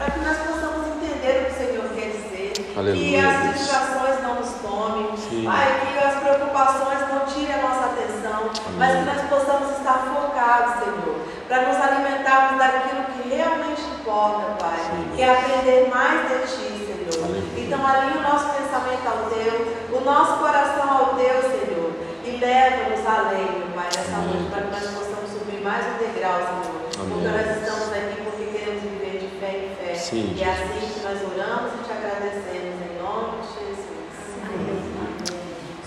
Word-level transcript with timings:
para 0.00 0.10
que 0.12 0.20
nós 0.20 0.38
possamos 0.38 0.86
entender 0.96 1.42
o 1.42 1.44
que 1.44 1.52
o 1.52 1.56
Senhor 1.60 1.84
quer 1.92 2.08
dizer, 2.16 2.52
que 2.56 2.78
Aleluia, 2.78 3.20
as 3.28 3.42
Deus. 3.44 3.54
distrações 3.58 4.22
não 4.22 4.34
nos 4.40 4.48
tomem, 4.64 5.12
Sim. 5.18 5.44
Pai, 5.44 5.68
que 5.84 5.98
as 5.98 6.14
preocupações 6.24 7.00
não 7.12 7.20
tirem 7.28 7.52
a 7.52 7.58
nossa 7.68 7.84
atenção, 7.92 8.48
mas 8.78 8.96
que 8.96 9.04
nós 9.04 9.20
possamos 9.28 9.76
estar 9.76 9.98
focados, 10.08 10.82
Senhor, 10.84 11.16
para 11.46 11.68
nos 11.68 11.76
alimentarmos 11.76 12.56
daquilo 12.56 13.04
que 13.12 13.28
realmente 13.28 13.82
importa, 13.82 14.56
Pai, 14.58 14.80
Sim. 14.88 15.10
que 15.14 15.20
é 15.20 15.30
aprender 15.36 15.90
mais 15.92 16.20
de 16.30 16.38
Ti, 16.48 16.68
Senhor. 16.88 17.24
Aleluia. 17.28 17.60
Então, 17.60 17.86
alinhe 17.86 18.16
o 18.16 18.22
nosso 18.22 18.46
pensamento 18.56 19.04
ao 19.04 19.28
Teu, 19.28 19.54
o 19.92 20.00
nosso 20.00 20.38
coração 20.38 20.88
ao 20.88 21.04
Teu, 21.14 21.36
Senhor, 21.44 21.92
e 22.24 22.38
leva-nos 22.40 23.04
além, 23.06 23.68
Pai, 23.76 23.84
nessa 23.84 24.16
Amém. 24.16 24.32
noite, 24.32 24.48
para 24.48 24.62
que 24.62 24.70
nós 24.72 24.94
possamos 24.96 25.28
subir 25.28 25.60
mais 25.60 25.84
um 25.92 25.98
degrau, 26.00 26.40
Senhor. 26.40 26.80
Amém. 26.96 27.12
Porque 27.12 27.28
nós 27.28 27.56
estamos 27.60 27.92
aqui 27.92 28.16
porque 28.24 28.44
queremos 28.56 28.82
viver 28.82 29.18
de 29.20 29.28
fé 29.38 29.50
em 29.50 29.76
fé. 29.76 29.89
Sim, 30.00 30.34
e 30.34 30.42
é 30.42 30.50
assim 30.50 30.94
que 30.94 31.00
nós 31.00 31.18
oramos 31.22 31.72
e 31.74 31.84
te 31.84 31.92
agradecemos, 31.92 32.74
em 32.80 33.02
nome 33.02 33.42
de 33.42 33.48
Jesus. 33.52 33.90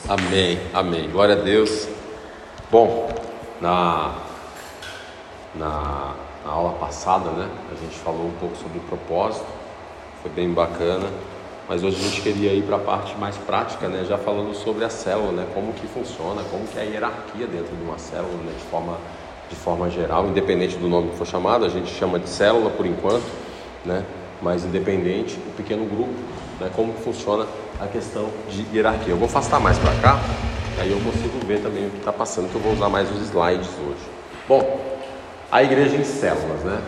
Amém, 0.07 0.59
amém. 0.71 1.09
Glória 1.09 1.33
a 1.35 1.39
Deus. 1.39 1.87
Bom, 2.69 3.09
na, 3.59 4.13
na, 5.55 6.13
na 6.45 6.51
aula 6.51 6.73
passada, 6.73 7.31
né, 7.31 7.49
a 7.71 7.75
gente 7.75 7.97
falou 7.99 8.27
um 8.27 8.33
pouco 8.39 8.55
sobre 8.55 8.77
o 8.77 8.81
propósito, 8.81 9.47
foi 10.21 10.29
bem 10.29 10.53
bacana, 10.53 11.09
mas 11.67 11.83
hoje 11.83 11.97
a 11.97 12.03
gente 12.03 12.21
queria 12.21 12.53
ir 12.53 12.61
para 12.63 12.75
a 12.75 12.79
parte 12.79 13.17
mais 13.17 13.35
prática, 13.37 13.87
né, 13.87 14.05
já 14.07 14.19
falando 14.19 14.53
sobre 14.53 14.85
a 14.85 14.89
célula, 14.89 15.31
né, 15.31 15.47
como 15.55 15.73
que 15.73 15.87
funciona, 15.87 16.43
como 16.51 16.67
que 16.67 16.77
é 16.77 16.83
a 16.83 16.85
hierarquia 16.85 17.47
dentro 17.47 17.75
de 17.75 17.83
uma 17.83 17.97
célula, 17.97 18.37
né, 18.45 18.53
de 18.55 18.65
forma, 18.65 18.95
de 19.49 19.55
forma 19.55 19.89
geral, 19.89 20.27
independente 20.27 20.77
do 20.77 20.87
nome 20.87 21.09
que 21.09 21.17
for 21.17 21.25
chamado, 21.25 21.65
a 21.65 21.69
gente 21.69 21.91
chama 21.91 22.19
de 22.19 22.29
célula 22.29 22.69
por 22.69 22.85
enquanto, 22.85 23.25
né, 23.85 24.03
mas 24.41 24.65
independente, 24.65 25.37
o 25.47 25.51
pequeno 25.51 25.85
grupo, 25.85 26.13
né, 26.59 26.69
como 26.75 26.93
funciona 26.93 27.45
a 27.79 27.87
questão 27.87 28.29
de 28.49 28.65
hierarquia. 28.75 29.13
Eu 29.13 29.17
vou 29.17 29.27
afastar 29.27 29.59
mais 29.59 29.77
para 29.77 29.93
cá, 30.01 30.19
aí 30.79 30.91
eu 30.91 30.99
consigo 30.99 31.45
ver 31.45 31.61
também 31.61 31.87
o 31.87 31.89
que 31.89 31.97
está 31.97 32.13
passando, 32.13 32.49
que 32.49 32.55
eu 32.55 32.61
vou 32.61 32.73
usar 32.73 32.89
mais 32.89 33.09
os 33.11 33.21
slides 33.21 33.69
hoje. 33.87 34.03
Bom, 34.47 34.79
a 35.51 35.63
igreja 35.63 35.95
em 35.95 36.03
células, 36.03 36.61
né? 36.63 36.81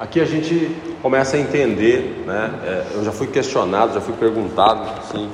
Aqui 0.00 0.20
a 0.20 0.24
gente 0.24 0.76
começa 1.00 1.36
a 1.36 1.40
entender, 1.40 2.24
né? 2.26 2.50
é, 2.64 2.96
eu 2.96 3.04
já 3.04 3.12
fui 3.12 3.28
questionado, 3.28 3.94
já 3.94 4.00
fui 4.00 4.14
perguntado, 4.14 4.90
sim, 5.12 5.30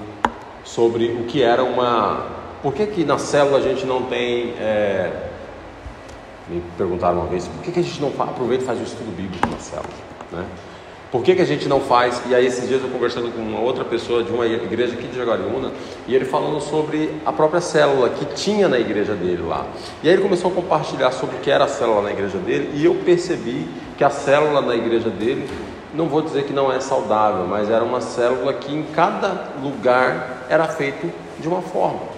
sobre 0.64 1.06
o 1.12 1.24
que 1.24 1.42
era 1.42 1.64
uma. 1.64 2.26
Por 2.62 2.74
que, 2.74 2.86
que 2.86 3.04
na 3.04 3.18
célula 3.18 3.58
a 3.58 3.62
gente 3.62 3.86
não 3.86 4.02
tem. 4.02 4.54
é, 4.58 5.29
Me 6.50 6.60
perguntaram 6.76 7.18
uma 7.18 7.26
vez, 7.26 7.46
por 7.46 7.62
que, 7.62 7.70
que 7.70 7.80
a 7.80 7.82
gente 7.82 8.00
não 8.00 8.10
fa- 8.10 8.24
aproveita 8.24 8.64
e 8.64 8.66
faz 8.66 8.80
o 8.80 8.82
estudo 8.82 9.14
bíblico 9.16 9.46
célula? 9.60 9.88
Né? 10.32 10.44
Por 11.12 11.22
que, 11.22 11.34
que 11.34 11.42
a 11.42 11.44
gente 11.44 11.68
não 11.68 11.80
faz? 11.80 12.22
E 12.28 12.34
aí, 12.34 12.46
esses 12.46 12.68
dias 12.68 12.80
eu 12.82 12.88
conversando 12.88 13.32
com 13.34 13.40
uma 13.42 13.60
outra 13.60 13.84
pessoa 13.84 14.22
de 14.22 14.30
uma 14.30 14.46
igreja 14.46 14.94
aqui 14.94 15.08
de 15.08 15.16
Jaguariúna, 15.16 15.72
e 16.06 16.14
ele 16.14 16.24
falando 16.24 16.60
sobre 16.60 17.20
a 17.26 17.32
própria 17.32 17.60
célula 17.60 18.10
que 18.10 18.24
tinha 18.26 18.68
na 18.68 18.78
igreja 18.78 19.14
dele 19.14 19.42
lá. 19.42 19.66
E 20.02 20.08
aí 20.08 20.14
ele 20.14 20.22
começou 20.22 20.50
a 20.50 20.54
compartilhar 20.54 21.10
sobre 21.12 21.36
o 21.36 21.38
que 21.40 21.50
era 21.50 21.64
a 21.64 21.68
célula 21.68 22.02
na 22.02 22.10
igreja 22.12 22.38
dele, 22.38 22.70
e 22.74 22.84
eu 22.84 22.94
percebi 22.94 23.66
que 23.96 24.04
a 24.04 24.10
célula 24.10 24.60
na 24.60 24.74
igreja 24.76 25.10
dele, 25.10 25.48
não 25.92 26.08
vou 26.08 26.22
dizer 26.22 26.44
que 26.44 26.52
não 26.52 26.72
é 26.72 26.78
saudável, 26.78 27.44
mas 27.44 27.68
era 27.68 27.82
uma 27.84 28.00
célula 28.00 28.52
que 28.52 28.72
em 28.72 28.84
cada 28.94 29.48
lugar 29.60 30.46
era 30.48 30.68
feito 30.68 31.10
de 31.40 31.48
uma 31.48 31.60
forma. 31.60 32.09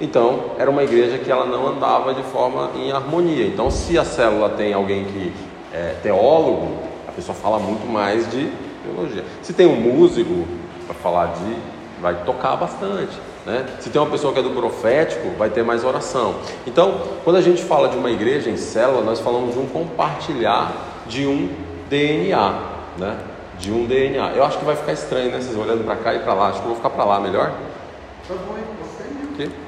Então, 0.00 0.52
era 0.58 0.70
uma 0.70 0.82
igreja 0.82 1.18
que 1.18 1.30
ela 1.30 1.44
não 1.44 1.68
andava 1.68 2.14
de 2.14 2.22
forma 2.22 2.70
em 2.74 2.90
harmonia. 2.90 3.46
Então, 3.46 3.70
se 3.70 3.98
a 3.98 4.04
célula 4.04 4.48
tem 4.48 4.72
alguém 4.72 5.04
que 5.04 5.32
é 5.74 5.94
teólogo, 6.02 6.78
a 7.06 7.12
pessoa 7.12 7.36
fala 7.36 7.58
muito 7.58 7.86
mais 7.86 8.30
de 8.30 8.50
teologia. 8.82 9.24
Se 9.42 9.52
tem 9.52 9.66
um 9.66 9.76
músico 9.76 10.46
para 10.86 10.94
falar 10.94 11.26
de, 11.26 11.56
vai 12.00 12.14
tocar 12.24 12.56
bastante. 12.56 13.16
Né? 13.44 13.66
Se 13.78 13.90
tem 13.90 14.00
uma 14.00 14.10
pessoa 14.10 14.32
que 14.32 14.38
é 14.38 14.42
do 14.42 14.50
profético, 14.50 15.30
vai 15.38 15.50
ter 15.50 15.62
mais 15.62 15.84
oração. 15.84 16.36
Então, 16.66 17.00
quando 17.22 17.36
a 17.36 17.42
gente 17.42 17.62
fala 17.62 17.88
de 17.88 17.96
uma 17.96 18.10
igreja 18.10 18.48
em 18.48 18.56
célula, 18.56 19.02
nós 19.02 19.20
falamos 19.20 19.54
de 19.54 19.60
um 19.60 19.66
compartilhar 19.66 20.72
de 21.06 21.26
um 21.26 21.50
DNA, 21.90 22.54
né? 22.98 23.18
De 23.58 23.72
um 23.72 23.84
DNA. 23.84 24.32
Eu 24.34 24.44
acho 24.44 24.58
que 24.58 24.64
vai 24.64 24.76
ficar 24.76 24.92
estranho, 24.92 25.30
né? 25.30 25.40
Vocês 25.40 25.56
olhando 25.56 25.84
para 25.84 25.96
cá 25.96 26.14
e 26.14 26.20
para 26.20 26.32
lá. 26.32 26.48
Acho 26.48 26.60
que 26.60 26.64
eu 26.64 26.68
vou 26.68 26.76
ficar 26.76 26.90
para 26.90 27.04
lá 27.04 27.20
melhor. 27.20 27.52
Tá 28.28 28.34
bom, 28.34 28.56
hein? 28.56 28.79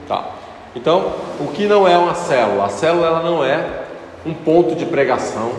Tá. 0.09 0.31
Então, 0.75 1.12
o 1.38 1.49
que 1.49 1.66
não 1.66 1.87
é 1.87 1.97
uma 1.97 2.15
célula? 2.15 2.66
A 2.66 2.69
célula 2.69 3.06
ela 3.06 3.22
não 3.22 3.44
é 3.44 3.84
um 4.25 4.33
ponto 4.33 4.75
de 4.75 4.87
pregação, 4.87 5.53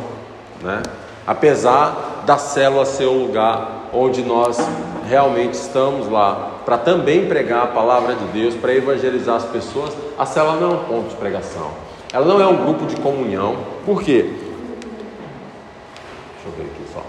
né? 0.61 0.81
Apesar 1.25 2.23
da 2.25 2.37
célula 2.37 2.85
ser 2.85 3.05
o 3.05 3.13
lugar 3.13 3.89
onde 3.93 4.23
nós 4.23 4.57
realmente 5.07 5.53
estamos 5.53 6.09
lá 6.09 6.51
para 6.65 6.77
também 6.77 7.27
pregar 7.27 7.63
a 7.63 7.67
palavra 7.67 8.15
de 8.15 8.25
Deus, 8.27 8.55
para 8.55 8.73
evangelizar 8.73 9.35
as 9.35 9.45
pessoas, 9.45 9.93
a 10.17 10.25
célula 10.25 10.55
não 10.55 10.71
é 10.71 10.73
um 10.73 10.83
ponto 10.85 11.09
de 11.09 11.15
pregação. 11.15 11.71
Ela 12.11 12.25
não 12.25 12.41
é 12.41 12.47
um 12.47 12.57
grupo 12.57 12.85
de 12.85 12.95
comunhão. 12.97 13.57
Por 13.85 14.01
quê? 14.01 14.23
Deixa 16.33 16.45
eu 16.45 16.51
ver 16.51 16.63
aqui 16.63 16.93
só. 16.93 17.03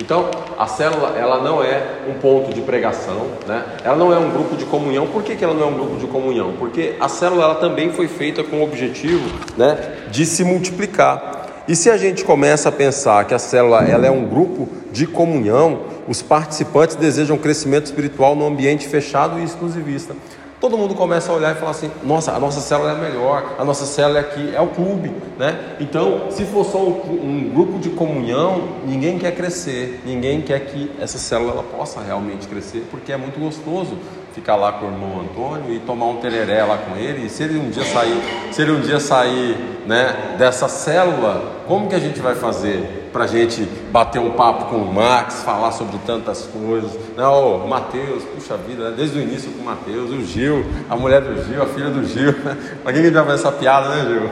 Então, 0.00 0.30
a 0.56 0.66
célula, 0.66 1.14
ela 1.18 1.42
não 1.42 1.62
é 1.62 1.82
um 2.08 2.14
ponto 2.20 2.54
de 2.54 2.60
pregação, 2.60 3.26
né? 3.46 3.64
Ela 3.82 3.96
não 3.96 4.12
é 4.12 4.18
um 4.18 4.30
grupo 4.30 4.56
de 4.56 4.64
comunhão. 4.64 5.08
Por 5.08 5.24
que, 5.24 5.34
que 5.34 5.44
ela 5.44 5.54
não 5.54 5.64
é 5.64 5.66
um 5.66 5.74
grupo 5.74 5.96
de 5.96 6.06
comunhão? 6.06 6.54
Porque 6.56 6.94
a 7.00 7.08
célula 7.08 7.44
ela 7.44 7.54
também 7.56 7.90
foi 7.90 8.06
feita 8.06 8.44
com 8.44 8.60
o 8.60 8.62
objetivo, 8.62 9.28
né, 9.56 9.76
de 10.10 10.24
se 10.24 10.44
multiplicar. 10.44 11.64
E 11.66 11.76
se 11.76 11.90
a 11.90 11.96
gente 11.96 12.24
começa 12.24 12.68
a 12.68 12.72
pensar 12.72 13.24
que 13.26 13.34
a 13.34 13.38
célula 13.38 13.82
ela 13.82 14.06
é 14.06 14.10
um 14.10 14.24
grupo 14.24 14.68
de 14.90 15.06
comunhão, 15.06 15.80
os 16.08 16.22
participantes 16.22 16.96
desejam 16.96 17.36
crescimento 17.36 17.86
espiritual 17.86 18.34
no 18.34 18.46
ambiente 18.46 18.88
fechado 18.88 19.38
e 19.38 19.44
exclusivista. 19.44 20.14
Todo 20.60 20.76
mundo 20.76 20.94
começa 20.94 21.30
a 21.30 21.34
olhar 21.36 21.54
e 21.54 21.58
falar 21.58 21.70
assim: 21.70 21.90
nossa, 22.02 22.32
a 22.32 22.40
nossa 22.40 22.60
célula 22.60 22.92
é 22.92 22.94
melhor, 22.96 23.54
a 23.58 23.64
nossa 23.64 23.86
célula 23.86 24.18
é 24.18 24.22
aqui, 24.22 24.54
é 24.54 24.60
o 24.60 24.68
clube, 24.68 25.12
né? 25.38 25.76
Então, 25.78 26.30
se 26.30 26.44
for 26.44 26.64
só 26.64 26.78
um, 26.78 27.48
um 27.48 27.50
grupo 27.54 27.78
de 27.78 27.90
comunhão, 27.90 28.68
ninguém 28.84 29.18
quer 29.18 29.34
crescer, 29.36 30.00
ninguém 30.04 30.42
quer 30.42 30.66
que 30.66 30.90
essa 31.00 31.16
célula 31.16 31.62
possa 31.62 32.00
realmente 32.00 32.48
crescer, 32.48 32.86
porque 32.90 33.12
é 33.12 33.16
muito 33.16 33.38
gostoso 33.38 33.96
ficar 34.38 34.54
lá 34.54 34.72
com 34.72 34.86
o 34.86 34.90
irmão 34.90 35.20
Antônio 35.20 35.74
e 35.74 35.80
tomar 35.80 36.06
um 36.06 36.16
tereré 36.16 36.62
lá 36.64 36.78
com 36.78 36.96
ele. 36.96 37.26
E 37.26 37.28
se 37.28 37.42
ele 37.42 37.58
um 37.58 37.70
dia 37.70 37.84
sair, 37.84 38.22
se 38.52 38.62
ele 38.62 38.72
um 38.72 38.80
dia 38.80 39.00
sair, 39.00 39.56
né, 39.84 40.36
dessa 40.38 40.68
célula, 40.68 41.64
como 41.66 41.88
que 41.88 41.94
a 41.94 41.98
gente 41.98 42.20
vai 42.20 42.34
fazer 42.36 43.08
para 43.12 43.24
a 43.24 43.26
gente 43.26 43.62
bater 43.90 44.20
um 44.20 44.30
papo 44.30 44.66
com 44.66 44.76
o 44.76 44.94
Max, 44.94 45.42
falar 45.42 45.72
sobre 45.72 45.98
tantas 46.06 46.42
coisas? 46.42 46.92
Não, 47.16 47.64
o 47.64 47.68
Matheus, 47.68 48.22
puxa 48.24 48.56
vida, 48.56 48.90
né? 48.90 48.94
desde 48.96 49.18
o 49.18 49.22
início 49.22 49.50
com 49.50 49.62
o 49.62 49.64
Matheus, 49.64 50.10
o 50.10 50.24
Gil, 50.24 50.64
a 50.88 50.96
mulher 50.96 51.20
do 51.20 51.42
Gil, 51.44 51.62
a 51.62 51.66
filha 51.66 51.90
do 51.90 52.04
Gil. 52.04 52.34
Para 52.82 52.92
quem 52.92 53.02
que 53.02 53.10
vai 53.10 53.24
fazer 53.24 53.40
essa 53.40 53.52
piada, 53.52 53.88
né, 53.88 54.06
Gil? 54.08 54.30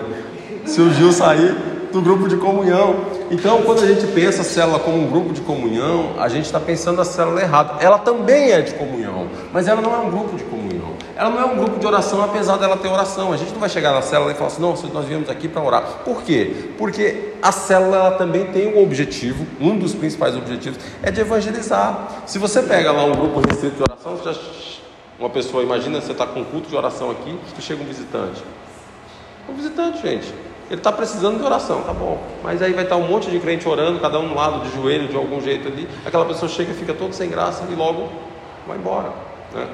Se 0.67 0.81
o 0.81 0.93
Gil 0.93 1.13
sair 1.13 1.55
do 1.93 2.01
grupo 2.01 2.29
de 2.29 2.37
comunhão. 2.37 3.16
Então, 3.31 3.63
quando 3.63 3.83
a 3.83 3.87
gente 3.87 4.07
pensa 4.13 4.43
a 4.43 4.45
célula 4.45 4.79
como 4.79 4.99
um 4.99 5.11
grupo 5.11 5.33
de 5.33 5.41
comunhão, 5.41 6.15
a 6.19 6.29
gente 6.29 6.45
está 6.45 6.61
pensando 6.61 7.01
a 7.01 7.05
célula 7.05 7.41
errado. 7.41 7.83
Ela 7.83 7.99
também 7.99 8.53
é 8.53 8.61
de 8.61 8.75
comunhão, 8.75 9.29
mas 9.53 9.67
ela 9.67 9.81
não 9.81 9.93
é 9.93 9.99
um 9.99 10.11
grupo 10.11 10.37
de 10.37 10.45
comunhão. 10.45 10.95
Ela 11.17 11.31
não 11.31 11.41
é 11.41 11.45
um 11.45 11.57
grupo 11.57 11.79
de 11.81 11.87
oração, 11.87 12.23
apesar 12.23 12.57
dela 12.57 12.77
ter 12.77 12.89
oração. 12.89 13.33
A 13.33 13.37
gente 13.37 13.53
não 13.53 13.59
vai 13.59 13.69
chegar 13.69 13.93
na 13.93 14.03
célula 14.03 14.31
e 14.31 14.35
falar 14.35 14.49
assim, 14.49 14.63
não, 14.63 14.75
nós 14.93 15.07
viemos 15.07 15.29
aqui 15.29 15.49
para 15.49 15.63
orar. 15.63 15.83
Por 16.05 16.23
quê? 16.23 16.71
Porque 16.79 17.33
a 17.43 17.51
célula 17.51 18.13
também 18.13 18.47
tem 18.47 18.73
um 18.73 18.83
objetivo, 18.83 19.45
um 19.61 19.77
dos 19.77 19.93
principais 19.95 20.37
objetivos 20.37 20.79
é 21.03 21.11
de 21.11 21.21
evangelizar. 21.21 22.23
Se 22.27 22.39
você 22.39 22.63
pega 22.63 22.93
lá 22.93 23.05
um 23.05 23.13
grupo 23.13 23.41
restrito 23.41 23.77
de 23.77 23.83
oração, 23.83 24.21
já, 24.23 24.39
uma 25.19 25.31
pessoa, 25.31 25.63
imagina 25.63 26.01
você 26.01 26.13
está 26.13 26.27
com 26.27 26.41
um 26.41 26.45
culto 26.45 26.69
de 26.69 26.77
oração 26.77 27.11
aqui, 27.11 27.37
chega 27.61 27.83
um 27.83 27.87
visitante. 27.87 28.45
Um 29.49 29.55
visitante, 29.55 30.03
gente. 30.03 30.46
Ele 30.69 30.81
está 30.81 30.91
precisando 30.91 31.39
de 31.39 31.45
oração, 31.45 31.83
tá 31.83 31.93
bom. 31.93 32.19
Mas 32.43 32.61
aí 32.61 32.73
vai 32.73 32.85
estar 32.85 32.97
um 32.97 33.07
monte 33.07 33.31
de 33.31 33.39
crente 33.39 33.69
orando, 33.69 34.01
cada 34.01 34.19
um 34.19 34.29
no 34.29 34.35
lado, 34.35 34.69
de 34.69 34.75
joelho, 34.75 35.07
de 35.09 35.17
algum 35.17 35.41
jeito 35.41 35.69
ali. 35.69 35.89
Aquela 36.05 36.25
pessoa 36.25 36.49
chega 36.49 36.75
fica 36.75 36.93
todo 36.93 37.13
sem 37.13 37.31
graça 37.31 37.65
e 37.71 37.75
logo 37.75 38.09
vai 38.67 38.77
embora. 38.77 39.11
Né? 39.55 39.67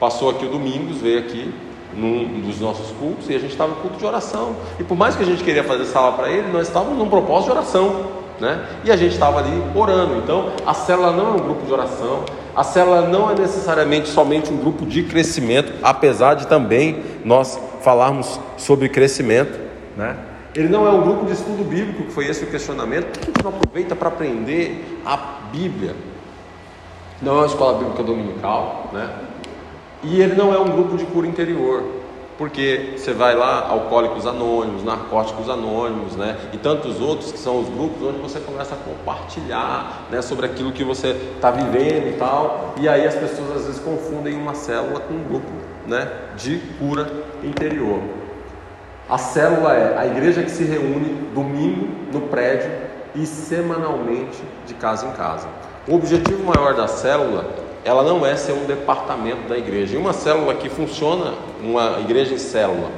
Passou 0.00 0.30
aqui 0.30 0.44
o 0.44 0.48
Domingos, 0.48 1.00
veio 1.00 1.20
aqui 1.20 1.54
num 1.94 2.40
dos 2.40 2.58
nossos 2.58 2.90
cultos 2.96 3.28
e 3.28 3.36
a 3.36 3.38
gente 3.38 3.52
estava 3.52 3.70
no 3.70 3.76
culto 3.76 3.98
de 3.98 4.04
oração. 4.04 4.56
E 4.80 4.84
por 4.84 4.96
mais 4.96 5.14
que 5.14 5.22
a 5.22 5.26
gente 5.26 5.44
queria 5.44 5.62
fazer 5.62 5.84
sala 5.84 6.12
para 6.12 6.28
ele, 6.28 6.50
nós 6.50 6.66
estávamos 6.66 6.98
num 6.98 7.08
propósito 7.08 7.52
de 7.52 7.58
oração. 7.58 8.22
Né? 8.40 8.66
E 8.84 8.90
a 8.90 8.96
gente 8.96 9.12
estava 9.12 9.38
ali 9.38 9.62
orando. 9.74 10.16
Então, 10.16 10.50
a 10.66 10.74
célula 10.74 11.12
não 11.12 11.28
é 11.28 11.30
um 11.34 11.38
grupo 11.38 11.64
de 11.64 11.72
oração. 11.72 12.24
A 12.56 12.64
célula 12.64 13.02
não 13.02 13.30
é 13.30 13.34
necessariamente 13.34 14.08
somente 14.08 14.52
um 14.52 14.56
grupo 14.56 14.84
de 14.84 15.04
crescimento, 15.04 15.72
apesar 15.82 16.34
de 16.34 16.48
também 16.48 17.02
nós 17.24 17.60
falarmos 17.82 18.40
sobre 18.56 18.88
crescimento. 18.88 19.60
Né? 19.96 20.16
Ele 20.54 20.68
não 20.68 20.86
é 20.86 20.90
um 20.90 21.02
grupo 21.02 21.24
de 21.24 21.32
estudo 21.32 21.64
bíblico, 21.64 22.04
que 22.04 22.12
foi 22.12 22.26
esse 22.26 22.44
o 22.44 22.50
questionamento. 22.50 23.06
Por 23.06 23.12
que 23.12 23.20
a 23.20 23.24
gente 23.26 23.42
não 23.42 23.50
aproveita 23.50 23.96
para 23.96 24.08
aprender 24.08 25.00
a 25.04 25.16
Bíblia? 25.50 25.96
Não 27.22 27.36
é 27.36 27.36
uma 27.38 27.46
escola 27.46 27.78
bíblica 27.78 28.02
dominical, 28.02 28.90
né? 28.92 29.10
E 30.02 30.20
ele 30.20 30.34
não 30.34 30.52
é 30.52 30.58
um 30.58 30.70
grupo 30.70 30.96
de 30.96 31.06
cura 31.06 31.26
interior. 31.26 31.82
Porque 32.36 32.94
você 32.96 33.12
vai 33.12 33.34
lá, 33.36 33.68
Alcoólicos 33.68 34.26
Anônimos, 34.26 34.82
Narcóticos 34.82 35.48
Anônimos, 35.48 36.16
né? 36.16 36.36
E 36.52 36.58
tantos 36.58 37.00
outros 37.00 37.30
que 37.30 37.38
são 37.38 37.60
os 37.60 37.68
grupos 37.68 38.02
onde 38.02 38.18
você 38.18 38.40
começa 38.40 38.74
a 38.74 38.78
compartilhar 38.78 40.08
né, 40.10 40.20
sobre 40.20 40.46
aquilo 40.46 40.72
que 40.72 40.82
você 40.82 41.10
está 41.36 41.50
vivendo 41.50 42.08
e 42.08 42.16
tal. 42.18 42.74
E 42.78 42.88
aí 42.88 43.06
as 43.06 43.14
pessoas 43.14 43.56
às 43.56 43.66
vezes 43.66 43.80
confundem 43.80 44.34
uma 44.34 44.54
célula 44.54 45.00
com 45.00 45.14
um 45.14 45.22
grupo 45.22 45.52
né, 45.86 46.10
de 46.36 46.58
cura 46.78 47.10
interior. 47.44 48.00
A 49.12 49.18
célula 49.18 49.74
é 49.74 49.98
a 49.98 50.06
igreja 50.06 50.42
que 50.42 50.50
se 50.50 50.64
reúne 50.64 51.28
domingo 51.34 51.86
no 52.10 52.22
prédio 52.28 52.70
e 53.14 53.26
semanalmente 53.26 54.42
de 54.66 54.72
casa 54.72 55.06
em 55.06 55.12
casa. 55.12 55.46
O 55.86 55.96
objetivo 55.96 56.42
maior 56.42 56.72
da 56.72 56.88
célula 56.88 57.44
ela 57.84 58.02
não 58.02 58.24
é 58.24 58.34
ser 58.36 58.52
um 58.52 58.64
departamento 58.64 59.46
da 59.50 59.58
igreja. 59.58 59.96
E 59.96 59.98
uma 59.98 60.14
célula 60.14 60.54
que 60.54 60.70
funciona, 60.70 61.34
uma 61.60 62.00
igreja 62.00 62.32
em 62.32 62.38
célula, 62.38 62.88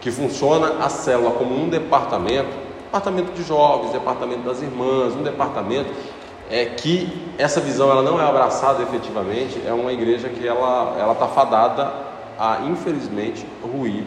que 0.00 0.12
funciona 0.12 0.84
a 0.84 0.88
célula 0.88 1.32
como 1.32 1.60
um 1.60 1.68
departamento, 1.68 2.50
departamento 2.84 3.32
de 3.32 3.42
jovens, 3.42 3.90
departamento 3.90 4.42
das 4.42 4.62
irmãs, 4.62 5.16
um 5.16 5.24
departamento 5.24 5.90
é 6.48 6.64
que 6.64 7.28
essa 7.36 7.60
visão 7.60 7.90
ela 7.90 8.02
não 8.02 8.20
é 8.20 8.24
abraçada 8.24 8.84
efetivamente, 8.84 9.60
é 9.66 9.72
uma 9.72 9.92
igreja 9.92 10.28
que 10.28 10.46
ela 10.46 10.94
ela 10.96 11.12
está 11.12 11.26
fadada 11.26 11.92
a 12.38 12.60
infelizmente 12.68 13.44
ruir 13.64 14.04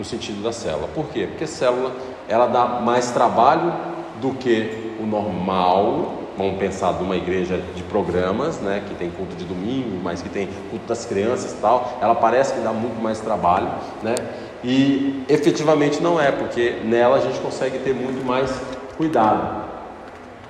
no 0.00 0.04
sentido 0.04 0.42
da 0.42 0.50
célula. 0.50 0.88
Por 0.88 1.06
quê? 1.08 1.26
Porque 1.26 1.46
célula 1.46 1.92
ela 2.26 2.46
dá 2.46 2.80
mais 2.80 3.10
trabalho 3.10 3.72
do 4.20 4.32
que 4.32 4.94
o 4.98 5.06
normal 5.06 6.20
vamos 6.40 6.58
pensar 6.58 6.94
de 6.94 7.02
uma 7.02 7.16
igreja 7.16 7.60
de 7.76 7.82
programas, 7.82 8.58
né, 8.60 8.82
que 8.88 8.94
tem 8.94 9.10
culto 9.10 9.36
de 9.36 9.44
domingo, 9.44 10.00
mas 10.02 10.22
que 10.22 10.28
tem 10.30 10.48
culto 10.70 10.86
das 10.86 11.04
crianças 11.04 11.54
tal, 11.60 11.98
ela 12.00 12.14
parece 12.14 12.54
que 12.54 12.60
dá 12.60 12.72
muito 12.72 12.98
mais 13.02 13.20
trabalho, 13.20 13.68
né? 14.02 14.14
E 14.64 15.22
efetivamente 15.28 16.02
não 16.02 16.18
é, 16.18 16.32
porque 16.32 16.78
nela 16.82 17.16
a 17.16 17.20
gente 17.20 17.38
consegue 17.40 17.78
ter 17.80 17.94
muito 17.94 18.24
mais 18.24 18.50
cuidado. 18.96 19.68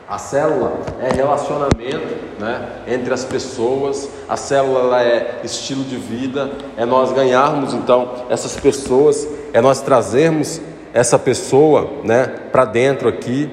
A 0.09 0.19
célula 0.19 0.81
é 1.01 1.15
relacionamento 1.15 2.17
né, 2.39 2.83
entre 2.89 3.15
as 3.15 3.25
pessoas, 3.25 4.09
a 4.29 4.37
célula 4.37 5.01
é 5.01 5.41
estilo 5.45 5.85
de 5.85 5.97
vida, 5.97 6.51
é 6.77 6.85
nós 6.85 7.13
ganharmos 7.13 7.73
então 7.75 8.27
essas 8.29 8.57
pessoas, 8.57 9.27
é 9.53 9.61
nós 9.61 9.81
trazermos 9.81 10.61
essa 10.93 11.19
pessoa 11.19 11.91
né, 12.05 12.35
para 12.51 12.65
dentro 12.65 13.09
aqui, 13.09 13.51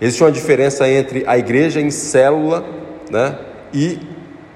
Existe 0.00 0.22
uma 0.22 0.32
diferença 0.32 0.88
entre 0.88 1.24
a 1.26 1.36
igreja 1.36 1.78
em 1.78 1.90
célula 1.90 2.64
né, 3.10 3.36
e 3.72 3.98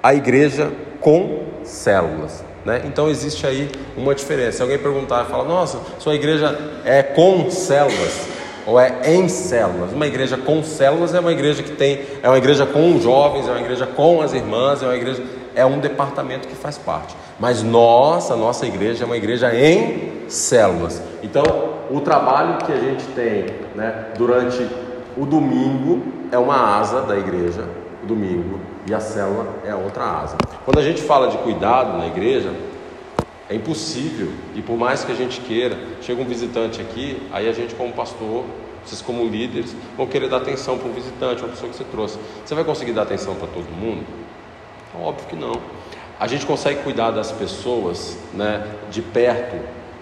a 0.02 0.14
igreja 0.14 0.72
com 1.00 1.44
células. 1.62 2.42
Né? 2.64 2.82
Então 2.86 3.10
existe 3.10 3.46
aí 3.46 3.70
uma 3.94 4.14
diferença. 4.14 4.52
Se 4.52 4.62
alguém 4.62 4.78
perguntar 4.78 5.26
e 5.26 5.30
falar, 5.30 5.44
nossa, 5.44 5.78
sua 5.98 6.14
igreja 6.14 6.58
é 6.82 7.02
com 7.02 7.50
células 7.50 8.26
ou 8.66 8.80
é 8.80 9.00
em 9.04 9.28
células? 9.28 9.92
Uma 9.92 10.06
igreja 10.06 10.38
com 10.38 10.64
células 10.64 11.12
é 11.12 11.20
uma 11.20 11.32
igreja 11.32 11.62
que 11.62 11.72
tem, 11.72 12.00
é 12.22 12.28
uma 12.28 12.38
igreja 12.38 12.64
com 12.64 12.98
jovens, 12.98 13.46
é 13.46 13.50
uma 13.50 13.60
igreja 13.60 13.86
com 13.86 14.22
as 14.22 14.32
irmãs, 14.32 14.82
é 14.82 14.86
uma 14.86 14.96
igreja, 14.96 15.22
é 15.54 15.64
um 15.64 15.78
departamento 15.78 16.48
que 16.48 16.54
faz 16.54 16.78
parte. 16.78 17.14
Mas 17.38 17.62
nós, 17.62 18.30
a 18.30 18.36
nossa 18.36 18.66
igreja 18.66 19.04
é 19.04 19.06
uma 19.06 19.16
igreja 19.16 19.54
em 19.54 20.28
células. 20.28 21.02
Então, 21.22 21.44
o 21.90 22.00
trabalho 22.00 22.58
que 22.58 22.72
a 22.72 22.78
gente 22.78 23.04
tem 23.08 23.46
né, 23.74 24.06
durante 24.16 24.68
o 25.16 25.24
domingo 25.24 26.02
é 26.30 26.38
uma 26.38 26.78
asa 26.78 27.02
da 27.02 27.16
igreja, 27.16 27.68
o 28.02 28.06
domingo, 28.06 28.60
e 28.86 28.94
a 28.94 29.00
célula 29.00 29.46
é 29.64 29.74
outra 29.74 30.04
asa. 30.04 30.36
Quando 30.64 30.78
a 30.78 30.82
gente 30.82 31.02
fala 31.02 31.28
de 31.28 31.38
cuidado 31.38 31.96
na 31.98 32.06
igreja, 32.06 32.52
é 33.48 33.54
impossível, 33.54 34.32
e 34.54 34.62
por 34.62 34.76
mais 34.76 35.04
que 35.04 35.12
a 35.12 35.14
gente 35.14 35.40
queira, 35.40 35.76
chega 36.00 36.20
um 36.20 36.24
visitante 36.24 36.80
aqui, 36.80 37.22
aí 37.32 37.48
a 37.48 37.52
gente, 37.52 37.74
como 37.74 37.92
pastor, 37.92 38.44
vocês, 38.84 39.00
como 39.00 39.24
líderes, 39.24 39.74
vão 39.96 40.06
querer 40.06 40.28
dar 40.28 40.38
atenção 40.38 40.76
para 40.76 40.88
um 40.88 40.92
visitante, 40.92 41.42
uma 41.42 41.50
pessoa 41.50 41.70
que 41.70 41.76
você 41.76 41.84
trouxe. 41.84 42.18
Você 42.44 42.54
vai 42.54 42.64
conseguir 42.64 42.92
dar 42.92 43.02
atenção 43.02 43.34
para 43.34 43.48
todo 43.48 43.66
mundo? 43.70 44.04
Óbvio 45.00 45.26
que 45.28 45.36
não. 45.36 45.60
A 46.18 46.26
gente 46.26 46.46
consegue 46.46 46.82
cuidar 46.82 47.10
das 47.10 47.32
pessoas 47.32 48.16
né, 48.32 48.66
de 48.90 49.02
perto, 49.02 49.56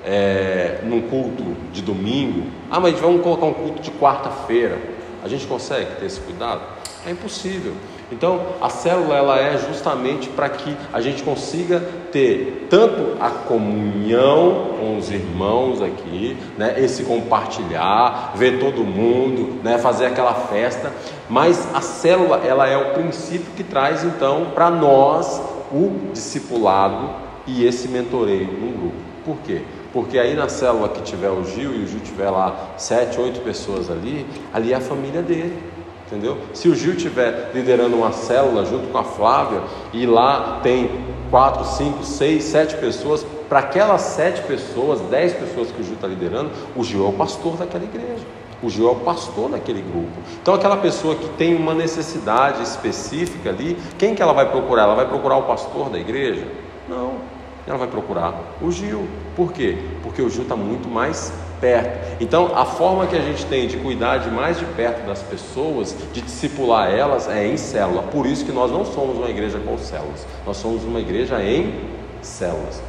é, 0.05 0.81
num 0.83 1.03
culto 1.03 1.57
de 1.73 1.81
domingo. 1.83 2.47
Ah, 2.71 2.81
mas 2.81 2.99
vamos 2.99 3.23
colocar 3.23 3.47
um 3.47 3.55
culto 3.55 3.81
de 3.81 3.91
quarta-feira. 3.93 4.79
A 5.25 5.29
gente 5.29 5.47
consegue 5.47 5.97
ter 5.97 6.07
esse 6.07 6.21
cuidado? 6.21 6.61
É 7.07 7.11
impossível. 7.11 7.75
Então, 8.13 8.41
a 8.61 8.69
célula 8.69 9.17
ela 9.17 9.41
é 9.41 9.57
justamente 9.57 10.29
para 10.29 10.49
que 10.51 10.77
a 10.93 11.01
gente 11.01 11.23
consiga 11.23 11.81
ter 12.13 12.67
tanto 12.69 13.17
a 13.19 13.31
comunhão 13.31 14.77
com 14.79 14.99
os 14.99 15.11
irmãos 15.11 15.81
aqui, 15.81 16.37
né, 16.59 16.75
esse 16.77 17.05
compartilhar, 17.05 18.33
ver 18.37 18.61
todo 18.61 18.85
mundo, 18.85 19.61
né, 19.65 19.79
fazer 19.79 20.07
aquela 20.07 20.35
festa, 20.35 20.93
mas 21.33 21.67
a 21.73 21.81
célula 21.81 22.43
ela 22.45 22.69
é 22.69 22.77
o 22.77 22.93
princípio 22.93 23.53
que 23.57 23.65
traz 23.65 24.05
então 24.05 24.49
para 24.55 24.71
nós 24.71 25.41
o 25.73 26.11
discipulado 26.13 27.09
e 27.47 27.65
esse 27.65 27.89
mentoreio 27.89 28.53
no 28.53 28.71
grupo. 28.71 28.97
Por 29.25 29.39
quê? 29.39 29.63
Porque 29.95 30.19
aí 30.19 30.35
na 30.35 30.51
célula 30.51 30.91
que 30.91 31.01
tiver 31.01 31.31
o 31.31 31.43
Gil 31.43 31.73
e 31.73 31.85
o 31.85 31.87
Gil 31.87 32.01
tiver 32.01 32.29
lá 32.29 32.75
sete, 32.77 33.19
oito 33.19 33.41
pessoas 33.41 33.91
ali, 33.91 34.27
ali 34.53 34.75
é 34.75 34.77
a 34.77 34.81
família 34.81 35.23
dele. 35.23 35.59
Entendeu? 36.07 36.37
Se 36.53 36.69
o 36.69 36.75
Gil 36.75 36.93
estiver 36.93 37.51
liderando 37.55 37.97
uma 37.97 38.13
célula 38.13 38.67
junto 38.67 38.89
com 38.89 38.99
a 38.99 39.05
Flávia 39.05 39.63
e 39.91 40.05
lá 40.05 40.61
tem 40.63 40.91
quatro, 41.31 41.65
cinco, 41.65 42.05
seis, 42.05 42.45
sete 42.45 42.77
pessoas, 42.77 43.25
para 43.49 43.61
aquelas 43.61 44.03
sete 44.03 44.43
pessoas, 44.43 45.01
dez 45.11 45.33
pessoas 45.33 45.71
que 45.71 45.81
o 45.81 45.85
Gil 45.85 45.95
está 45.95 46.07
liderando, 46.07 46.51
o 46.77 46.85
Gil 46.85 47.07
é 47.07 47.09
o 47.09 47.13
pastor 47.15 47.57
daquela 47.57 47.85
igreja. 47.85 48.42
O 48.63 48.71
Gil 48.71 48.89
é 48.89 48.93
o 48.93 48.97
pastor 48.97 49.51
daquele 49.51 49.83
grupo. 49.83 50.13
Então, 50.41 50.55
aquela 50.55 50.77
pessoa 50.77 51.17
que 51.17 51.29
tem 51.31 51.55
uma 51.55 51.75
necessidade 51.75 52.63
específica 52.63 53.51
ali, 53.51 53.77
quem 53.99 54.15
que 54.15 54.23
ela 54.23 54.33
vai 54.33 54.51
procurar? 54.51 54.85
Ela 54.85 54.95
vai 54.95 55.09
procurar 55.09 55.37
o 55.37 55.43
pastor 55.43 55.91
da 55.91 55.99
igreja? 55.99 56.47
Não 56.89 57.33
ela 57.67 57.79
vai 57.79 57.89
procurar 57.89 58.35
o 58.61 58.71
Gil. 58.71 59.07
Por 59.37 59.53
quê? 59.53 59.79
Porque 60.03 60.21
o 60.21 60.29
Gil 60.29 60.43
está 60.43 60.57
muito 60.57 60.89
mais 60.89 61.33
perto. 61.61 62.21
Então, 62.21 62.51
a 62.57 62.65
forma 62.65 63.07
que 63.07 63.17
a 63.17 63.21
gente 63.21 63.47
tem 63.47 63.69
de 63.69 63.77
cuidar 63.77 64.19
de 64.19 64.31
mais 64.31 64.59
de 64.59 64.65
perto 64.65 65.07
das 65.07 65.23
pessoas, 65.23 65.97
de 66.13 66.21
discipular 66.21 66.91
elas, 66.91 67.29
é 67.29 67.47
em 67.47 67.57
célula. 67.57 68.03
Por 68.03 68.27
isso 68.27 68.45
que 68.45 68.53
nós 68.53 68.71
não 68.71 68.85
somos 68.85 69.17
uma 69.17 69.31
igreja 69.31 69.61
com 69.61 69.79
células, 69.79 70.27
nós 70.45 70.57
somos 70.57 70.83
uma 70.83 71.01
igreja 71.01 71.41
em 71.43 71.73
células. 72.21 72.83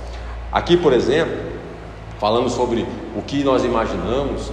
Aqui, 0.52 0.76
por 0.76 0.92
exemplo, 0.92 1.38
falando 2.20 2.50
sobre 2.50 2.86
o 3.16 3.22
que 3.22 3.44
nós 3.44 3.64
imaginamos, 3.64 4.52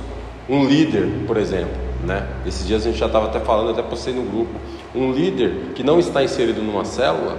um 0.50 0.66
líder, 0.66 1.08
por 1.26 1.36
exemplo, 1.36 1.76
né? 2.04 2.26
Esses 2.44 2.66
dias 2.66 2.82
a 2.82 2.90
gente 2.90 2.98
já 2.98 3.06
estava 3.06 3.26
até 3.26 3.38
falando, 3.38 3.70
até 3.70 3.82
postei 3.82 4.12
no 4.12 4.22
grupo. 4.22 4.50
Um 4.92 5.12
líder 5.12 5.72
que 5.76 5.84
não 5.84 6.00
está 6.00 6.24
inserido 6.24 6.60
numa 6.60 6.84
célula, 6.84 7.38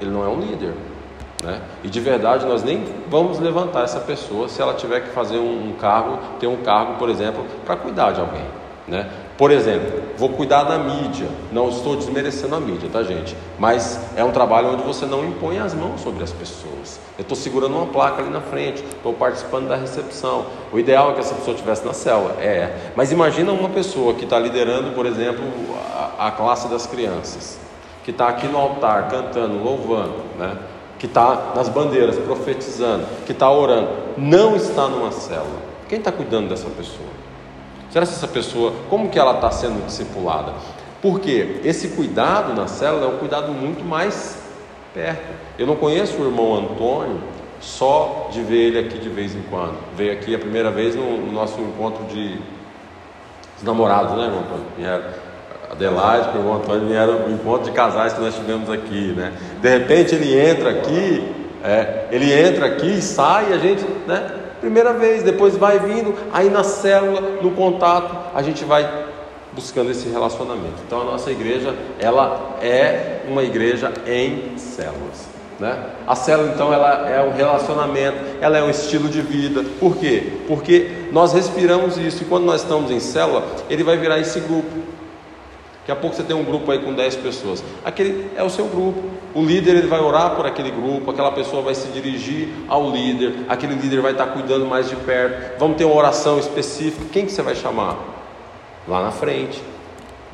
ele 0.00 0.10
não 0.10 0.24
é 0.24 0.28
um 0.28 0.40
líder. 0.40 0.72
Né? 1.42 1.60
E 1.82 1.88
de 1.88 1.98
verdade 1.98 2.46
nós 2.46 2.62
nem 2.62 2.84
vamos 3.10 3.40
levantar 3.40 3.82
essa 3.82 3.98
pessoa 3.98 4.48
se 4.48 4.62
ela 4.62 4.74
tiver 4.74 5.00
que 5.00 5.08
fazer 5.08 5.38
um, 5.38 5.74
cargo, 5.80 6.18
ter 6.38 6.46
um 6.46 6.58
cargo, 6.58 6.94
por 6.94 7.10
exemplo, 7.10 7.44
para 7.66 7.74
cuidar 7.74 8.12
de 8.12 8.20
alguém. 8.20 8.44
Né? 8.86 9.10
Por 9.36 9.50
exemplo, 9.50 10.00
vou 10.16 10.28
cuidar 10.28 10.62
da 10.62 10.78
mídia. 10.78 11.26
Não 11.50 11.68
estou 11.68 11.96
desmerecendo 11.96 12.54
a 12.54 12.60
mídia, 12.60 12.88
tá, 12.92 13.02
gente? 13.02 13.36
Mas 13.58 14.00
é 14.14 14.22
um 14.22 14.30
trabalho 14.30 14.72
onde 14.72 14.84
você 14.84 15.04
não 15.04 15.24
impõe 15.24 15.58
as 15.58 15.74
mãos 15.74 16.00
sobre 16.00 16.22
as 16.22 16.30
pessoas. 16.30 17.00
Eu 17.18 17.22
estou 17.22 17.36
segurando 17.36 17.76
uma 17.76 17.86
placa 17.86 18.22
ali 18.22 18.30
na 18.30 18.40
frente, 18.40 18.82
estou 18.82 19.12
participando 19.12 19.68
da 19.68 19.76
recepção. 19.76 20.46
O 20.72 20.78
ideal 20.78 21.10
é 21.10 21.14
que 21.14 21.20
essa 21.20 21.34
pessoa 21.34 21.54
estivesse 21.54 21.84
na 21.84 21.92
célula, 21.92 22.36
é. 22.40 22.92
Mas 22.96 23.12
imagina 23.12 23.52
uma 23.52 23.68
pessoa 23.68 24.14
que 24.14 24.24
está 24.24 24.38
liderando, 24.38 24.92
por 24.92 25.04
exemplo, 25.04 25.44
a, 26.18 26.28
a 26.28 26.30
classe 26.30 26.68
das 26.68 26.86
crianças, 26.86 27.58
que 28.04 28.10
está 28.10 28.28
aqui 28.28 28.46
no 28.46 28.56
altar 28.56 29.08
cantando, 29.08 29.62
louvando, 29.62 30.14
né? 30.38 30.56
que 30.98 31.06
está 31.06 31.52
nas 31.56 31.68
bandeiras 31.68 32.16
profetizando, 32.16 33.04
que 33.26 33.32
está 33.32 33.50
orando, 33.50 33.90
não 34.16 34.54
está 34.54 34.86
numa 34.86 35.10
célula. 35.10 35.60
Quem 35.88 35.98
está 35.98 36.12
cuidando 36.12 36.48
dessa 36.48 36.70
pessoa? 36.70 37.10
Será 37.90 38.06
que 38.06 38.12
essa 38.12 38.28
pessoa, 38.28 38.72
como 38.88 39.10
que 39.10 39.18
ela 39.18 39.34
está 39.34 39.50
sendo 39.50 39.84
discipulada? 39.84 40.54
Porque 41.02 41.60
esse 41.64 41.88
cuidado 41.88 42.54
na 42.54 42.68
célula 42.68 43.06
é 43.06 43.08
um 43.08 43.18
cuidado 43.18 43.50
muito 43.52 43.84
mais 43.84 44.38
perto. 44.94 45.41
Eu 45.62 45.66
não 45.68 45.76
conheço 45.76 46.20
o 46.20 46.24
irmão 46.26 46.56
Antônio 46.56 47.20
só 47.60 48.28
de 48.32 48.42
ver 48.42 48.66
ele 48.66 48.78
aqui 48.80 48.98
de 48.98 49.08
vez 49.08 49.32
em 49.32 49.42
quando. 49.42 49.76
Veio 49.96 50.12
aqui 50.12 50.34
a 50.34 50.38
primeira 50.40 50.72
vez 50.72 50.96
no, 50.96 51.18
no 51.18 51.30
nosso 51.30 51.60
encontro 51.60 52.04
de 52.06 52.36
namorados, 53.62 54.16
né, 54.16 54.24
irmão 54.24 54.40
Antônio? 54.40 54.64
Vieram 54.76 55.04
Adelaide, 55.70 56.30
o 56.34 56.38
irmão 56.40 56.54
Antônio 56.56 56.88
vieram 56.88 57.28
no 57.28 57.32
encontro 57.32 57.70
de 57.70 57.70
casais 57.70 58.12
que 58.12 58.20
nós 58.20 58.34
tivemos 58.34 58.68
aqui, 58.68 59.14
né? 59.16 59.32
De 59.60 59.68
repente 59.68 60.16
ele 60.16 60.36
entra 60.36 60.70
aqui, 60.70 61.32
é, 61.62 62.06
ele 62.10 62.32
entra 62.32 62.66
aqui 62.66 62.98
e 62.98 63.00
sai, 63.00 63.52
a 63.52 63.58
gente, 63.58 63.84
né? 64.04 64.32
Primeira 64.60 64.92
vez, 64.92 65.22
depois 65.22 65.56
vai 65.56 65.78
vindo, 65.78 66.12
aí 66.32 66.50
na 66.50 66.64
célula, 66.64 67.20
no 67.40 67.52
contato, 67.52 68.16
a 68.34 68.42
gente 68.42 68.64
vai 68.64 69.06
buscando 69.52 69.92
esse 69.92 70.08
relacionamento. 70.08 70.82
Então 70.84 71.02
a 71.02 71.04
nossa 71.04 71.30
igreja, 71.30 71.72
ela 72.00 72.56
é 72.60 73.20
uma 73.28 73.44
igreja 73.44 73.92
em 74.08 74.58
células. 74.58 75.31
Né? 75.62 75.78
A 76.08 76.16
célula, 76.16 76.50
então, 76.52 76.74
ela 76.74 77.08
é 77.08 77.22
um 77.22 77.32
relacionamento, 77.32 78.18
ela 78.40 78.58
é 78.58 78.62
um 78.64 78.68
estilo 78.68 79.08
de 79.08 79.22
vida. 79.22 79.62
Por 79.78 79.96
quê? 79.96 80.32
Porque 80.48 80.90
nós 81.12 81.32
respiramos 81.32 81.96
isso 81.96 82.24
e 82.24 82.26
quando 82.26 82.42
nós 82.42 82.62
estamos 82.62 82.90
em 82.90 82.98
célula, 82.98 83.46
ele 83.70 83.84
vai 83.84 83.96
virar 83.96 84.18
esse 84.18 84.40
grupo. 84.40 84.68
Daqui 85.78 85.92
a 85.92 85.94
pouco 85.94 86.16
você 86.16 86.24
tem 86.24 86.34
um 86.34 86.42
grupo 86.42 86.68
aí 86.72 86.80
com 86.80 86.92
10 86.92 87.14
pessoas. 87.14 87.62
Aquele 87.84 88.28
é 88.34 88.42
o 88.42 88.50
seu 88.50 88.66
grupo. 88.66 89.04
O 89.32 89.44
líder 89.44 89.76
ele 89.76 89.86
vai 89.86 90.00
orar 90.00 90.34
por 90.34 90.46
aquele 90.46 90.72
grupo, 90.72 91.12
aquela 91.12 91.30
pessoa 91.30 91.62
vai 91.62 91.76
se 91.76 91.86
dirigir 91.90 92.48
ao 92.66 92.90
líder, 92.90 93.44
aquele 93.48 93.76
líder 93.76 94.00
vai 94.00 94.10
estar 94.10 94.26
cuidando 94.26 94.66
mais 94.66 94.88
de 94.88 94.96
perto. 94.96 95.60
Vamos 95.60 95.76
ter 95.76 95.84
uma 95.84 95.94
oração 95.94 96.40
específica. 96.40 97.04
Quem 97.12 97.24
que 97.24 97.30
você 97.30 97.40
vai 97.40 97.54
chamar? 97.54 97.98
Lá 98.88 99.00
na 99.00 99.12
frente. 99.12 99.62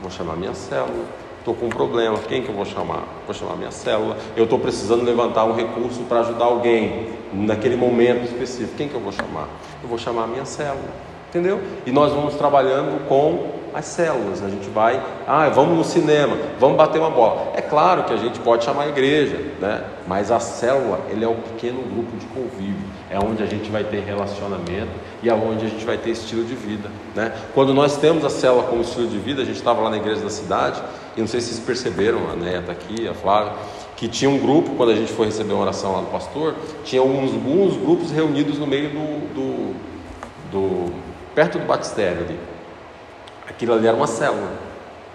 Vou 0.00 0.10
chamar 0.10 0.36
minha 0.36 0.54
célula. 0.54 1.27
Estou 1.38 1.54
com 1.54 1.66
um 1.66 1.70
problema. 1.70 2.18
Quem 2.28 2.42
que 2.42 2.48
eu 2.48 2.54
vou 2.54 2.64
chamar? 2.64 3.04
Vou 3.26 3.34
chamar 3.34 3.56
minha 3.56 3.70
célula. 3.70 4.16
Eu 4.36 4.44
estou 4.44 4.58
precisando 4.58 5.04
levantar 5.04 5.44
um 5.44 5.54
recurso 5.54 6.02
para 6.02 6.20
ajudar 6.20 6.44
alguém 6.44 7.08
naquele 7.32 7.76
momento 7.76 8.24
específico. 8.24 8.76
Quem 8.76 8.88
que 8.88 8.94
eu 8.94 9.00
vou 9.00 9.12
chamar? 9.12 9.48
Eu 9.82 9.88
vou 9.88 9.98
chamar 9.98 10.24
a 10.24 10.26
minha 10.26 10.44
célula. 10.44 11.08
Entendeu? 11.28 11.60
E 11.84 11.90
nós 11.90 12.12
vamos 12.12 12.34
trabalhando 12.34 13.06
com 13.06 13.58
as 13.74 13.84
células. 13.84 14.42
A 14.42 14.48
gente 14.48 14.68
vai, 14.70 15.02
ah, 15.26 15.48
vamos 15.50 15.76
no 15.76 15.84
cinema, 15.84 16.36
vamos 16.58 16.76
bater 16.76 16.98
uma 16.98 17.10
bola. 17.10 17.52
É 17.54 17.60
claro 17.60 18.04
que 18.04 18.12
a 18.12 18.16
gente 18.16 18.38
pode 18.40 18.64
chamar 18.64 18.84
a 18.84 18.88
igreja, 18.88 19.36
né? 19.60 19.84
Mas 20.06 20.30
a 20.30 20.40
célula, 20.40 21.00
ele 21.10 21.24
é 21.24 21.28
um 21.28 21.36
pequeno 21.36 21.82
grupo 21.82 22.16
de 22.16 22.26
convívio. 22.26 22.88
É 23.10 23.18
onde 23.18 23.42
a 23.42 23.46
gente 23.46 23.70
vai 23.70 23.84
ter 23.84 24.00
relacionamento 24.00 24.90
e 25.22 25.28
é 25.28 25.34
onde 25.34 25.66
a 25.66 25.68
gente 25.68 25.84
vai 25.84 25.96
ter 25.96 26.10
estilo 26.10 26.44
de 26.44 26.54
vida, 26.54 26.90
né? 27.14 27.32
Quando 27.54 27.74
nós 27.74 27.96
temos 27.96 28.24
a 28.24 28.30
célula 28.30 28.64
como 28.64 28.82
estilo 28.82 29.06
de 29.06 29.18
vida, 29.18 29.42
a 29.42 29.44
gente 29.44 29.56
estava 29.56 29.82
lá 29.82 29.90
na 29.90 29.96
igreja 29.96 30.22
da 30.22 30.30
cidade 30.30 30.82
e 31.18 31.20
não 31.20 31.26
sei 31.26 31.40
se 31.40 31.48
vocês 31.48 31.58
perceberam, 31.58 32.30
a 32.30 32.36
Néia 32.36 32.60
está 32.60 32.70
aqui, 32.70 33.08
a 33.08 33.12
Flávia, 33.12 33.52
que 33.96 34.06
tinha 34.06 34.30
um 34.30 34.38
grupo, 34.38 34.76
quando 34.76 34.92
a 34.92 34.94
gente 34.94 35.12
foi 35.12 35.26
receber 35.26 35.52
uma 35.52 35.62
oração 35.62 35.90
lá 35.90 36.00
do 36.00 36.06
pastor, 36.12 36.54
tinha 36.84 37.02
alguns, 37.02 37.32
alguns 37.32 37.76
grupos 37.76 38.12
reunidos 38.12 38.56
no 38.56 38.68
meio 38.68 38.90
do, 38.90 39.34
do, 39.34 39.74
do 40.52 40.92
perto 41.34 41.58
do 41.58 41.66
batistério 41.66 42.22
ali. 42.22 42.38
Aquilo 43.48 43.74
ali 43.74 43.88
era 43.88 43.96
uma 43.96 44.06
célula, 44.06 44.52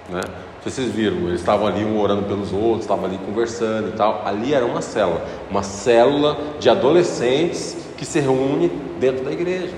né? 0.09 0.19
Vocês 0.61 0.91
viram, 0.91 1.29
eles 1.29 1.39
estavam 1.39 1.67
ali 1.67 1.85
um 1.85 1.97
orando 1.97 2.23
pelos 2.23 2.51
outros, 2.51 2.81
estavam 2.81 3.05
ali 3.05 3.17
conversando 3.19 3.87
e 3.87 3.91
tal. 3.93 4.23
Ali 4.25 4.53
era 4.53 4.65
uma 4.65 4.81
célula, 4.81 5.25
uma 5.49 5.63
célula 5.63 6.37
de 6.59 6.69
adolescentes 6.69 7.77
que 7.95 8.05
se 8.05 8.19
reúne 8.19 8.67
dentro 8.99 9.23
da 9.23 9.31
igreja. 9.31 9.73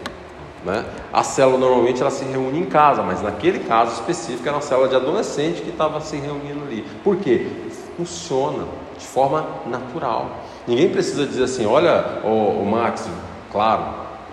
Né? 0.66 0.84
A 1.14 1.24
célula 1.24 1.60
normalmente 1.60 2.02
ela 2.02 2.10
se 2.10 2.26
reúne 2.26 2.60
em 2.60 2.66
casa, 2.66 3.04
mas 3.04 3.22
naquele 3.22 3.60
caso 3.60 3.94
específico 3.94 4.48
era 4.48 4.58
uma 4.58 4.64
célula 4.64 4.90
de 4.90 4.96
adolescente 4.96 5.62
que 5.62 5.70
estava 5.70 6.02
se 6.02 6.18
reunindo 6.18 6.64
ali. 6.64 6.84
Por 7.04 7.18
quê? 7.18 7.48
Funciona 7.96 8.66
de 8.98 9.06
forma 9.06 9.46
natural. 9.68 10.32
Ninguém 10.68 10.90
precisa 10.90 11.26
dizer 11.28 11.44
assim, 11.44 11.68
olha, 11.68 12.22
o, 12.24 12.66
Max, 12.66 13.08
claro, 13.52 13.84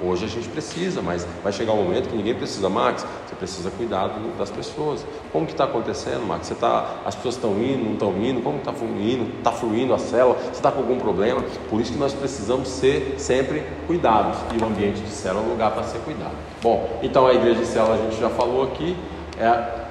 Hoje 0.04 0.24
a 0.24 0.28
gente 0.28 0.48
precisa, 0.48 1.00
mas 1.00 1.26
vai 1.42 1.52
chegar 1.52 1.72
um 1.72 1.84
momento 1.84 2.08
que 2.08 2.16
ninguém 2.16 2.34
precisa, 2.34 2.68
Max. 2.68 3.06
Você 3.26 3.34
precisa 3.36 3.70
cuidar 3.70 4.10
das 4.36 4.50
pessoas. 4.50 5.04
Como 5.32 5.46
que 5.46 5.52
está 5.52 5.64
acontecendo, 5.64 6.26
Max? 6.26 6.48
Você 6.48 6.54
tá, 6.56 6.96
as 7.04 7.14
pessoas 7.14 7.36
estão 7.36 7.52
indo, 7.52 7.84
não 7.84 7.92
estão 7.92 8.16
indo? 8.22 8.42
Como 8.42 8.58
está 8.58 8.72
fluindo? 8.72 9.30
Está 9.38 9.52
fluindo 9.52 9.94
a 9.94 9.98
célula? 9.98 10.36
Você 10.38 10.50
está 10.50 10.72
com 10.72 10.80
algum 10.80 10.98
problema? 10.98 11.42
Por 11.70 11.80
isso 11.80 11.92
que 11.92 11.98
nós 11.98 12.12
precisamos 12.12 12.68
ser 12.68 13.14
sempre 13.18 13.64
cuidados. 13.86 14.38
E 14.52 14.62
o 14.62 14.66
ambiente 14.66 15.00
de 15.00 15.10
célula 15.10 15.44
é 15.44 15.46
um 15.46 15.50
lugar 15.50 15.70
para 15.70 15.84
ser 15.84 15.98
cuidado. 15.98 16.34
Bom, 16.60 16.98
então 17.02 17.26
a 17.26 17.34
igreja 17.34 17.60
de 17.60 17.66
célula 17.66 17.94
a 17.94 17.98
gente 17.98 18.20
já 18.20 18.28
falou 18.30 18.64
aqui. 18.64 18.96
É 19.38 19.82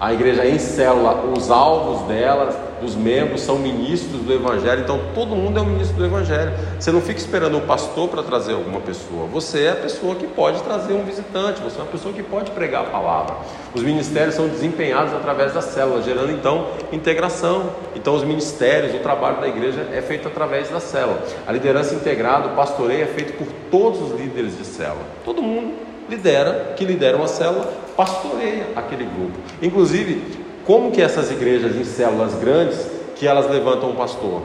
a 0.00 0.12
igreja 0.12 0.44
em 0.44 0.58
célula, 0.58 1.24
os 1.36 1.48
alvos 1.48 2.08
dela, 2.08 2.71
dos 2.82 2.94
membros, 2.94 3.40
são 3.40 3.58
ministros 3.58 4.20
do 4.20 4.32
Evangelho, 4.32 4.82
então 4.82 5.00
todo 5.14 5.34
mundo 5.34 5.58
é 5.58 5.62
um 5.62 5.66
ministro 5.66 5.96
do 5.96 6.04
Evangelho. 6.04 6.52
Você 6.78 6.90
não 6.92 7.00
fica 7.00 7.18
esperando 7.18 7.56
o 7.56 7.60
pastor 7.62 8.08
para 8.08 8.22
trazer 8.22 8.52
alguma 8.52 8.80
pessoa, 8.80 9.26
você 9.26 9.64
é 9.64 9.70
a 9.70 9.76
pessoa 9.76 10.14
que 10.14 10.26
pode 10.26 10.62
trazer 10.62 10.92
um 10.92 11.04
visitante, 11.04 11.62
você 11.62 11.78
é 11.78 11.82
uma 11.82 11.90
pessoa 11.90 12.12
que 12.12 12.22
pode 12.22 12.50
pregar 12.50 12.82
a 12.82 12.90
palavra. 12.90 13.36
Os 13.74 13.82
ministérios 13.82 14.34
são 14.34 14.48
desempenhados 14.48 15.14
através 15.14 15.54
da 15.54 15.62
célula, 15.62 16.02
gerando 16.02 16.32
então 16.32 16.66
integração. 16.92 17.70
Então, 17.94 18.14
os 18.14 18.24
ministérios, 18.24 18.94
o 18.94 18.98
trabalho 18.98 19.40
da 19.40 19.48
igreja 19.48 19.88
é 19.92 20.02
feito 20.02 20.28
através 20.28 20.68
da 20.68 20.80
célula. 20.80 21.22
A 21.46 21.52
liderança 21.52 21.94
integrada, 21.94 22.48
o 22.48 22.56
pastoreio 22.56 23.04
é 23.04 23.06
feito 23.06 23.32
por 23.38 23.46
todos 23.70 24.02
os 24.02 24.20
líderes 24.20 24.58
de 24.58 24.64
célula, 24.64 25.04
todo 25.24 25.40
mundo 25.40 25.92
lidera, 26.08 26.74
que 26.76 26.84
lidera 26.84 27.16
uma 27.16 27.28
célula, 27.28 27.72
pastoreia 27.96 28.66
aquele 28.76 29.04
grupo. 29.04 29.38
Inclusive, 29.62 30.41
como 30.66 30.92
que 30.92 31.02
essas 31.02 31.30
igrejas 31.30 31.74
em 31.76 31.84
células 31.84 32.34
grandes, 32.34 32.86
que 33.16 33.26
elas 33.26 33.50
levantam 33.50 33.90
um 33.90 33.96
pastor? 33.96 34.42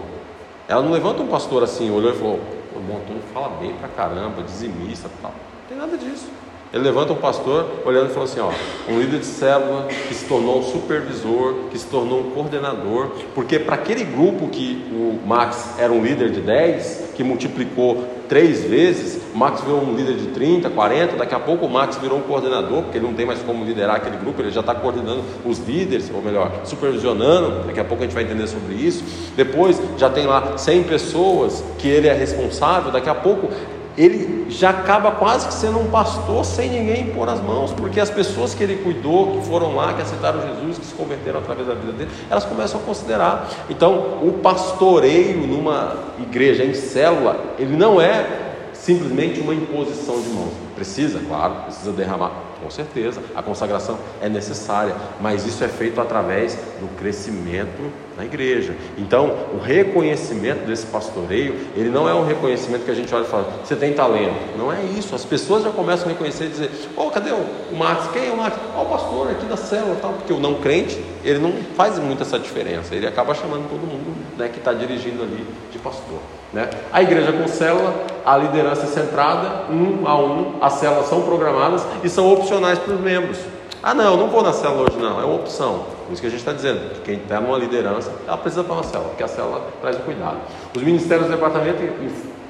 Ela 0.67 0.81
não 0.81 0.91
levanta 0.91 1.21
um 1.21 1.27
pastor 1.27 1.63
assim, 1.63 1.89
olhou 1.91 2.11
e 2.11 2.15
falou, 2.17 2.39
o 2.75 2.79
irmão 2.79 2.97
Antônio 2.97 3.21
fala 3.33 3.49
bem 3.59 3.73
pra 3.73 3.87
caramba, 3.87 4.43
dizimista 4.43 5.09
tal. 5.21 5.31
Não 5.31 5.67
tem 5.69 5.77
nada 5.77 5.97
disso. 5.97 6.27
Ele 6.73 6.83
levanta 6.83 7.13
um 7.13 7.17
pastor 7.17 7.65
olhando 7.85 8.07
e 8.07 8.09
falou 8.09 8.25
assim: 8.25 8.39
ó, 8.39 8.51
um 8.89 8.99
líder 8.99 9.19
de 9.19 9.25
célula 9.25 9.87
que 10.07 10.13
se 10.13 10.25
tornou 10.25 10.59
um 10.59 10.63
supervisor, 10.63 11.53
que 11.71 11.77
se 11.77 11.85
tornou 11.87 12.19
um 12.19 12.31
coordenador, 12.31 13.11
porque 13.33 13.57
para 13.57 13.75
aquele 13.75 14.03
grupo 14.03 14.47
que 14.49 14.85
o 14.91 15.19
Max 15.25 15.75
era 15.79 15.91
um 15.91 16.03
líder 16.03 16.29
de 16.29 16.41
10, 16.41 17.11
que 17.15 17.23
multiplicou 17.23 18.05
três 18.27 18.63
vezes, 18.65 19.21
o 19.33 19.37
Max 19.37 19.61
virou 19.61 19.81
um 19.81 19.95
líder 19.95 20.15
de 20.15 20.27
30, 20.27 20.69
40, 20.69 21.15
daqui 21.15 21.33
a 21.33 21.39
pouco 21.39 21.65
o 21.65 21.69
Max 21.69 21.95
virou 21.97 22.17
um 22.17 22.21
coordenador, 22.21 22.83
porque 22.83 22.97
ele 22.97 23.07
não 23.07 23.13
tem 23.13 23.25
mais 23.25 23.41
como 23.41 23.63
liderar 23.63 23.95
aquele 23.95 24.17
grupo, 24.17 24.41
ele 24.41 24.51
já 24.51 24.59
está 24.59 24.75
coordenando 24.75 25.23
os 25.45 25.59
líderes, 25.59 26.11
ou 26.13 26.21
melhor, 26.21 26.51
supervisionando, 26.65 27.65
daqui 27.65 27.79
a 27.79 27.85
pouco 27.85 28.03
a 28.03 28.05
gente 28.05 28.13
vai 28.13 28.23
entender 28.23 28.47
sobre 28.47 28.75
isso. 28.75 29.03
Depois 29.35 29.81
já 29.97 30.09
tem 30.09 30.25
lá 30.25 30.57
100 30.57 30.83
pessoas 30.83 31.63
que 31.77 31.87
ele 31.87 32.07
é 32.07 32.13
responsável, 32.13 32.91
daqui 32.91 33.09
a 33.09 33.15
pouco 33.15 33.49
ele 33.97 34.45
já 34.49 34.69
acaba 34.69 35.11
quase 35.11 35.47
que 35.47 35.53
sendo 35.53 35.79
um 35.79 35.89
pastor 35.89 36.45
sem 36.45 36.69
ninguém 36.69 37.07
pôr 37.07 37.27
as 37.27 37.41
mãos, 37.41 37.73
porque 37.73 37.99
as 37.99 38.09
pessoas 38.09 38.53
que 38.53 38.63
ele 38.63 38.77
cuidou, 38.77 39.31
que 39.31 39.47
foram 39.47 39.75
lá, 39.75 39.93
que 39.93 40.01
aceitaram 40.01 40.39
Jesus, 40.41 40.77
que 40.77 40.85
se 40.85 40.93
converteram 40.93 41.39
através 41.39 41.67
da 41.67 41.73
vida 41.73 41.91
dele, 41.93 42.11
elas 42.29 42.45
começam 42.45 42.79
a 42.79 42.83
considerar. 42.83 43.49
Então, 43.69 44.19
o 44.21 44.39
pastoreio 44.41 45.47
numa 45.47 45.95
igreja 46.19 46.63
em 46.63 46.75
célula, 46.75 47.55
ele 47.57 47.75
não 47.75 47.99
é 47.99 48.69
simplesmente 48.71 49.39
uma 49.39 49.53
imposição 49.53 50.21
de 50.21 50.29
mãos. 50.29 50.53
Precisa, 50.75 51.19
claro, 51.27 51.63
precisa 51.65 51.91
derramar 51.91 52.46
com 52.61 52.69
certeza, 52.69 53.21
a 53.35 53.41
consagração 53.41 53.97
é 54.21 54.29
necessária, 54.29 54.95
mas 55.21 55.45
isso 55.45 55.63
é 55.63 55.67
feito 55.67 55.99
através 56.01 56.55
do 56.79 56.87
crescimento 56.97 57.91
na 58.17 58.25
igreja. 58.25 58.75
Então, 58.97 59.35
o 59.53 59.59
reconhecimento 59.59 60.65
desse 60.65 60.87
pastoreio, 60.87 61.55
ele 61.75 61.89
não 61.89 62.09
é 62.09 62.13
um 62.13 62.25
reconhecimento 62.25 62.83
que 62.83 62.91
a 62.91 62.95
gente 62.95 63.13
olha 63.13 63.23
e 63.23 63.27
fala, 63.27 63.47
você 63.63 63.75
tem 63.75 63.93
talento. 63.93 64.57
Não 64.57 64.73
é 64.73 64.81
isso. 64.97 65.13
As 65.13 65.23
pessoas 65.23 65.63
já 65.63 65.69
começam 65.69 66.07
a 66.07 66.11
reconhecer 66.11 66.45
e 66.45 66.49
dizer, 66.49 66.71
oh, 66.95 67.11
cadê 67.11 67.31
o 67.31 67.75
Max? 67.75 68.07
Quem 68.11 68.27
é 68.27 68.31
o 68.31 68.37
Max? 68.37 68.57
Ó, 68.75 68.81
oh, 68.81 68.85
o 68.85 68.89
pastor 68.89 69.31
aqui 69.31 69.45
da 69.45 69.55
célula, 69.55 69.97
tal. 70.01 70.13
Porque 70.13 70.33
o 70.33 70.39
não 70.39 70.55
crente, 70.55 70.99
ele 71.23 71.37
não 71.37 71.53
faz 71.75 71.99
muito 71.99 72.23
essa 72.23 72.39
diferença. 72.39 72.95
Ele 72.95 73.05
acaba 73.05 73.35
chamando 73.35 73.69
todo 73.69 73.81
mundo 73.81 74.15
né, 74.35 74.49
que 74.49 74.57
está 74.57 74.73
dirigindo 74.73 75.21
ali 75.21 75.45
de 75.71 75.77
pastor. 75.77 76.19
Né? 76.51 76.69
A 76.91 77.03
igreja 77.03 77.31
com 77.31 77.47
célula, 77.47 77.93
a 78.27 78.35
liderança 78.35 78.83
é 78.83 78.87
centrada, 78.87 79.71
um 79.71 80.05
a 80.05 80.19
um, 80.19 80.55
as 80.59 80.73
células 80.73 81.05
são 81.05 81.21
programadas 81.21 81.81
e 82.03 82.09
são 82.09 82.29
opcionais 82.33 82.77
para 82.77 82.93
os 82.93 82.99
membros. 82.99 83.39
Ah, 83.81 83.93
não, 83.93 84.17
não 84.17 84.27
vou 84.27 84.43
na 84.43 84.51
célula 84.51 84.81
hoje, 84.81 84.97
não, 84.97 85.21
é 85.21 85.23
uma 85.23 85.35
opção. 85.35 85.85
Por 86.05 86.11
isso 86.11 86.21
que 86.21 86.27
a 86.27 86.29
gente 86.29 86.39
está 86.39 86.51
dizendo 86.51 86.93
que 86.95 87.01
quem 87.03 87.15
está 87.15 87.39
numa 87.39 87.57
liderança, 87.57 88.11
ela 88.27 88.35
precisa 88.35 88.65
para 88.65 88.73
uma 88.73 88.83
célula, 88.83 89.07
porque 89.11 89.23
a 89.23 89.29
célula 89.29 89.61
traz 89.79 89.95
o 89.95 90.01
cuidado. 90.01 90.39
Os 90.75 90.83
ministérios 90.83 91.27
do 91.27 91.31
departamento 91.31 91.81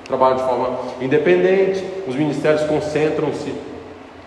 trabalham 0.05 0.37
de 0.37 0.43
forma 0.45 0.79
independente, 0.99 1.85
os 2.07 2.15
ministérios 2.15 2.63
concentram-se 2.63 3.53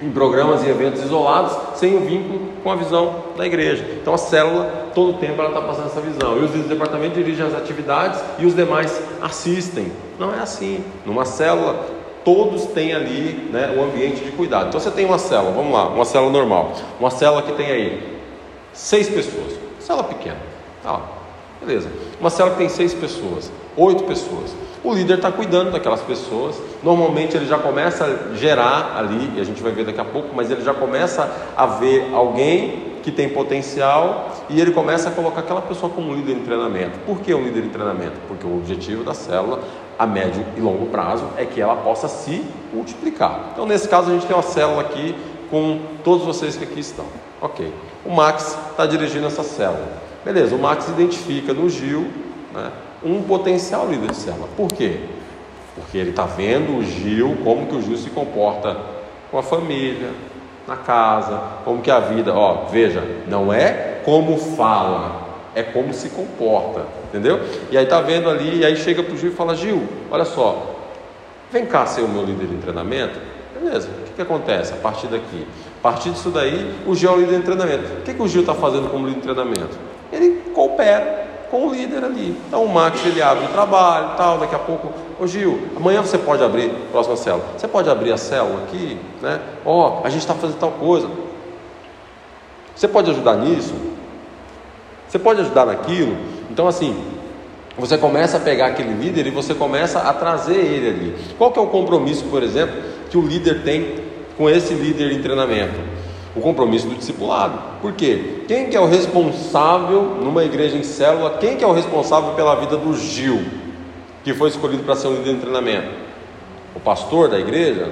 em 0.03 0.11
programas 0.11 0.65
e 0.65 0.69
eventos 0.69 1.03
isolados, 1.03 1.79
sem 1.79 1.97
o 1.97 2.01
vínculo 2.01 2.41
com 2.63 2.71
a 2.71 2.77
visão 2.77 3.25
da 3.37 3.47
igreja. 3.47 3.85
Então 4.01 4.15
a 4.15 4.19
célula, 4.19 4.89
todo 4.95 5.11
o 5.11 5.15
tempo, 5.15 5.41
ela 5.41 5.51
está 5.51 5.61
passando 5.61 5.87
essa 5.87 6.01
visão. 6.01 6.39
E 6.39 6.45
os 6.45 6.51
do 6.51 6.69
departamento 6.69 7.15
dirigem 7.15 7.47
as 7.47 7.55
atividades 7.55 8.21
e 8.39 8.47
os 8.47 8.55
demais 8.55 9.01
assistem. 9.21 9.93
Não 10.19 10.35
é 10.35 10.39
assim. 10.39 10.83
Numa 11.05 11.25
célula, 11.25 11.85
todos 12.25 12.67
têm 12.67 12.95
ali 12.95 13.49
né, 13.53 13.75
o 13.77 13.83
ambiente 13.83 14.25
de 14.25 14.33
cuidado. 14.33 14.69
Então 14.69 14.81
você 14.81 14.91
tem 14.91 15.05
uma 15.05 15.19
célula, 15.19 15.53
vamos 15.53 15.73
lá, 15.73 15.89
uma 15.89 16.05
célula 16.05 16.33
normal. 16.33 16.73
Uma 16.99 17.11
célula 17.11 17.43
que 17.43 17.53
tem 17.53 17.67
aí 17.67 18.19
seis 18.73 19.09
pessoas. 19.09 19.59
Célula 19.79 20.05
pequena. 20.05 20.39
Tá. 20.83 21.01
Beleza. 21.61 21.91
Uma 22.19 22.31
célula 22.31 22.55
que 22.55 22.61
tem 22.61 22.69
seis 22.71 22.95
pessoas, 22.95 23.53
oito 23.77 24.05
pessoas. 24.05 24.55
O 24.83 24.95
líder 24.95 25.19
está 25.19 25.31
cuidando 25.31 25.71
daquelas 25.71 26.01
pessoas. 26.01 26.57
Normalmente 26.83 27.37
ele 27.37 27.47
já 27.47 27.59
começa 27.59 28.05
a 28.05 28.35
gerar 28.35 28.97
ali, 28.97 29.33
e 29.37 29.41
a 29.41 29.45
gente 29.45 29.63
vai 29.63 29.73
ver 29.73 29.85
daqui 29.85 30.01
a 30.01 30.05
pouco, 30.05 30.29
mas 30.35 30.51
ele 30.51 30.63
já 30.63 30.73
começa 30.73 31.31
a 31.57 31.67
ver 31.67 32.11
alguém 32.15 32.91
que 33.03 33.11
tem 33.11 33.29
potencial 33.31 34.31
e 34.49 34.61
ele 34.61 34.73
começa 34.73 35.09
a 35.09 35.13
colocar 35.13 35.41
aquela 35.41 35.63
pessoa 35.63 35.91
como 35.91 36.15
líder 36.15 36.33
em 36.33 36.41
treinamento. 36.41 36.99
Por 37.07 37.21
que 37.21 37.35
um 37.35 37.43
líder 37.43 37.65
em 37.65 37.69
treinamento? 37.71 38.13
Porque 38.29 38.47
o 38.47 38.57
objetivo 38.57 39.03
da 39.03 39.15
célula 39.15 39.61
a 39.99 40.07
médio 40.07 40.45
e 40.57 40.61
longo 40.61 40.87
prazo 40.87 41.25
é 41.37 41.45
que 41.45 41.61
ela 41.61 41.77
possa 41.77 42.09
se 42.09 42.45
multiplicar. 42.73 43.51
Então, 43.53 43.67
nesse 43.67 43.89
caso, 43.89 44.11
a 44.11 44.15
gente 44.15 44.27
tem 44.27 44.35
uma 44.35 44.43
célula 44.43 44.83
aqui 44.83 45.15
com 45.51 45.81
todos 46.05 46.25
vocês 46.25 46.57
que 46.57 46.65
aqui 46.65 46.81
estão. 46.81 47.05
Ok. 47.41 47.73
O 48.05 48.11
Max 48.11 48.57
está 48.71 48.87
dirigindo 48.87 49.27
essa 49.27 49.43
célula. 49.43 49.89
Beleza, 50.25 50.55
o 50.55 50.59
Max 50.59 50.89
identifica 50.89 51.53
no 51.53 51.69
Gil, 51.69 52.07
né, 52.55 52.71
um 53.05 53.23
potencial 53.23 53.89
líder 53.89 54.11
de 54.11 54.17
célula. 54.17 54.49
Por 54.57 54.69
quê? 54.69 55.01
Porque 55.75 55.99
ele 55.99 56.11
está 56.11 56.25
vendo 56.25 56.79
o 56.79 56.83
Gil, 56.83 57.39
como 57.45 57.67
que 57.67 57.75
o 57.75 57.83
Gil 57.83 57.97
se 57.97 58.11
comporta 58.11 58.77
com 59.31 59.39
a 59.39 59.43
família, 59.43 60.11
na 60.67 60.77
casa, 60.77 61.41
como 61.65 61.81
que 61.81 61.91
a 61.91 62.01
vida, 62.01 62.35
ó, 62.35 62.67
veja, 62.67 63.03
não 63.27 63.53
é 63.53 64.01
como 64.05 64.37
fala, 64.37 65.29
é 65.55 65.63
como 65.63 65.93
se 65.93 66.11
comporta, 66.11 66.87
entendeu? 67.09 67.41
E 67.71 67.79
aí 67.79 67.87
tá 67.87 68.01
vendo 68.01 68.29
ali, 68.29 68.61
e 68.61 68.65
aí 68.65 68.77
chega 68.77 69.03
pro 69.03 69.17
Gil 69.17 69.31
e 69.31 69.35
fala, 69.35 69.55
Gil, 69.55 69.83
olha 70.11 70.25
só, 70.25 70.77
vem 71.51 71.67
cá 71.67 71.87
ser 71.87 72.03
o 72.03 72.09
meu 72.09 72.25
líder 72.25 72.47
de 72.47 72.57
treinamento, 72.59 73.19
beleza, 73.59 73.89
o 73.89 74.05
que, 74.05 74.13
que 74.13 74.23
acontece 74.23 74.73
a 74.73 74.77
partir 74.77 75.09
daqui? 75.09 75.47
A 75.81 75.83
partir 75.83 76.11
disso 76.11 76.31
daí, 76.31 76.73
o 76.87 76.95
Gil 76.95 77.11
é 77.11 77.13
o 77.15 77.21
líder 77.21 77.39
de 77.39 77.45
treinamento. 77.45 77.85
O 78.01 78.03
que, 78.03 78.15
que 78.15 78.23
o 78.23 78.29
Gil 78.29 78.43
está 78.43 78.55
fazendo 78.55 78.91
como 78.91 79.07
líder 79.07 79.21
de 79.21 79.23
treinamento? 79.23 79.79
Ele 80.13 80.43
coopera 80.55 81.20
com 81.51 81.67
o 81.67 81.75
líder 81.75 82.05
ali. 82.05 82.37
Então 82.47 82.65
o 82.65 82.69
Max 82.69 83.05
ele 83.05 83.21
abre 83.21 83.45
o 83.45 83.49
trabalho 83.49 84.17
tal, 84.17 84.39
daqui 84.39 84.55
a 84.55 84.59
pouco, 84.59 84.93
ô 85.19 85.27
Gil, 85.27 85.69
amanhã 85.77 86.01
você 86.01 86.17
pode 86.17 86.43
abrir, 86.43 86.71
próxima 86.93 87.17
célula, 87.17 87.45
você 87.57 87.67
pode 87.67 87.91
abrir 87.91 88.13
a 88.13 88.17
célula 88.17 88.63
aqui, 88.63 88.97
né? 89.21 89.41
Ó, 89.65 90.01
oh, 90.01 90.07
a 90.07 90.11
gente 90.11 90.21
está 90.21 90.35
fazendo 90.35 90.59
tal 90.59 90.71
coisa. 90.73 91.09
Você 92.75 92.87
pode 92.87 93.11
ajudar 93.11 93.35
nisso? 93.37 93.75
Você 95.09 95.19
pode 95.19 95.41
ajudar 95.41 95.67
naquilo? 95.67 96.17
Então 96.51 96.69
assim, 96.69 96.97
você 97.77 97.99
começa 97.99 98.37
a 98.37 98.41
pegar 98.41 98.67
aquele 98.67 98.93
líder 98.93 99.27
e 99.27 99.31
você 99.31 99.53
começa 99.53 99.99
a 99.99 100.13
trazer 100.13 100.57
ele 100.57 100.89
ali. 100.89 101.17
Qual 101.37 101.51
que 101.51 101.59
é 101.59 101.63
o 101.63 101.67
compromisso, 101.67 102.25
por 102.27 102.43
exemplo, 102.43 102.77
que 103.11 103.19
o 103.19 103.23
líder 103.23 103.63
tem 103.63 104.05
com 104.37 104.49
esse 104.49 104.73
líder 104.73 105.13
em 105.13 105.21
treinamento? 105.21 106.00
O 106.35 106.41
compromisso 106.41 106.87
do 106.89 106.95
discipulado. 106.95 107.59
Por 107.81 107.93
quê? 107.93 108.45
Quem 108.47 108.69
que 108.69 108.77
é 108.77 108.81
o 108.81 108.87
responsável 108.87 110.03
numa 110.21 110.45
igreja 110.45 110.77
em 110.77 110.83
célula? 110.83 111.39
Quem 111.41 111.57
que 111.57 111.65
é 111.65 111.67
o 111.67 111.73
responsável 111.73 112.35
pela 112.35 112.55
vida 112.55 112.77
do 112.77 112.97
Gil, 112.97 113.41
que 114.23 114.33
foi 114.35 114.49
escolhido 114.49 114.85
para 114.85 114.95
ser 114.95 115.09
um 115.09 115.15
líder 115.15 115.35
de 115.35 115.41
treinamento? 115.41 115.89
O 116.75 116.81
pastor 116.81 117.29
da 117.29 117.39
igreja 117.39 117.91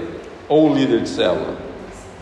ou 0.48 0.70
o 0.70 0.74
líder 0.74 1.00
de 1.00 1.08
célula? 1.08 1.54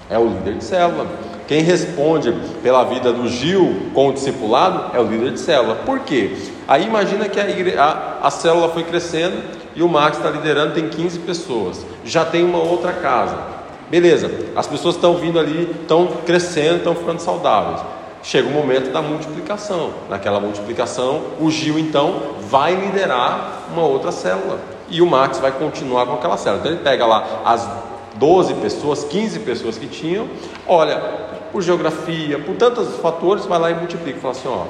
É 0.08 0.18
o 0.18 0.26
líder 0.26 0.54
de 0.54 0.64
célula. 0.64 1.06
Quem 1.46 1.61
responde 1.61 2.35
pela 2.62 2.82
vida 2.85 3.12
do 3.12 3.28
Gil 3.28 3.90
com 3.94 4.08
o 4.08 4.12
discipulado 4.12 4.96
é 4.96 5.00
o 5.00 5.04
líder 5.04 5.32
de 5.32 5.40
célula. 5.40 5.76
Por 5.76 6.00
quê? 6.00 6.35
Aí 6.66 6.85
imagina 6.85 7.28
que 7.28 7.38
a, 7.38 7.49
igre... 7.49 7.76
a, 7.76 8.18
a 8.23 8.30
célula 8.30 8.68
foi 8.70 8.82
crescendo 8.82 9.37
e 9.75 9.82
o 9.82 9.88
Max 9.88 10.16
está 10.16 10.30
liderando, 10.30 10.75
tem 10.75 10.88
15 10.88 11.20
pessoas. 11.20 11.87
Já 12.04 12.25
tem 12.25 12.42
uma 12.42 12.58
outra 12.58 12.94
casa. 12.94 13.55
Beleza, 13.88 14.31
as 14.57 14.66
pessoas 14.66 14.97
estão 14.97 15.14
vindo 15.14 15.38
ali, 15.38 15.71
estão 15.81 16.09
crescendo, 16.25 16.78
estão 16.78 16.95
ficando 16.95 17.21
saudáveis. 17.21 17.81
Chega 18.23 18.49
o 18.49 18.52
momento 18.52 18.90
da 18.90 19.00
multiplicação. 19.00 19.90
Naquela 20.11 20.40
multiplicação, 20.40 21.23
o 21.40 21.49
Gil 21.50 21.78
então 21.78 22.35
vai 22.50 22.75
liderar 22.75 23.69
uma 23.73 23.85
outra 23.85 24.11
célula. 24.11 24.59
E 24.88 25.00
o 25.00 25.07
Max 25.07 25.38
vai 25.38 25.52
continuar 25.52 26.07
com 26.07 26.14
aquela 26.14 26.37
célula. 26.37 26.61
Então 26.61 26.73
ele 26.73 26.83
pega 26.83 27.07
lá 27.07 27.43
as 27.45 27.69
12 28.16 28.55
pessoas, 28.55 29.05
15 29.05 29.40
pessoas 29.40 29.78
que 29.78 29.87
tinham, 29.87 30.28
olha, 30.66 30.99
por 31.52 31.62
geografia, 31.62 32.38
por 32.38 32.57
tantos 32.57 32.97
fatores, 32.97 33.47
vai 33.47 33.59
lá 33.59 33.71
e 33.71 33.75
multiplica. 33.75 34.19
Fala 34.19 34.33
assim: 34.33 34.49
ó, 34.49 34.64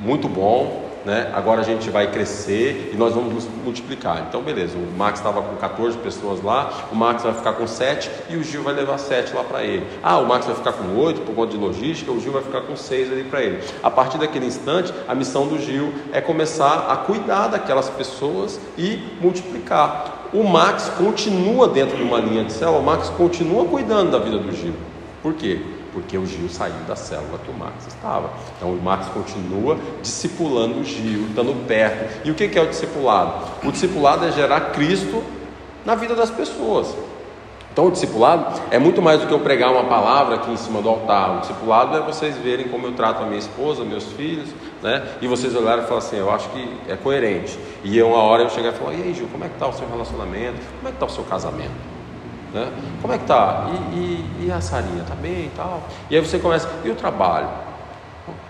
muito 0.00 0.28
bom, 0.28 0.85
né? 1.06 1.30
agora 1.32 1.60
a 1.60 1.64
gente 1.64 1.88
vai 1.88 2.10
crescer 2.10 2.90
e 2.92 2.96
nós 2.96 3.14
vamos 3.14 3.48
multiplicar. 3.64 4.26
Então, 4.28 4.42
beleza, 4.42 4.76
o 4.76 4.98
Max 4.98 5.20
estava 5.20 5.40
com 5.40 5.54
14 5.54 5.96
pessoas 5.98 6.42
lá, 6.42 6.88
o 6.90 6.96
Max 6.96 7.22
vai 7.22 7.32
ficar 7.32 7.52
com 7.52 7.64
7 7.64 8.10
e 8.28 8.36
o 8.36 8.42
Gil 8.42 8.64
vai 8.64 8.74
levar 8.74 8.98
7 8.98 9.32
lá 9.32 9.44
para 9.44 9.62
ele. 9.62 9.86
Ah, 10.02 10.18
o 10.18 10.26
Max 10.26 10.46
vai 10.46 10.56
ficar 10.56 10.72
com 10.72 10.96
8 10.96 11.20
por 11.20 11.32
conta 11.32 11.52
de 11.52 11.58
logística, 11.58 12.10
o 12.10 12.20
Gil 12.20 12.32
vai 12.32 12.42
ficar 12.42 12.62
com 12.62 12.74
6 12.74 13.12
ali 13.12 13.22
para 13.22 13.40
ele. 13.40 13.62
A 13.84 13.88
partir 13.88 14.18
daquele 14.18 14.46
instante, 14.46 14.92
a 15.06 15.14
missão 15.14 15.46
do 15.46 15.60
Gil 15.60 15.94
é 16.12 16.20
começar 16.20 16.88
a 16.90 16.96
cuidar 16.96 17.46
daquelas 17.46 17.88
pessoas 17.88 18.60
e 18.76 18.98
multiplicar. 19.20 20.26
O 20.32 20.42
Max 20.42 20.90
continua 20.98 21.68
dentro 21.68 21.96
de 21.96 22.02
uma 22.02 22.18
linha 22.18 22.42
de 22.42 22.52
célula, 22.52 22.80
o 22.80 22.84
Max 22.84 23.10
continua 23.10 23.64
cuidando 23.64 24.10
da 24.10 24.18
vida 24.18 24.38
do 24.38 24.50
Gil. 24.50 24.74
Por 25.22 25.34
quê? 25.34 25.60
Porque 25.96 26.18
o 26.18 26.26
Gil 26.26 26.46
saiu 26.50 26.74
da 26.86 26.94
célula 26.94 27.38
que 27.42 27.50
o 27.50 27.54
Max 27.54 27.86
estava. 27.86 28.28
Então 28.54 28.70
o 28.70 28.82
Max 28.82 29.08
continua 29.08 29.78
discipulando 30.02 30.80
o 30.80 30.84
Gil, 30.84 31.28
estando 31.28 31.66
perto. 31.66 32.20
E 32.22 32.30
o 32.30 32.34
que 32.34 32.58
é 32.58 32.60
o 32.60 32.66
discipulado? 32.66 33.46
O 33.64 33.72
discipulado 33.72 34.26
é 34.26 34.30
gerar 34.30 34.72
Cristo 34.72 35.24
na 35.86 35.94
vida 35.94 36.14
das 36.14 36.30
pessoas. 36.30 36.94
Então 37.72 37.86
o 37.86 37.90
discipulado 37.90 38.60
é 38.70 38.78
muito 38.78 39.00
mais 39.00 39.22
do 39.22 39.26
que 39.26 39.32
eu 39.32 39.40
pregar 39.40 39.72
uma 39.72 39.84
palavra 39.84 40.34
aqui 40.34 40.50
em 40.50 40.56
cima 40.58 40.82
do 40.82 40.88
altar. 40.90 41.38
O 41.38 41.40
discipulado 41.40 41.96
é 41.96 42.00
vocês 42.02 42.36
verem 42.36 42.68
como 42.68 42.86
eu 42.86 42.92
trato 42.92 43.22
a 43.22 43.26
minha 43.26 43.38
esposa, 43.38 43.82
meus 43.82 44.04
filhos, 44.12 44.50
né? 44.82 45.02
E 45.22 45.26
vocês 45.26 45.56
olharem 45.56 45.82
e 45.82 45.86
falar 45.86 46.00
assim, 46.00 46.18
eu 46.18 46.30
acho 46.30 46.50
que 46.50 46.76
é 46.88 46.96
coerente. 46.96 47.58
E 47.82 48.02
uma 48.02 48.18
hora 48.18 48.42
eu 48.42 48.50
chegar 48.50 48.74
e 48.74 48.76
falar, 48.76 48.92
e 48.92 49.02
aí 49.02 49.14
Gil, 49.14 49.28
como 49.32 49.44
é 49.44 49.48
que 49.48 49.54
está 49.54 49.66
o 49.66 49.72
seu 49.72 49.88
relacionamento? 49.88 50.58
Como 50.76 50.88
é 50.88 50.90
que 50.90 50.96
está 50.96 51.06
o 51.06 51.10
seu 51.10 51.24
casamento? 51.24 51.95
Né? 52.56 52.72
Como 53.02 53.12
é 53.12 53.18
que 53.18 53.26
tá? 53.26 53.66
E, 53.92 53.96
e, 53.96 54.46
e 54.46 54.52
a 54.52 54.62
Sarinha, 54.62 55.04
tá 55.06 55.14
bem 55.14 55.44
e 55.44 55.52
tal? 55.54 55.82
E 56.08 56.16
aí 56.16 56.24
você 56.24 56.38
começa, 56.38 56.66
e 56.82 56.90
o 56.90 56.94
trabalho? 56.94 57.48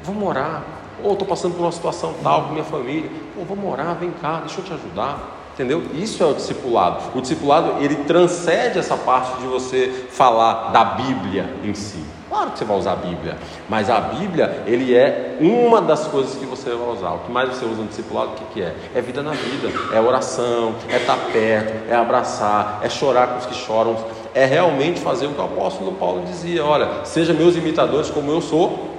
Vou 0.04 0.14
morar. 0.14 0.62
Ou 1.02 1.12
estou 1.12 1.26
passando 1.26 1.54
por 1.54 1.62
uma 1.62 1.72
situação 1.72 2.14
tal 2.22 2.44
com 2.44 2.52
minha 2.52 2.64
família. 2.64 3.10
Pô, 3.34 3.42
vou 3.42 3.56
morar, 3.56 3.94
vem 3.94 4.12
cá, 4.12 4.40
deixa 4.40 4.60
eu 4.60 4.64
te 4.64 4.72
ajudar. 4.72 5.36
Entendeu? 5.54 5.82
Isso 5.94 6.22
é 6.22 6.26
o 6.26 6.34
discipulado. 6.34 7.18
O 7.18 7.20
discipulado, 7.20 7.82
ele 7.82 7.96
transcende 8.04 8.78
essa 8.78 8.96
parte 8.96 9.40
de 9.40 9.46
você 9.46 10.06
falar 10.10 10.70
da 10.70 10.84
Bíblia 10.84 11.52
em 11.64 11.74
si. 11.74 12.04
Claro 12.36 12.50
que 12.50 12.58
você 12.58 12.64
vai 12.66 12.76
usar 12.76 12.92
a 12.92 12.96
Bíblia, 12.96 13.38
mas 13.66 13.88
a 13.88 13.98
Bíblia, 13.98 14.62
ele 14.66 14.94
é 14.94 15.38
uma 15.40 15.80
das 15.80 16.06
coisas 16.06 16.34
que 16.34 16.44
você 16.44 16.68
vai 16.68 16.88
usar. 16.90 17.12
O 17.12 17.20
que 17.20 17.32
mais 17.32 17.48
você 17.48 17.64
usa 17.64 17.80
no 17.80 17.88
discipulado, 17.88 18.32
o 18.32 18.34
que, 18.34 18.44
que 18.52 18.62
é? 18.62 18.74
É 18.94 19.00
vida 19.00 19.22
na 19.22 19.30
vida, 19.30 19.70
é 19.90 19.98
oração, 19.98 20.74
é 20.90 20.98
estar 20.98 21.16
perto, 21.32 21.90
é 21.90 21.94
abraçar, 21.94 22.80
é 22.82 22.90
chorar 22.90 23.28
com 23.28 23.38
os 23.38 23.46
que 23.46 23.54
choram, 23.54 23.96
é 24.34 24.44
realmente 24.44 25.00
fazer 25.00 25.28
o 25.28 25.30
que 25.30 25.40
o 25.40 25.44
apóstolo 25.44 25.92
Paulo 25.92 26.26
dizia: 26.26 26.62
olha, 26.62 27.06
seja 27.06 27.32
meus 27.32 27.56
imitadores 27.56 28.10
como 28.10 28.30
eu 28.30 28.42
sou 28.42 28.90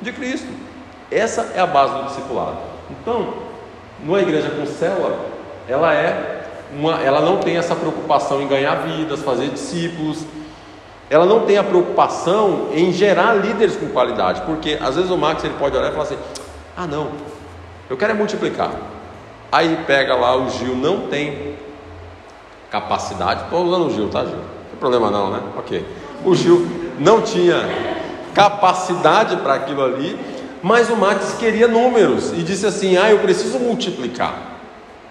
de 0.00 0.10
Cristo. 0.10 0.48
Essa 1.10 1.52
é 1.54 1.60
a 1.60 1.66
base 1.66 1.92
do 1.92 2.04
discipulado. 2.04 2.56
Então, 2.90 3.34
numa 4.02 4.22
igreja 4.22 4.48
com 4.48 4.64
célula, 4.64 5.18
ela 5.68 5.92
é 5.92 6.46
uma, 6.72 6.98
ela 7.02 7.20
não 7.20 7.40
tem 7.40 7.58
essa 7.58 7.76
preocupação 7.76 8.40
em 8.40 8.48
ganhar 8.48 8.74
vidas, 8.76 9.20
fazer 9.20 9.50
discípulos, 9.50 10.24
ela 11.08 11.24
não 11.24 11.40
tem 11.40 11.56
a 11.56 11.64
preocupação 11.64 12.68
em 12.72 12.92
gerar 12.92 13.34
líderes 13.34 13.76
com 13.76 13.88
qualidade, 13.88 14.42
porque 14.42 14.78
às 14.80 14.96
vezes 14.96 15.10
o 15.10 15.16
Max 15.16 15.44
ele 15.44 15.54
pode 15.58 15.76
olhar 15.76 15.88
e 15.88 15.92
falar 15.92 16.04
assim: 16.04 16.18
ah, 16.76 16.86
não, 16.86 17.10
eu 17.88 17.96
quero 17.96 18.12
é 18.12 18.14
multiplicar. 18.14 18.72
Aí 19.50 19.84
pega 19.86 20.14
lá 20.16 20.36
o 20.36 20.50
Gil, 20.50 20.74
não 20.74 21.06
tem 21.08 21.56
capacidade, 22.70 23.44
estou 23.44 23.64
usando 23.64 23.86
o 23.86 23.90
Gil, 23.90 24.08
tá, 24.08 24.24
Gil? 24.24 24.34
Não 24.34 24.70
tem 24.70 24.78
problema 24.80 25.10
não, 25.10 25.30
né? 25.30 25.40
Ok. 25.56 25.86
O 26.24 26.34
Gil 26.34 26.66
não 26.98 27.22
tinha 27.22 27.56
capacidade 28.34 29.36
para 29.36 29.54
aquilo 29.54 29.84
ali, 29.84 30.18
mas 30.62 30.90
o 30.90 30.96
Max 30.96 31.36
queria 31.38 31.68
números 31.68 32.32
e 32.32 32.42
disse 32.42 32.66
assim: 32.66 32.96
ah, 32.96 33.10
eu 33.10 33.20
preciso 33.20 33.58
multiplicar. 33.60 34.45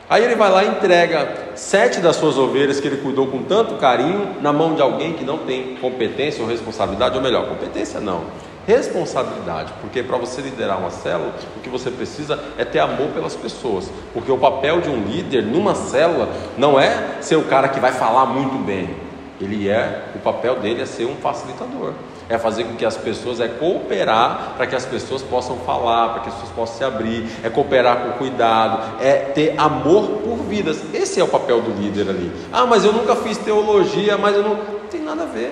Aí 0.08 0.24
ele 0.24 0.36
vai 0.36 0.52
lá 0.52 0.64
e 0.64 0.68
entrega 0.68 1.52
sete 1.56 2.00
das 2.00 2.16
suas 2.18 2.38
ovelhas 2.38 2.80
que 2.80 2.88
ele 2.88 2.98
cuidou 2.98 3.26
com 3.26 3.42
tanto 3.42 3.76
carinho 3.76 4.36
na 4.40 4.54
mão 4.54 4.76
de 4.76 4.82
alguém 4.82 5.14
que 5.14 5.24
não 5.24 5.40
tem 5.40 5.78
competência 5.78 6.44
ou 6.44 6.50
responsabilidade, 6.50 7.16
ou 7.16 7.24
melhor, 7.24 7.48
competência 7.48 8.00
não, 8.00 8.22
responsabilidade, 8.68 9.74
porque 9.82 10.04
para 10.04 10.18
você 10.18 10.42
liderar 10.42 10.80
uma 10.80 10.92
célula, 10.92 11.34
o 11.58 11.60
que 11.60 11.70
você 11.70 11.90
precisa 11.90 12.40
é 12.56 12.64
ter 12.64 12.80
amor 12.80 13.08
pelas 13.16 13.36
pessoas, 13.36 13.90
porque 14.14 14.32
o 14.32 14.38
papel 14.38 14.80
de 14.80 14.90
um 14.90 15.04
líder 15.04 15.44
numa 15.44 15.74
célula 15.74 16.30
não 16.56 16.80
é 16.80 17.18
ser 17.22 17.38
o 17.38 17.44
cara 17.44 17.68
que 17.68 17.80
vai 17.80 17.92
falar 17.92 18.28
muito 18.28 18.64
bem, 18.64 18.96
ele 19.42 19.68
é, 19.68 20.04
o 20.14 20.20
papel 20.20 20.60
dele 20.60 20.84
é 20.84 20.86
ser 20.86 21.06
um 21.06 21.16
facilitador 21.16 21.94
é 22.30 22.38
fazer 22.38 22.64
com 22.64 22.76
que 22.76 22.86
as 22.86 22.98
pessoas, 22.98 23.40
é 23.40 23.48
cooperar 23.48 24.54
para 24.58 24.66
que 24.68 24.76
as 24.76 24.86
pessoas 24.86 25.22
possam 25.22 25.58
falar, 25.58 26.10
para 26.10 26.22
que 26.22 26.30
as 26.30 26.36
pessoas 26.36 26.54
possam 26.54 26.78
se 26.78 26.84
abrir, 26.84 27.30
é 27.44 27.50
cooperar 27.50 27.98
com 27.98 28.12
cuidado, 28.14 29.02
é 29.02 29.14
ter 29.16 29.56
amor 29.58 30.08
por 30.24 30.38
vidas. 30.38 30.82
Esse 30.94 31.20
é 31.20 31.24
o 31.24 31.28
papel 31.28 31.62
do 31.62 31.72
líder 31.72 32.10
ali. 32.10 32.32
Ah, 32.52 32.66
mas 32.66 32.84
eu 32.84 32.92
nunca 32.92 33.16
fiz 33.16 33.38
teologia, 33.38 34.18
mas 34.18 34.36
eu 34.36 34.44
não. 34.44 34.56
Não 34.56 34.90
tem 34.92 35.02
nada 35.02 35.24
a 35.24 35.26
ver. 35.26 35.52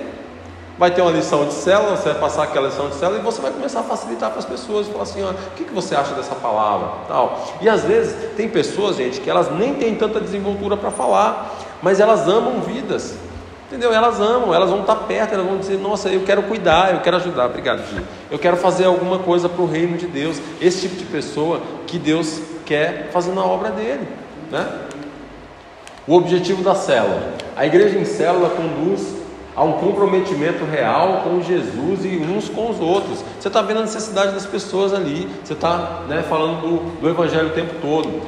Vai 0.78 0.92
ter 0.92 1.02
uma 1.02 1.12
lição 1.12 1.46
de 1.46 1.54
célula, 1.54 1.96
você 1.96 2.10
vai 2.10 2.20
passar 2.20 2.44
aquela 2.44 2.68
lição 2.68 2.90
de 2.90 2.96
célula 2.96 3.20
e 3.20 3.22
você 3.22 3.42
vai 3.42 3.52
começar 3.52 3.82
a 3.82 3.84
facilitar 3.84 4.30
para 4.32 4.40
as 4.40 4.46
pessoas, 4.46 4.88
falar 4.88 5.04
assim, 5.04 5.24
ó, 5.24 5.30
o 5.30 5.36
que, 5.56 5.66
que 5.66 5.74
você 5.74 5.96
acha 5.96 6.16
dessa 6.16 6.34
palavra? 6.34 6.90
Tal. 7.08 7.44
E 7.62 7.70
às 7.70 7.84
vezes 7.84 8.36
tem 8.36 8.50
pessoas, 8.50 8.96
gente, 8.96 9.22
que 9.22 9.30
elas 9.30 9.52
nem 9.52 9.76
têm 9.76 9.96
tanta 9.96 10.20
desenvoltura 10.20 10.76
para 10.76 10.90
falar, 10.90 11.56
mas 11.82 12.00
elas 12.00 12.28
amam 12.28 12.62
vidas. 12.62 13.16
Entendeu? 13.74 13.92
Elas 13.92 14.22
amam, 14.22 14.54
elas 14.54 14.70
vão 14.70 14.82
estar 14.82 14.96
perto, 14.96 15.34
elas 15.34 15.48
vão 15.48 15.58
dizer: 15.58 15.80
Nossa, 15.80 16.08
eu 16.08 16.22
quero 16.22 16.44
cuidar, 16.44 16.94
eu 16.94 17.00
quero 17.00 17.18
ajudar. 17.18 17.48
Obrigado, 17.48 17.84
Gil. 17.90 18.04
Eu 18.30 18.38
quero 18.38 18.56
fazer 18.56 18.86
alguma 18.86 19.18
coisa 19.18 19.50
para 19.50 19.64
o 19.64 19.66
reino 19.66 19.98
de 19.98 20.06
Deus. 20.06 20.40
Esse 20.62 20.82
tipo 20.82 20.96
de 20.96 21.06
pessoa 21.06 21.60
que 21.88 21.98
Deus 21.98 22.40
quer 22.68 23.10
fazer 23.12 23.32
na 23.32 23.44
obra 23.44 23.72
dele. 23.72 24.08
Né? 24.52 24.64
O 26.06 26.14
objetivo 26.14 26.62
da 26.62 26.76
célula: 26.76 27.34
a 27.56 27.66
igreja 27.66 27.98
em 27.98 28.06
célula 28.06 28.52
conduz 28.52 29.16
a 29.56 29.64
um 29.64 29.74
comprometimento 29.74 30.64
real 30.66 31.22
com 31.24 31.42
Jesus 31.42 32.06
e 32.06 32.10
uns 32.18 32.50
com 32.50 32.70
os 32.70 32.80
outros. 32.80 33.26
Você 33.40 33.48
está 33.48 33.64
vendo 33.64 33.80
a 33.80 33.82
necessidade 33.82 34.34
das 34.34 34.46
pessoas 34.46 34.94
ali, 34.94 35.28
você 35.44 35.54
está 35.54 36.04
né, 36.08 36.24
falando 36.30 36.62
do, 36.62 37.02
do 37.02 37.10
Evangelho 37.10 37.48
o 37.48 37.54
tempo 37.54 37.74
todo. 37.82 38.22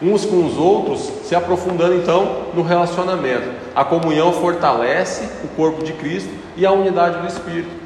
uns 0.00 0.24
com 0.24 0.46
os 0.46 0.56
outros, 0.56 1.10
se 1.24 1.34
aprofundando 1.34 1.96
então 1.96 2.44
no 2.54 2.62
relacionamento. 2.62 3.59
A 3.74 3.84
comunhão 3.84 4.32
fortalece 4.32 5.28
o 5.44 5.48
corpo 5.48 5.84
de 5.84 5.92
Cristo 5.92 6.30
e 6.56 6.66
a 6.66 6.72
unidade 6.72 7.18
do 7.18 7.26
Espírito. 7.26 7.80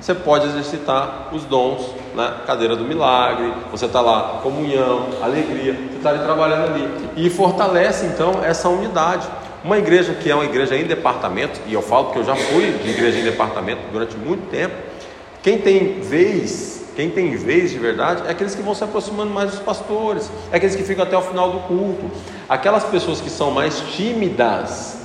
Você 0.00 0.14
pode 0.14 0.46
exercitar 0.48 1.28
os 1.32 1.44
dons, 1.44 1.94
né? 2.16 2.38
cadeira 2.44 2.74
do 2.74 2.82
milagre, 2.82 3.52
você 3.70 3.86
está 3.86 4.00
lá, 4.00 4.40
comunhão, 4.42 5.06
alegria, 5.22 5.74
você 5.74 5.96
está 5.98 6.10
ali 6.10 6.18
trabalhando 6.18 6.74
ali. 6.74 6.88
E 7.16 7.30
fortalece 7.30 8.06
então 8.06 8.42
essa 8.42 8.68
unidade. 8.68 9.28
Uma 9.62 9.78
igreja 9.78 10.12
que 10.14 10.28
é 10.28 10.34
uma 10.34 10.44
igreja 10.44 10.76
em 10.76 10.84
departamento, 10.84 11.60
e 11.68 11.74
eu 11.74 11.80
falo 11.80 12.10
que 12.10 12.18
eu 12.18 12.24
já 12.24 12.34
fui 12.34 12.72
de 12.82 12.90
igreja 12.90 13.20
em 13.20 13.22
departamento 13.22 13.80
durante 13.92 14.16
muito 14.16 14.50
tempo, 14.50 14.74
quem 15.40 15.58
tem 15.58 16.00
vez, 16.00 16.84
quem 16.96 17.08
tem 17.08 17.36
vez 17.36 17.70
de 17.70 17.78
verdade, 17.78 18.24
é 18.26 18.30
aqueles 18.32 18.56
que 18.56 18.62
vão 18.62 18.74
se 18.74 18.82
aproximando 18.82 19.30
mais 19.30 19.52
dos 19.52 19.60
pastores, 19.60 20.28
é 20.50 20.56
aqueles 20.56 20.74
que 20.74 20.82
ficam 20.82 21.04
até 21.04 21.16
o 21.16 21.22
final 21.22 21.52
do 21.52 21.58
culto. 21.60 22.10
Aquelas 22.48 22.82
pessoas 22.82 23.20
que 23.20 23.30
são 23.30 23.52
mais 23.52 23.78
tímidas, 23.94 25.01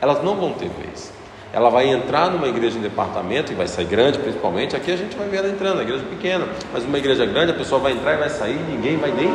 elas 0.00 0.22
não 0.22 0.36
vão 0.36 0.52
ter 0.52 0.68
vez. 0.68 1.12
Ela 1.52 1.70
vai 1.70 1.88
entrar 1.88 2.30
numa 2.30 2.46
igreja 2.46 2.78
em 2.78 2.82
departamento 2.82 3.52
e 3.52 3.54
vai 3.54 3.66
sair 3.66 3.86
grande, 3.86 4.18
principalmente. 4.18 4.76
Aqui 4.76 4.92
a 4.92 4.96
gente 4.96 5.16
vai 5.16 5.28
ver 5.28 5.38
ela 5.38 5.48
entrando, 5.48 5.76
na 5.76 5.82
igreja 5.82 6.04
pequena, 6.04 6.46
mas 6.72 6.84
uma 6.84 6.98
igreja 6.98 7.24
grande, 7.24 7.52
a 7.52 7.54
pessoa 7.54 7.80
vai 7.80 7.92
entrar 7.92 8.14
e 8.14 8.16
vai 8.18 8.28
sair, 8.28 8.54
e 8.54 8.72
ninguém 8.72 8.98
vai 8.98 9.10
nem 9.10 9.32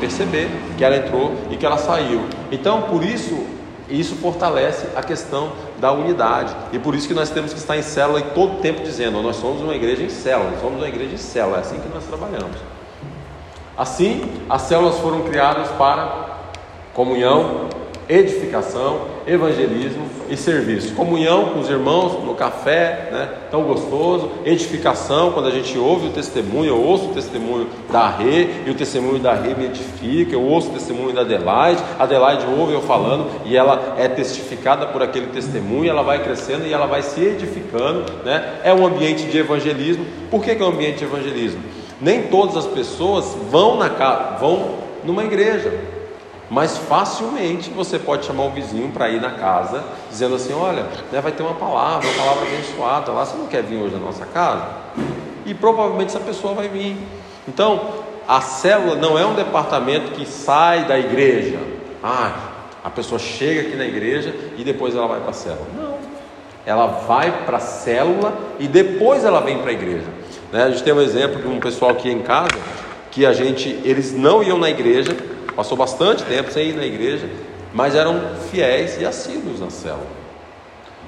perceber 0.00 0.48
que 0.76 0.84
ela 0.84 0.96
entrou 0.96 1.32
e 1.50 1.56
que 1.56 1.64
ela 1.64 1.78
saiu. 1.78 2.26
Então, 2.50 2.82
por 2.82 3.04
isso, 3.04 3.46
isso 3.88 4.16
fortalece 4.16 4.88
a 4.96 5.02
questão 5.02 5.52
da 5.78 5.92
unidade. 5.92 6.54
E 6.72 6.78
por 6.78 6.94
isso 6.94 7.06
que 7.06 7.14
nós 7.14 7.30
temos 7.30 7.52
que 7.52 7.58
estar 7.58 7.76
em 7.76 7.82
célula 7.82 8.18
e 8.18 8.24
todo 8.34 8.60
tempo 8.60 8.82
dizendo: 8.82 9.22
nós 9.22 9.36
somos 9.36 9.62
uma 9.62 9.74
igreja 9.74 10.02
em 10.02 10.08
célula, 10.08 10.50
nós 10.50 10.60
somos 10.60 10.78
uma 10.78 10.88
igreja 10.88 11.14
em 11.14 11.18
célula. 11.18 11.58
É 11.58 11.60
assim 11.60 11.78
que 11.78 11.88
nós 11.88 12.04
trabalhamos. 12.04 12.56
Assim, 13.76 14.32
as 14.48 14.62
células 14.62 14.98
foram 14.98 15.22
criadas 15.22 15.68
para 15.72 16.38
comunhão, 16.92 17.68
edificação, 18.08 19.15
evangelismo 19.26 20.06
e 20.28 20.36
serviço. 20.36 20.94
Comunhão 20.94 21.46
com 21.46 21.60
os 21.60 21.68
irmãos 21.68 22.24
no 22.24 22.34
café, 22.34 23.08
né? 23.10 23.28
Tão 23.50 23.62
gostoso. 23.62 24.30
Edificação, 24.44 25.32
quando 25.32 25.48
a 25.48 25.50
gente 25.50 25.76
ouve 25.76 26.08
o 26.08 26.10
testemunho, 26.10 26.68
eu 26.68 26.80
ouço 26.80 27.06
o 27.06 27.14
testemunho 27.14 27.68
da 27.90 28.08
Rê, 28.08 28.48
e 28.66 28.70
o 28.70 28.74
testemunho 28.74 29.18
da 29.18 29.34
Rê 29.34 29.54
me 29.54 29.66
edifica, 29.66 30.34
eu 30.34 30.42
ouço 30.42 30.68
o 30.68 30.72
testemunho 30.72 31.12
da 31.12 31.22
Adelaide, 31.22 31.82
a 31.98 32.04
Adelaide 32.04 32.46
ouve 32.46 32.72
eu 32.72 32.82
falando 32.82 33.26
e 33.44 33.56
ela 33.56 33.96
é 33.98 34.08
testificada 34.08 34.86
por 34.86 35.02
aquele 35.02 35.26
testemunho, 35.26 35.90
ela 35.90 36.02
vai 36.02 36.22
crescendo 36.22 36.66
e 36.66 36.72
ela 36.72 36.86
vai 36.86 37.02
se 37.02 37.20
edificando, 37.20 38.04
né? 38.24 38.60
É 38.62 38.72
um 38.72 38.86
ambiente 38.86 39.24
de 39.24 39.38
evangelismo. 39.38 40.04
Por 40.30 40.42
que, 40.42 40.54
que 40.54 40.62
é 40.62 40.64
um 40.64 40.70
ambiente 40.70 40.98
de 40.98 41.04
evangelismo? 41.04 41.60
Nem 42.00 42.24
todas 42.24 42.56
as 42.56 42.66
pessoas 42.66 43.36
vão 43.50 43.76
na 43.76 43.88
vão 44.38 44.76
numa 45.04 45.24
igreja. 45.24 45.95
Mas 46.48 46.78
facilmente 46.78 47.70
você 47.70 47.98
pode 47.98 48.24
chamar 48.24 48.44
o 48.44 48.50
vizinho 48.50 48.90
para 48.92 49.08
ir 49.08 49.20
na 49.20 49.32
casa, 49.32 49.82
dizendo 50.08 50.36
assim: 50.36 50.52
olha, 50.52 50.84
né, 51.10 51.20
vai 51.20 51.32
ter 51.32 51.42
uma 51.42 51.54
palavra, 51.54 52.08
uma 52.08 52.18
palavra 52.18 52.46
abençoada 52.46 53.12
lá, 53.12 53.24
você 53.24 53.36
não 53.36 53.46
quer 53.46 53.62
vir 53.62 53.76
hoje 53.76 53.94
na 53.94 54.00
nossa 54.00 54.24
casa? 54.26 54.66
E 55.44 55.52
provavelmente 55.54 56.08
essa 56.08 56.20
pessoa 56.20 56.54
vai 56.54 56.68
vir. 56.68 56.96
Então, 57.48 57.80
a 58.28 58.40
célula 58.40 58.96
não 58.96 59.18
é 59.18 59.26
um 59.26 59.34
departamento 59.34 60.12
que 60.12 60.26
sai 60.26 60.84
da 60.84 60.98
igreja. 60.98 61.58
Ah, 62.02 62.32
a 62.82 62.90
pessoa 62.90 63.18
chega 63.18 63.62
aqui 63.62 63.76
na 63.76 63.84
igreja 63.84 64.34
e 64.56 64.62
depois 64.62 64.94
ela 64.94 65.08
vai 65.08 65.20
para 65.20 65.30
a 65.30 65.34
célula. 65.34 65.66
Não. 65.76 65.96
Ela 66.64 66.86
vai 66.86 67.44
para 67.44 67.58
a 67.58 67.60
célula 67.60 68.36
e 68.58 68.66
depois 68.66 69.24
ela 69.24 69.40
vem 69.40 69.58
para 69.58 69.70
a 69.70 69.72
igreja. 69.72 70.06
Né? 70.52 70.64
A 70.64 70.70
gente 70.70 70.82
tem 70.82 70.92
um 70.92 71.00
exemplo 71.00 71.40
de 71.40 71.48
um 71.48 71.60
pessoal 71.60 71.92
aqui 71.92 72.10
em 72.10 72.20
casa 72.22 72.48
que 73.10 73.24
a 73.24 73.32
gente, 73.32 73.68
eles 73.84 74.12
não 74.12 74.42
iam 74.42 74.58
na 74.58 74.68
igreja, 74.68 75.16
passou 75.56 75.76
bastante 75.76 76.22
tempo 76.24 76.52
sem 76.52 76.68
ir 76.68 76.76
na 76.76 76.84
igreja, 76.84 77.28
mas 77.72 77.94
eram 77.94 78.20
fiéis 78.50 79.00
e 79.00 79.06
assíduos 79.06 79.58
na 79.58 79.70
célula. 79.70 80.06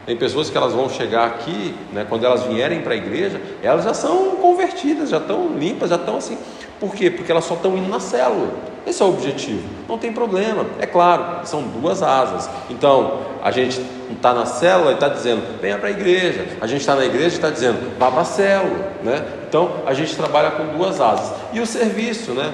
Tem 0.07 0.17
pessoas 0.17 0.49
que 0.49 0.57
elas 0.57 0.73
vão 0.73 0.89
chegar 0.89 1.27
aqui, 1.27 1.75
né, 1.93 2.07
quando 2.09 2.25
elas 2.25 2.45
vierem 2.45 2.81
para 2.81 2.95
a 2.95 2.97
igreja, 2.97 3.39
elas 3.63 3.85
já 3.85 3.93
são 3.93 4.37
convertidas, 4.37 5.11
já 5.11 5.19
estão 5.19 5.49
limpas, 5.49 5.91
já 5.91 5.97
estão 5.97 6.17
assim. 6.17 6.39
Por 6.81 6.95
quê? 6.95 7.11
Porque 7.11 7.31
elas 7.31 7.45
só 7.45 7.55
estão 7.55 7.77
indo 7.77 7.91
na 7.91 8.01
célula. 8.01 8.49
Esse 8.87 9.03
é 9.03 9.05
o 9.05 9.11
objetivo. 9.11 9.69
Não 9.87 9.99
tem 9.99 10.11
problema. 10.11 10.65
É 10.79 10.87
claro, 10.87 11.47
são 11.47 11.61
duas 11.63 12.03
asas. 12.03 12.49
Então, 12.71 13.19
a 13.43 13.51
gente 13.51 13.85
está 14.11 14.33
na 14.33 14.47
célula 14.47 14.93
e 14.93 14.95
está 14.95 15.09
dizendo, 15.09 15.43
venha 15.61 15.77
para 15.77 15.89
a 15.89 15.91
igreja. 15.91 16.47
A 16.59 16.67
gente 16.67 16.81
está 16.81 16.95
na 16.95 17.05
igreja 17.05 17.27
e 17.27 17.37
está 17.37 17.51
dizendo, 17.51 17.99
vá 17.99 18.11
para 18.11 18.23
a 18.23 18.25
célula. 18.25 18.93
Né? 19.03 19.23
Então, 19.47 19.73
a 19.85 19.93
gente 19.93 20.17
trabalha 20.17 20.53
com 20.53 20.65
duas 20.79 21.03
asas. 21.03 21.35
E 21.53 21.61
o 21.61 21.67
serviço, 21.67 22.33
né? 22.33 22.51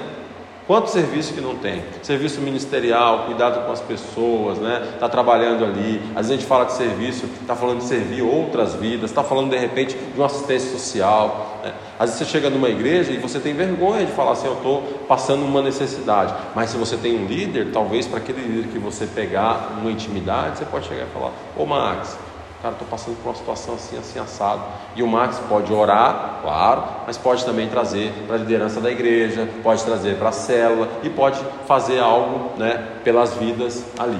Quanto 0.67 0.89
serviço 0.89 1.35
que 1.35 1.43
não 1.43 1.57
tem? 1.57 1.83
Serviço 2.03 2.41
ministerial, 2.41 3.27
cuidado 3.27 3.67
com 3.67 3.73
as 3.73 3.83
pessoas, 3.83 4.57
né? 4.59 4.93
Está 4.95 5.11
trabalhando 5.11 5.63
ali. 5.63 6.01
Às 6.15 6.29
vezes 6.29 6.31
a 6.31 6.35
gente 6.37 6.47
fala 6.47 6.65
de 6.65 6.73
serviço, 6.73 7.27
está 7.43 7.55
falando 7.55 7.81
de 7.81 7.85
servir 7.85 8.23
outras 8.23 8.75
vidas, 8.75 9.11
está 9.11 9.23
falando 9.23 9.51
de 9.51 9.59
repente 9.59 9.95
de 9.95 10.19
uma 10.19 10.25
assistência 10.25 10.71
social. 10.71 11.61
Né? 11.63 11.75
Às 11.99 12.11
vezes 12.11 12.27
você 12.27 12.33
chega 12.33 12.49
numa 12.49 12.71
igreja 12.71 13.13
e 13.13 13.19
você 13.19 13.39
tem 13.39 13.53
vergonha 13.53 14.07
de 14.07 14.13
falar 14.13 14.33
assim: 14.33 14.47
eu 14.47 14.55
estou 14.55 14.81
passando 15.07 15.45
uma 15.45 15.61
necessidade. 15.61 16.35
Mas 16.55 16.71
se 16.71 16.79
você 16.79 16.97
tem 16.97 17.15
um 17.15 17.27
líder, 17.27 17.71
talvez 17.71 18.07
para 18.07 18.17
aquele 18.17 18.41
líder 18.41 18.69
que 18.71 18.79
você 18.79 19.07
pegar 19.07 19.77
uma 19.79 19.91
intimidade, 19.91 20.59
você 20.59 20.65
pode 20.65 20.89
chegar 20.89 21.03
e 21.03 21.13
falar: 21.13 21.33
Ô 21.59 21.67
Max, 21.67 22.17
cara, 22.65 22.73
estou 22.77 22.89
passando 22.89 23.23
por 23.23 23.29
uma 23.29 23.35
situação 23.35 23.75
assim, 23.75 23.99
assim, 23.99 24.19
assado. 24.19 24.63
E 24.97 25.03
o 25.03 25.07
Max 25.07 25.39
pode 25.51 25.71
orar, 25.71 26.39
claro, 26.41 26.83
mas 27.07 27.19
pode 27.19 27.45
também 27.45 27.69
trazer 27.69 28.11
para 28.27 28.37
a 28.37 28.39
liderança 28.39 28.81
da 28.81 28.91
igreja, 28.91 29.47
pode 29.63 29.85
trazer 29.85 30.17
para 30.17 30.31
a 30.31 30.33
célula 30.33 30.89
e 31.03 31.11
pode 31.11 31.39
fazer 31.67 32.01
algo 32.01 32.59
né, 32.59 32.83
pelas 33.05 33.35
vidas 33.35 33.85
ali. 33.99 34.19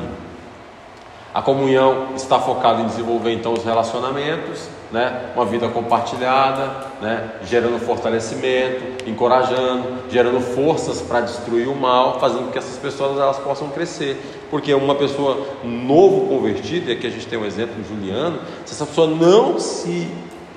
A 1.33 1.41
comunhão 1.41 2.09
está 2.15 2.39
focada 2.39 2.83
em 2.83 2.87
desenvolver 2.87 3.33
então 3.33 3.55
os 3.55 3.65
relacionamentos, 3.65 4.69
né? 4.95 5.33
uma 5.35 5.45
vida 5.45 5.69
compartilhada, 5.69 6.87
né? 7.03 7.31
gerando 7.45 7.81
fortalecimento, 7.81 9.09
encorajando, 9.11 10.05
gerando 10.09 10.41
forças 10.41 11.03
para 11.03 11.23
destruir 11.23 11.69
o 11.69 11.75
mal, 11.75 12.21
fazendo 12.21 12.45
com 12.45 12.53
que 12.53 12.59
essas 12.59 12.79
pessoas 12.79 13.19
elas 13.19 13.39
possam 13.41 13.69
crescer. 13.71 14.17
Porque 14.51 14.73
uma 14.73 14.95
pessoa 14.95 15.45
novo 15.65 16.29
convertida, 16.29 16.93
e 16.93 16.95
aqui 16.95 17.09
a 17.09 17.11
gente 17.11 17.27
tem 17.27 17.37
um 17.37 17.45
exemplo 17.45 17.75
do 17.75 17.89
Juliano, 17.89 18.39
se 18.65 18.73
essa 18.73 18.87
pessoa 18.87 19.09
não 19.09 19.59
se 19.59 20.09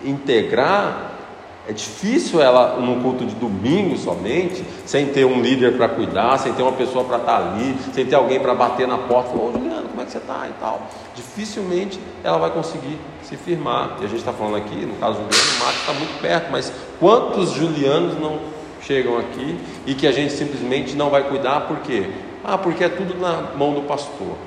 integrar, 0.06 1.17
é 1.68 1.74
difícil 1.74 2.42
ela, 2.42 2.78
no 2.80 3.02
culto 3.02 3.26
de 3.26 3.36
domingo 3.36 3.98
somente, 3.98 4.64
sem 4.86 5.08
ter 5.08 5.26
um 5.26 5.42
líder 5.42 5.76
para 5.76 5.90
cuidar, 5.90 6.38
sem 6.38 6.54
ter 6.54 6.64
uma 6.64 6.72
pessoa 6.72 7.04
para 7.04 7.18
estar 7.18 7.40
tá 7.40 7.52
ali, 7.52 7.76
sem 7.94 8.06
ter 8.06 8.16
alguém 8.16 8.40
para 8.40 8.56
bater 8.56 8.88
na 8.88 8.98
porta, 8.98 9.32
falar, 9.32 9.44
ô 9.44 9.52
Juliano, 9.52 9.90
como 9.90 10.02
é 10.02 10.06
que 10.06 10.12
você 10.12 10.18
está 10.18 10.48
e 10.48 10.54
tal. 10.62 10.88
Dificilmente 11.14 12.00
ela 12.24 12.38
vai 12.38 12.52
conseguir 12.52 12.98
se 13.22 13.36
firmar. 13.36 13.98
E 14.00 14.06
a 14.06 14.08
gente 14.08 14.20
está 14.20 14.32
falando 14.32 14.56
aqui, 14.56 14.76
no 14.76 14.96
caso 14.96 15.20
do 15.20 15.34
Juliano, 15.34 15.58
o 15.58 15.64
Marcos 15.66 15.82
está 15.82 15.94
muito 15.94 16.22
perto, 16.22 16.52
mas 16.52 16.72
quantos 17.00 17.52
Julianos 17.52 18.18
não 18.18 18.40
chegam 18.82 19.18
aqui 19.18 19.60
e 19.86 19.94
que 19.94 20.08
a 20.08 20.12
gente 20.14 20.32
simplesmente 20.32 20.96
não 20.96 21.10
vai 21.10 21.24
cuidar, 21.24 21.62
por 21.68 21.80
quê? 21.80 22.10
Ah, 22.46 22.58
porque 22.58 22.86
é 22.86 22.90
tudo 22.90 23.20
na 23.20 23.54
mão 23.58 23.74
do 23.74 23.82
pastor. 23.82 24.38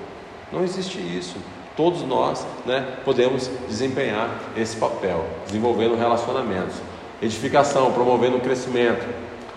Não 0.50 0.64
existe 0.64 0.98
isso. 0.98 1.36
Todos 1.76 2.02
nós 2.02 2.46
né, 2.64 2.96
podemos 3.04 3.50
desempenhar 3.68 4.30
esse 4.56 4.76
papel, 4.76 5.26
desenvolvendo 5.46 5.96
relacionamentos. 5.96 6.76
Edificação, 7.22 7.92
promovendo 7.92 8.38
o 8.38 8.40
crescimento. 8.40 9.06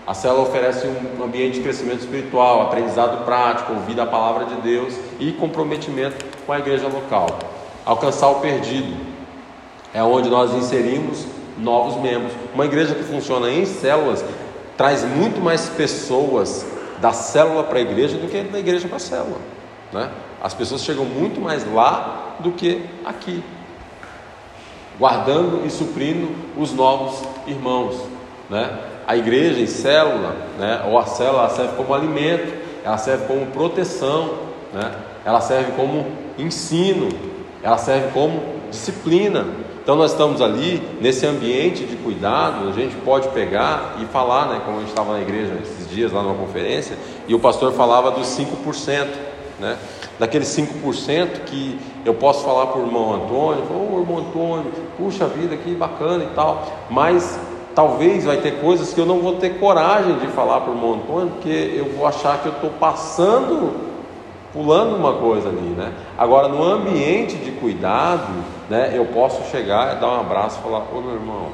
A 0.06 0.12
célula 0.12 0.42
oferece 0.42 0.86
um 0.86 1.24
ambiente 1.24 1.54
de 1.54 1.60
crescimento 1.62 2.00
espiritual, 2.00 2.62
aprendizado 2.62 3.24
prático, 3.24 3.72
ouvir 3.72 3.98
a 3.98 4.04
palavra 4.04 4.44
de 4.44 4.56
Deus 4.60 4.94
e 5.18 5.32
comprometimento 5.32 6.24
com 6.44 6.52
a 6.52 6.58
igreja 6.58 6.86
local. 6.88 7.38
Alcançar 7.86 8.28
o 8.28 8.40
perdido 8.40 8.94
é 9.94 10.02
onde 10.02 10.28
nós 10.28 10.52
inserimos 10.52 11.24
novos 11.56 11.96
membros. 12.02 12.32
Uma 12.54 12.66
igreja 12.66 12.94
que 12.94 13.02
funciona 13.02 13.50
em 13.50 13.64
células 13.64 14.22
traz 14.76 15.02
muito 15.04 15.40
mais 15.40 15.68
pessoas 15.70 16.66
da 17.00 17.12
célula 17.12 17.64
para 17.64 17.78
a 17.78 17.82
igreja 17.82 18.18
do 18.18 18.28
que 18.28 18.42
da 18.42 18.58
igreja 18.58 18.86
para 18.88 18.96
a 18.96 19.00
célula. 19.00 19.38
Né? 19.92 20.10
As 20.42 20.52
pessoas 20.52 20.82
chegam 20.82 21.04
muito 21.04 21.40
mais 21.40 21.64
lá 21.72 22.36
do 22.40 22.52
que 22.52 22.84
aqui 23.04 23.42
guardando 24.98 25.66
e 25.66 25.70
suprindo 25.70 26.28
os 26.56 26.72
novos 26.72 27.22
irmãos. 27.46 27.96
Né? 28.48 28.78
A 29.06 29.16
igreja 29.16 29.60
em 29.60 29.66
célula, 29.66 30.36
né? 30.58 30.82
ou 30.86 30.98
a 30.98 31.06
célula, 31.06 31.48
serve 31.50 31.76
como 31.76 31.94
alimento, 31.94 32.52
ela 32.84 32.98
serve 32.98 33.26
como 33.26 33.46
proteção, 33.46 34.34
né? 34.72 34.92
ela 35.24 35.40
serve 35.40 35.72
como 35.72 36.06
ensino, 36.38 37.08
ela 37.62 37.78
serve 37.78 38.08
como 38.12 38.42
disciplina. 38.70 39.46
Então 39.82 39.96
nós 39.96 40.12
estamos 40.12 40.40
ali 40.40 40.82
nesse 41.00 41.26
ambiente 41.26 41.84
de 41.84 41.96
cuidado, 41.96 42.68
a 42.68 42.72
gente 42.72 42.94
pode 43.04 43.28
pegar 43.28 43.96
e 44.00 44.06
falar, 44.06 44.46
né, 44.46 44.62
como 44.64 44.78
a 44.78 44.80
gente 44.80 44.88
estava 44.88 45.12
na 45.12 45.20
igreja 45.20 45.52
esses 45.62 45.90
dias 45.90 46.10
lá 46.10 46.22
numa 46.22 46.34
conferência, 46.34 46.96
e 47.28 47.34
o 47.34 47.38
pastor 47.38 47.70
falava 47.72 48.10
dos 48.10 48.26
5%, 48.28 49.06
né? 49.60 49.76
Daqueles 50.18 50.48
5% 50.48 51.44
que 51.46 51.78
eu 52.04 52.14
posso 52.14 52.44
falar 52.44 52.66
para 52.66 52.80
o 52.80 52.86
irmão 52.86 53.14
Antônio, 53.14 53.64
ô 53.70 53.96
oh, 53.96 54.00
irmão 54.00 54.18
Antônio, 54.18 54.72
puxa 54.96 55.26
vida, 55.26 55.56
que 55.56 55.74
bacana 55.74 56.24
e 56.24 56.28
tal, 56.34 56.64
mas 56.90 57.38
talvez 57.74 58.24
vai 58.24 58.36
ter 58.36 58.60
coisas 58.60 58.94
que 58.94 59.00
eu 59.00 59.06
não 59.06 59.20
vou 59.20 59.34
ter 59.36 59.58
coragem 59.58 60.18
de 60.18 60.28
falar 60.28 60.60
para 60.60 60.72
o 60.72 60.74
irmão 60.74 60.94
Antônio, 60.94 61.30
porque 61.30 61.74
eu 61.76 61.92
vou 61.96 62.06
achar 62.06 62.40
que 62.40 62.46
eu 62.46 62.52
estou 62.52 62.70
passando, 62.70 63.72
pulando 64.52 64.94
uma 64.94 65.14
coisa 65.14 65.48
ali, 65.48 65.74
né? 65.76 65.92
Agora, 66.16 66.48
no 66.48 66.62
ambiente 66.62 67.36
de 67.36 67.50
cuidado, 67.52 68.32
né, 68.70 68.92
eu 68.94 69.06
posso 69.06 69.50
chegar, 69.50 69.94
dar 69.96 70.08
um 70.08 70.20
abraço 70.20 70.60
e 70.60 70.62
falar: 70.62 70.84
Ô 70.94 71.00
meu 71.00 71.14
irmão, 71.14 71.48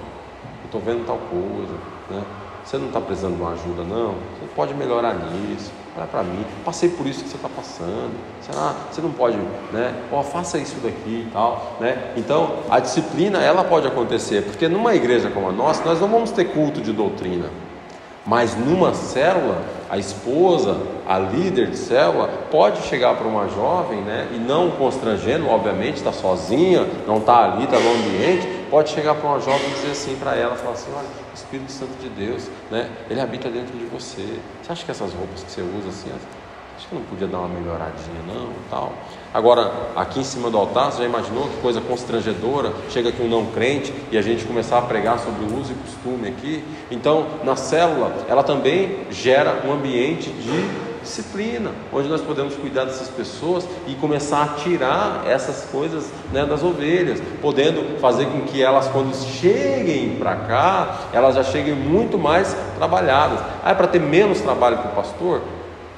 eu 0.63 0.67
estou 0.67 0.81
vendo 0.81 1.07
tal 1.07 1.19
coisa, 1.31 1.75
né? 2.11 2.23
Você 2.71 2.79
não 2.79 2.87
está 2.87 3.01
precisando 3.01 3.35
de 3.35 3.43
uma 3.43 3.51
ajuda, 3.51 3.83
não? 3.83 4.11
Você 4.39 4.47
pode 4.55 4.75
melhorar 4.75 5.13
nisso. 5.13 5.73
Olha 5.97 6.07
para 6.07 6.23
mim, 6.23 6.47
passei 6.65 6.89
por 6.89 7.05
isso 7.05 7.25
que 7.25 7.29
você 7.29 7.35
está 7.35 7.49
passando. 7.49 8.13
Será? 8.41 8.77
Você 8.89 9.01
não 9.01 9.11
pode, 9.11 9.37
né? 9.73 9.93
Ó, 10.13 10.21
oh, 10.21 10.23
faça 10.23 10.57
isso 10.57 10.77
daqui 10.77 11.27
e 11.27 11.31
tal, 11.33 11.79
né? 11.81 12.13
Então, 12.17 12.59
a 12.71 12.79
disciplina 12.79 13.43
ela 13.43 13.65
pode 13.65 13.89
acontecer, 13.89 14.45
porque 14.45 14.69
numa 14.69 14.95
igreja 14.95 15.31
como 15.31 15.49
a 15.49 15.53
nossa, 15.53 15.83
nós 15.85 16.01
não 16.01 16.07
vamos 16.07 16.31
ter 16.31 16.45
culto 16.45 16.81
de 16.81 16.93
doutrina. 16.93 17.47
Mas 18.25 18.55
numa 18.55 18.95
célula, 18.95 19.65
a 19.91 19.99
esposa, 19.99 20.77
a 21.09 21.19
líder 21.19 21.71
de 21.71 21.77
célula, 21.77 22.29
pode 22.53 22.83
chegar 22.83 23.17
para 23.17 23.27
uma 23.27 23.49
jovem, 23.49 24.01
né? 24.03 24.29
E 24.33 24.39
não 24.39 24.71
constrangendo, 24.71 25.49
obviamente, 25.49 25.97
está 25.97 26.13
sozinha, 26.13 26.87
não 27.05 27.17
está 27.17 27.53
ali, 27.53 27.65
está 27.65 27.81
no 27.81 27.91
ambiente, 27.91 28.47
pode 28.71 28.91
chegar 28.91 29.17
para 29.17 29.29
uma 29.29 29.41
jovem 29.41 29.67
e 29.67 29.75
dizer 29.75 29.91
assim 29.91 30.15
para 30.15 30.37
ela, 30.37 30.55
falar 30.55 30.75
assim, 30.75 30.91
olha, 30.97 31.09
Espírito 31.51 31.73
Santo 31.73 32.01
de 32.01 32.09
Deus, 32.11 32.49
né? 32.71 32.89
Ele 33.11 33.21
habita 33.21 33.51
dentro 33.51 33.77
de 33.77 33.85
você. 33.87 34.39
Você 34.63 34.71
acha 34.71 34.85
que 34.85 34.91
essas 34.93 35.13
roupas 35.13 35.43
que 35.43 35.51
você 35.51 35.61
usa 35.63 35.89
assim, 35.89 36.09
acho 36.77 36.87
que 36.87 36.95
não 36.95 37.03
podia 37.03 37.27
dar 37.27 37.41
uma 37.41 37.49
melhoradinha 37.49 38.23
não, 38.25 38.51
tal. 38.71 38.93
Agora, 39.35 39.91
aqui 39.97 40.21
em 40.21 40.25
cima 40.25 40.49
do 40.49 40.57
altar, 40.57 40.93
você 40.93 40.99
já 40.99 41.09
imaginou 41.09 41.49
que 41.49 41.57
coisa 41.57 41.81
constrangedora? 41.81 42.73
Chega 42.89 43.09
aqui 43.09 43.21
um 43.21 43.29
não 43.29 43.47
crente 43.47 43.93
e 44.13 44.17
a 44.17 44.23
gente 44.23 44.45
começar 44.45 44.79
a 44.79 44.83
pregar 44.83 45.19
sobre 45.19 45.45
o 45.45 45.59
uso 45.59 45.73
e 45.73 45.75
costume 45.75 46.29
aqui. 46.29 46.63
Então, 46.89 47.27
na 47.43 47.57
célula, 47.57 48.15
ela 48.29 48.45
também 48.45 49.07
gera 49.11 49.67
um 49.67 49.73
ambiente 49.73 50.31
de 50.31 50.90
disciplina, 51.03 51.71
onde 51.93 52.09
nós 52.09 52.21
podemos 52.21 52.55
cuidar 52.55 52.85
dessas 52.85 53.09
pessoas 53.09 53.67
e 53.87 53.95
começar 53.95 54.43
a 54.43 54.49
tirar 54.61 55.25
essas 55.27 55.65
coisas 55.71 56.11
né, 56.33 56.45
das 56.45 56.63
ovelhas, 56.63 57.21
podendo 57.41 57.99
fazer 58.01 58.27
com 58.27 58.43
que 58.43 58.63
elas, 58.63 58.89
quando 58.89 59.15
cheguem 59.15 60.17
para 60.17 60.37
cá, 60.37 61.01
elas 61.13 61.35
já 61.35 61.43
cheguem 61.43 61.75
muito 61.75 62.19
mais 62.19 62.57
trabalhadas. 62.77 63.41
Ah, 63.63 63.71
é 63.71 63.75
para 63.75 63.87
ter 63.87 64.01
menos 64.01 64.41
trabalho 64.41 64.79
para 64.79 64.91
o 64.91 64.95
pastor? 64.95 65.43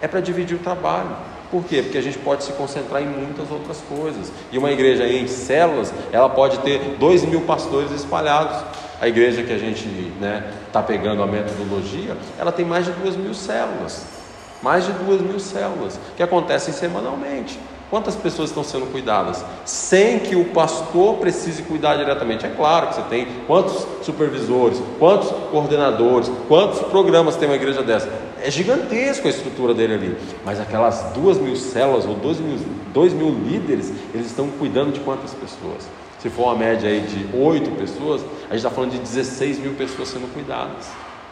É 0.01 0.09
para 0.09 0.21
dividir 0.21 0.57
o 0.57 0.61
trabalho. 0.61 1.11
Por 1.51 1.65
quê? 1.65 1.83
Porque 1.83 1.99
a 1.99 2.03
gente 2.03 2.19
pode 2.19 2.45
se 2.45 2.53
concentrar 2.53 3.03
em 3.03 3.07
muitas 3.07 3.51
outras 3.51 3.79
coisas. 3.87 4.33
E 4.51 4.57
uma 4.57 4.71
igreja 4.71 5.07
em 5.07 5.27
células, 5.27 5.93
ela 6.11 6.29
pode 6.31 6.59
ter 6.61 6.97
dois 6.99 7.23
mil 7.25 7.43
pastores 7.43 7.91
espalhados. 7.91 8.57
A 8.99 9.07
igreja 9.07 9.43
que 9.43 9.53
a 9.53 9.59
gente 9.59 9.87
está 9.87 10.21
né, 10.21 10.53
tá 10.73 10.83
pegando 10.83 11.23
a 11.23 11.27
metodologia, 11.27 12.17
ela 12.39 12.53
tem 12.53 12.65
mais 12.65 12.87
de 12.87 12.93
duas 12.93 13.17
mil 13.17 13.35
células. 13.35 14.22
Mais 14.63 14.87
de 14.87 14.93
duas 14.93 15.21
mil 15.21 15.41
células, 15.41 15.99
que 16.17 16.23
acontecem 16.23 16.73
semanalmente. 16.73 17.59
Quantas 17.93 18.17
pessoas 18.17 18.49
estão 18.49 18.65
sendo 18.65 18.91
cuidadas? 18.91 19.45
Sem 19.67 20.19
que 20.19 20.35
o 20.35 20.47
pastor 20.47 21.17
precise 21.17 21.63
cuidar 21.63 21.97
diretamente. 21.97 22.47
É 22.47 22.49
claro 22.49 22.87
que 22.87 22.95
você 22.95 23.03
tem 23.03 23.27
quantos 23.47 23.87
supervisores, 24.01 24.81
quantos 24.99 25.29
coordenadores, 25.51 26.33
quantos 26.49 26.81
programas 26.89 27.37
tem 27.37 27.47
uma 27.47 27.57
igreja 27.57 27.83
dessa. 27.83 28.09
É 28.43 28.51
gigantesco 28.51 29.27
a 29.27 29.31
estrutura 29.31 29.75
dele 29.75 29.93
ali. 29.93 30.17
Mas 30.43 30.59
aquelas 30.59 31.03
duas 31.13 31.37
mil 31.37 31.55
células 31.55 32.07
ou 32.07 32.15
dois 32.15 32.41
mil, 32.41 32.59
dois 32.95 33.13
mil 33.13 33.29
líderes, 33.29 33.93
eles 34.15 34.29
estão 34.29 34.49
cuidando 34.49 34.91
de 34.93 35.01
quantas 35.01 35.35
pessoas? 35.35 35.87
Se 36.19 36.31
for 36.31 36.45
uma 36.45 36.55
média 36.55 36.89
aí 36.89 37.01
de 37.01 37.37
oito 37.37 37.71
pessoas, 37.73 38.23
a 38.45 38.55
gente 38.55 38.65
está 38.65 38.71
falando 38.71 38.93
de 38.93 39.01
16 39.01 39.59
mil 39.59 39.75
pessoas 39.75 40.09
sendo 40.09 40.33
cuidadas. 40.33 40.87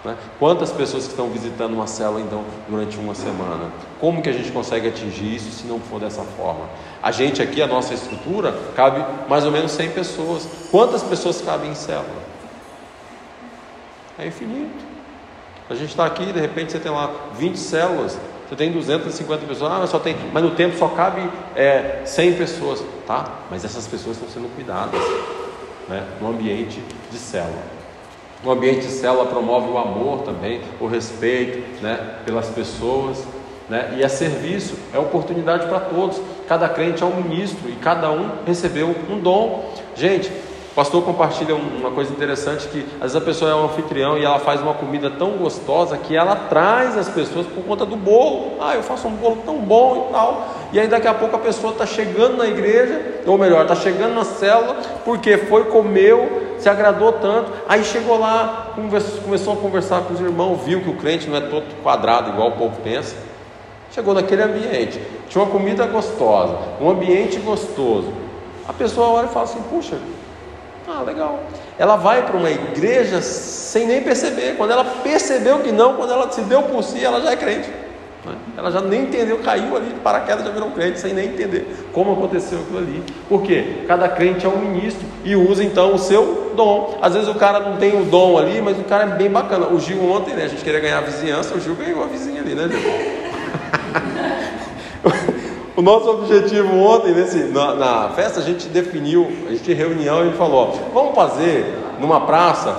Né? 0.04 0.16
Quantas 0.38 0.72
pessoas 0.72 1.04
que 1.04 1.10
estão 1.10 1.28
visitando 1.28 1.74
uma 1.74 1.86
célula 1.86 2.20
então 2.20 2.42
durante 2.68 2.96
uma 2.96 3.14
semana? 3.14 3.70
Como 4.00 4.22
que 4.22 4.30
a 4.30 4.32
gente 4.32 4.50
consegue 4.50 4.88
atingir 4.88 5.34
isso 5.34 5.50
se 5.50 5.66
não 5.66 5.78
for 5.78 6.00
dessa 6.00 6.22
forma? 6.22 6.68
A 7.02 7.10
gente 7.10 7.42
aqui, 7.42 7.60
a 7.60 7.66
nossa 7.66 7.92
estrutura, 7.92 8.54
cabe 8.74 9.04
mais 9.28 9.44
ou 9.44 9.52
menos 9.52 9.72
100 9.72 9.90
pessoas. 9.90 10.48
Quantas 10.70 11.02
pessoas 11.02 11.42
cabem 11.42 11.70
em 11.70 11.74
célula? 11.74 12.30
É 14.18 14.26
infinito. 14.26 14.90
A 15.68 15.74
gente 15.74 15.90
está 15.90 16.06
aqui, 16.06 16.32
de 16.32 16.40
repente 16.40 16.72
você 16.72 16.80
tem 16.80 16.90
lá 16.90 17.10
20 17.34 17.56
células, 17.56 18.18
você 18.48 18.56
tem 18.56 18.72
250 18.72 19.46
pessoas, 19.46 19.70
ah, 19.70 19.78
mas 19.78 19.90
só 19.90 20.00
tem, 20.00 20.16
mas 20.32 20.42
no 20.42 20.50
tempo 20.50 20.76
só 20.76 20.88
cabe 20.88 21.22
é, 21.54 22.02
100 22.04 22.34
pessoas, 22.34 22.82
tá? 23.06 23.38
Mas 23.48 23.64
essas 23.64 23.86
pessoas 23.86 24.16
estão 24.16 24.28
sendo 24.28 24.52
cuidadas, 24.56 25.00
né? 25.88 26.04
No 26.20 26.30
ambiente 26.30 26.82
de 27.10 27.18
célula. 27.18 27.79
O 28.44 28.50
ambiente 28.50 28.86
de 28.86 28.92
célula 28.92 29.26
promove 29.26 29.70
o 29.70 29.76
amor 29.76 30.22
também, 30.22 30.62
o 30.80 30.86
respeito 30.86 31.82
né, 31.82 32.16
pelas 32.24 32.48
pessoas. 32.48 33.22
Né? 33.68 33.94
E 33.98 34.02
é 34.02 34.08
serviço, 34.08 34.74
é 34.92 34.98
oportunidade 34.98 35.66
para 35.68 35.78
todos. 35.78 36.20
Cada 36.48 36.68
crente 36.68 37.02
é 37.02 37.06
um 37.06 37.14
ministro 37.16 37.68
e 37.68 37.76
cada 37.76 38.10
um 38.10 38.30
recebeu 38.44 38.94
um 39.08 39.20
dom. 39.20 39.70
Gente, 39.94 40.28
o 40.28 40.74
pastor 40.74 41.04
compartilha 41.04 41.54
uma 41.54 41.90
coisa 41.90 42.12
interessante 42.12 42.66
que 42.68 42.84
às 42.94 43.12
vezes 43.12 43.16
a 43.16 43.20
pessoa 43.20 43.50
é 43.50 43.54
um 43.54 43.64
anfitrião 43.64 44.16
e 44.16 44.24
ela 44.24 44.38
faz 44.38 44.60
uma 44.60 44.74
comida 44.74 45.10
tão 45.10 45.32
gostosa 45.32 45.96
que 45.98 46.16
ela 46.16 46.34
traz 46.34 46.96
as 46.96 47.08
pessoas 47.08 47.46
por 47.46 47.62
conta 47.64 47.84
do 47.84 47.96
bolo. 47.96 48.52
Ah, 48.60 48.74
eu 48.74 48.82
faço 48.82 49.06
um 49.06 49.12
bolo 49.12 49.42
tão 49.44 49.58
bom 49.58 50.08
e 50.08 50.12
tal. 50.12 50.48
E 50.72 50.80
aí 50.80 50.88
daqui 50.88 51.06
a 51.06 51.14
pouco 51.14 51.36
a 51.36 51.40
pessoa 51.40 51.72
está 51.72 51.84
chegando 51.84 52.36
na 52.36 52.46
igreja, 52.46 53.20
ou 53.26 53.36
melhor, 53.36 53.62
está 53.62 53.76
chegando 53.76 54.14
na 54.14 54.24
célula, 54.24 54.76
porque 55.04 55.36
foi, 55.38 55.64
comeu, 55.64 56.49
se 56.60 56.68
agradou 56.68 57.12
tanto, 57.14 57.52
aí 57.68 57.82
chegou 57.84 58.18
lá, 58.18 58.74
começou 59.24 59.54
a 59.54 59.56
conversar 59.56 60.02
com 60.02 60.14
os 60.14 60.20
irmãos, 60.20 60.60
viu 60.64 60.80
que 60.82 60.90
o 60.90 60.96
crente 60.96 61.28
não 61.28 61.36
é 61.36 61.40
todo 61.40 61.64
quadrado 61.82 62.30
igual 62.30 62.48
o 62.48 62.52
povo 62.52 62.80
pensa. 62.82 63.16
Chegou 63.90 64.14
naquele 64.14 64.42
ambiente, 64.42 65.00
tinha 65.28 65.42
uma 65.42 65.50
comida 65.50 65.86
gostosa, 65.86 66.56
um 66.80 66.90
ambiente 66.90 67.38
gostoso. 67.40 68.12
A 68.68 68.72
pessoa 68.72 69.08
olha 69.08 69.26
e 69.26 69.30
fala 69.30 69.44
assim: 69.44 69.60
puxa, 69.62 69.98
ah, 70.86 71.02
legal. 71.02 71.40
Ela 71.78 71.96
vai 71.96 72.24
para 72.24 72.36
uma 72.36 72.50
igreja 72.50 73.20
sem 73.22 73.86
nem 73.86 74.02
perceber. 74.02 74.56
Quando 74.56 74.72
ela 74.72 74.84
percebeu 74.84 75.60
que 75.60 75.72
não, 75.72 75.94
quando 75.94 76.12
ela 76.12 76.30
se 76.30 76.42
deu 76.42 76.62
por 76.64 76.82
si, 76.82 77.04
ela 77.04 77.20
já 77.20 77.32
é 77.32 77.36
crente. 77.36 77.70
Né? 78.24 78.34
Ela 78.56 78.70
já 78.70 78.80
nem 78.80 79.02
entendeu, 79.02 79.38
caiu 79.38 79.76
ali 79.76 79.86
de 79.86 80.00
paraquedas, 80.00 80.44
já 80.44 80.50
virou 80.50 80.70
crente, 80.70 81.00
sem 81.00 81.14
nem 81.14 81.28
entender 81.28 81.88
como 81.92 82.12
aconteceu 82.12 82.60
aquilo 82.60 82.78
ali. 82.78 83.02
Por 83.28 83.42
quê? 83.42 83.84
Cada 83.86 84.08
crente 84.08 84.44
é 84.44 84.48
um 84.48 84.58
ministro 84.58 85.06
e 85.24 85.34
usa 85.34 85.64
então 85.64 85.94
o 85.94 85.98
seu 85.98 86.52
dom. 86.54 86.98
Às 87.00 87.14
vezes 87.14 87.28
o 87.28 87.34
cara 87.34 87.60
não 87.60 87.76
tem 87.76 88.00
o 88.00 88.04
dom 88.04 88.38
ali, 88.38 88.60
mas 88.60 88.78
o 88.78 88.84
cara 88.84 89.04
é 89.04 89.16
bem 89.16 89.30
bacana. 89.30 89.68
O 89.68 89.80
Gil 89.80 90.02
ontem, 90.10 90.34
né? 90.34 90.44
A 90.44 90.48
gente 90.48 90.62
queria 90.62 90.80
ganhar 90.80 90.98
a 90.98 91.02
vizinhança, 91.02 91.54
o 91.54 91.60
Gil 91.60 91.74
ganhou 91.74 92.02
a 92.02 92.06
vizinha 92.06 92.40
ali, 92.40 92.54
né, 92.54 92.68
Gil? 92.68 92.80
O 95.76 95.82
nosso 95.82 96.10
objetivo 96.10 96.76
ontem, 96.76 97.14
nesse, 97.14 97.44
na, 97.44 97.74
na, 97.74 98.08
festa, 98.10 98.40
a 98.40 98.42
gente 98.42 98.68
definiu, 98.68 99.26
a 99.48 99.52
gente 99.52 99.72
reunião 99.72 100.28
e 100.28 100.32
falou: 100.32 100.68
ó, 100.68 100.92
vamos 100.92 101.14
fazer 101.14 101.74
numa 101.98 102.26
praça, 102.26 102.76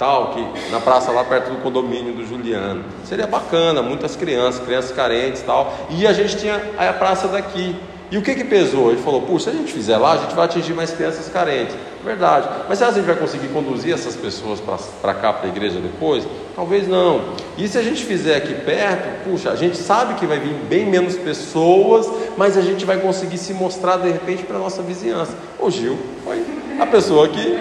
tal, 0.00 0.32
que 0.32 0.70
na 0.70 0.80
praça 0.80 1.12
lá 1.12 1.22
perto 1.22 1.50
do 1.50 1.58
condomínio 1.58 2.14
do 2.14 2.26
Juliano. 2.26 2.82
Seria 3.04 3.26
bacana, 3.26 3.82
muitas 3.82 4.16
crianças, 4.16 4.64
crianças 4.64 4.92
carentes 4.92 5.42
tal. 5.42 5.74
E 5.90 6.06
a 6.06 6.12
gente 6.14 6.38
tinha 6.38 6.58
a 6.78 6.90
praça 6.94 7.28
daqui. 7.28 7.76
E 8.10 8.16
o 8.16 8.22
que 8.22 8.34
que 8.34 8.44
pesou? 8.44 8.90
Ele 8.90 9.02
falou: 9.02 9.20
Puxa, 9.20 9.50
se 9.50 9.56
a 9.56 9.60
gente 9.60 9.70
fizer 9.70 9.98
lá, 9.98 10.14
a 10.14 10.16
gente 10.16 10.34
vai 10.34 10.46
atingir 10.46 10.72
mais 10.72 10.90
crianças 10.90 11.28
carentes. 11.28 11.76
Verdade. 12.02 12.48
Mas 12.66 12.78
será 12.78 12.90
que 12.90 12.98
a 12.98 13.02
gente 13.02 13.08
vai 13.08 13.20
conseguir 13.20 13.48
conduzir 13.48 13.92
essas 13.92 14.16
pessoas 14.16 14.58
para 15.02 15.12
cá, 15.12 15.34
para 15.34 15.46
a 15.46 15.50
igreja 15.50 15.78
depois? 15.78 16.26
Talvez 16.56 16.88
não. 16.88 17.20
E 17.58 17.68
se 17.68 17.76
a 17.76 17.82
gente 17.82 18.02
fizer 18.02 18.36
aqui 18.36 18.54
perto, 18.54 19.28
puxa, 19.28 19.50
a 19.50 19.56
gente 19.56 19.76
sabe 19.76 20.14
que 20.14 20.24
vai 20.24 20.40
vir 20.40 20.54
bem 20.66 20.86
menos 20.86 21.14
pessoas, 21.14 22.10
mas 22.38 22.56
a 22.56 22.62
gente 22.62 22.86
vai 22.86 22.96
conseguir 22.96 23.36
se 23.36 23.52
mostrar 23.52 23.98
de 23.98 24.10
repente 24.10 24.44
para 24.44 24.56
a 24.56 24.60
nossa 24.60 24.82
vizinhança. 24.82 25.34
O 25.58 25.70
Gil 25.70 25.98
foi 26.24 26.42
a 26.80 26.86
pessoa 26.86 27.28
que. 27.28 27.58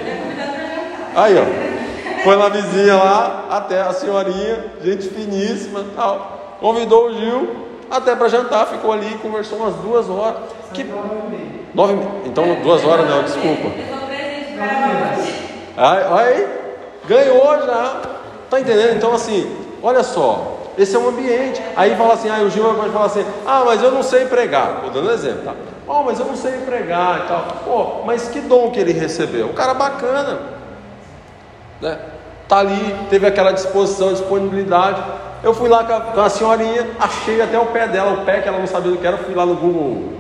Aí, 1.14 1.36
ó. 1.38 1.69
Foi 2.24 2.36
na 2.36 2.50
vizinha 2.50 2.96
lá, 2.96 3.46
até 3.50 3.82
a 3.82 3.94
senhorinha, 3.94 4.66
gente 4.84 5.08
finíssima 5.08 5.86
tal. 5.96 6.58
Convidou 6.60 7.08
o 7.08 7.14
Gil 7.14 7.70
até 7.90 8.16
para 8.16 8.28
jantar, 8.28 8.68
ficou 8.68 8.92
ali 8.92 9.14
e 9.14 9.18
conversou 9.18 9.58
umas 9.60 9.76
duas 9.76 10.10
horas. 10.10 10.38
Que... 10.74 10.86
Nove 11.74 11.98
Então, 12.26 12.62
duas 12.62 12.84
horas 12.84 13.10
não, 13.10 13.24
desculpa. 13.24 13.70
Aí, 15.78 16.04
aí, 16.12 16.48
ganhou 17.08 17.66
já. 17.66 18.02
Tá 18.50 18.60
entendendo? 18.60 18.98
Então, 18.98 19.14
assim, 19.14 19.56
olha 19.82 20.04
só. 20.04 20.58
Esse 20.78 20.96
é 20.96 21.00
um 21.00 21.10
ambiente. 21.10 21.62
Aí 21.76 21.96
fala 21.96 22.14
assim, 22.14 22.30
ah, 22.30 22.42
o 22.42 22.50
Gil 22.50 22.64
pode 22.74 22.92
falar 22.92 23.06
assim, 23.06 23.26
ah, 23.46 23.64
mas 23.66 23.82
eu 23.82 23.92
não 23.92 24.04
sei 24.04 24.26
pregar. 24.26 24.76
Estou 24.76 24.92
dando 24.92 25.12
exemplo, 25.12 25.44
tá? 25.44 25.54
Oh, 25.88 26.04
mas 26.04 26.20
eu 26.20 26.26
não 26.26 26.36
sei 26.36 26.52
pregar 26.60 27.24
e 27.24 27.28
tal. 27.28 27.48
Pô, 27.66 28.04
mas 28.06 28.30
que 28.30 28.40
dom 28.42 28.72
que 28.72 28.80
ele 28.80 28.94
recebeu? 28.94 29.48
Um 29.48 29.54
cara 29.54 29.74
bacana. 29.74 30.59
Né? 31.82 31.98
Tá 32.48 32.60
ali, 32.60 32.96
teve 33.10 33.28
aquela 33.28 33.52
disposição, 33.52 34.12
disponibilidade. 34.12 35.04
Eu 35.44 35.54
fui 35.54 35.70
lá 35.70 35.84
com 35.84 36.20
a 36.20 36.30
senhorinha, 36.30 36.88
achei 37.00 37.42
até 37.42 37.58
o 37.58 37.68
pé 37.68 37.88
dela, 37.88 38.22
o 38.22 38.26
pé 38.26 38.42
que 38.42 38.48
ela 38.48 38.60
não 38.60 38.68
sabia 38.68 38.92
do 38.92 38.98
que 38.98 39.08
era, 39.08 39.18
fui 39.18 39.36
lá 39.36 39.46
no 39.46 39.56
Google 39.56 40.14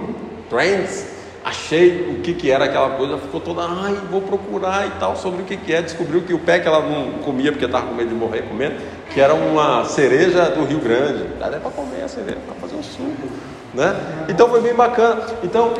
Trends 0.50 1.20
achei 1.44 2.12
o 2.12 2.22
que, 2.22 2.34
que 2.34 2.52
era 2.52 2.66
aquela 2.66 2.92
coisa, 2.92 3.18
ficou 3.18 3.40
toda, 3.40 3.64
ai, 3.64 3.98
vou 4.10 4.22
procurar 4.22 4.88
e 4.88 4.92
tal, 5.00 5.16
sobre 5.16 5.42
o 5.42 5.46
que, 5.46 5.58
que 5.58 5.74
é. 5.74 5.82
Descobriu 5.82 6.22
que 6.22 6.34
o 6.34 6.40
pé 6.40 6.60
que 6.60 6.68
ela 6.68 6.82
não 6.82 7.20
comia 7.24 7.52
porque 7.52 7.66
estava 7.66 7.88
com 7.88 7.94
medo 7.94 8.10
de 8.10 8.16
morrer 8.16 8.44
comendo, 8.44 8.76
que 9.10 9.20
era 9.20 9.34
uma 9.34 9.86
cereja 9.86 10.50
do 10.50 10.64
Rio 10.66 10.80
Grande. 10.80 11.26
Dá 11.40 11.48
para 11.48 11.72
comer 11.72 12.04
a 12.04 12.08
cereja, 12.08 12.38
para 12.46 12.56
fazer 12.56 12.76
um 12.76 12.84
suco. 12.84 13.28
Né? 13.74 13.96
Então 14.28 14.50
foi 14.50 14.62
bem 14.62 14.74
bacana. 14.74 15.22
Então, 15.44 15.74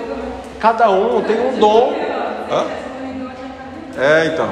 cada 0.60 0.90
um 0.90 1.22
tem 1.22 1.40
um 1.40 1.60
dom. 1.60 1.94
Hã? 2.52 2.66
É, 3.98 4.26
então. 4.28 4.50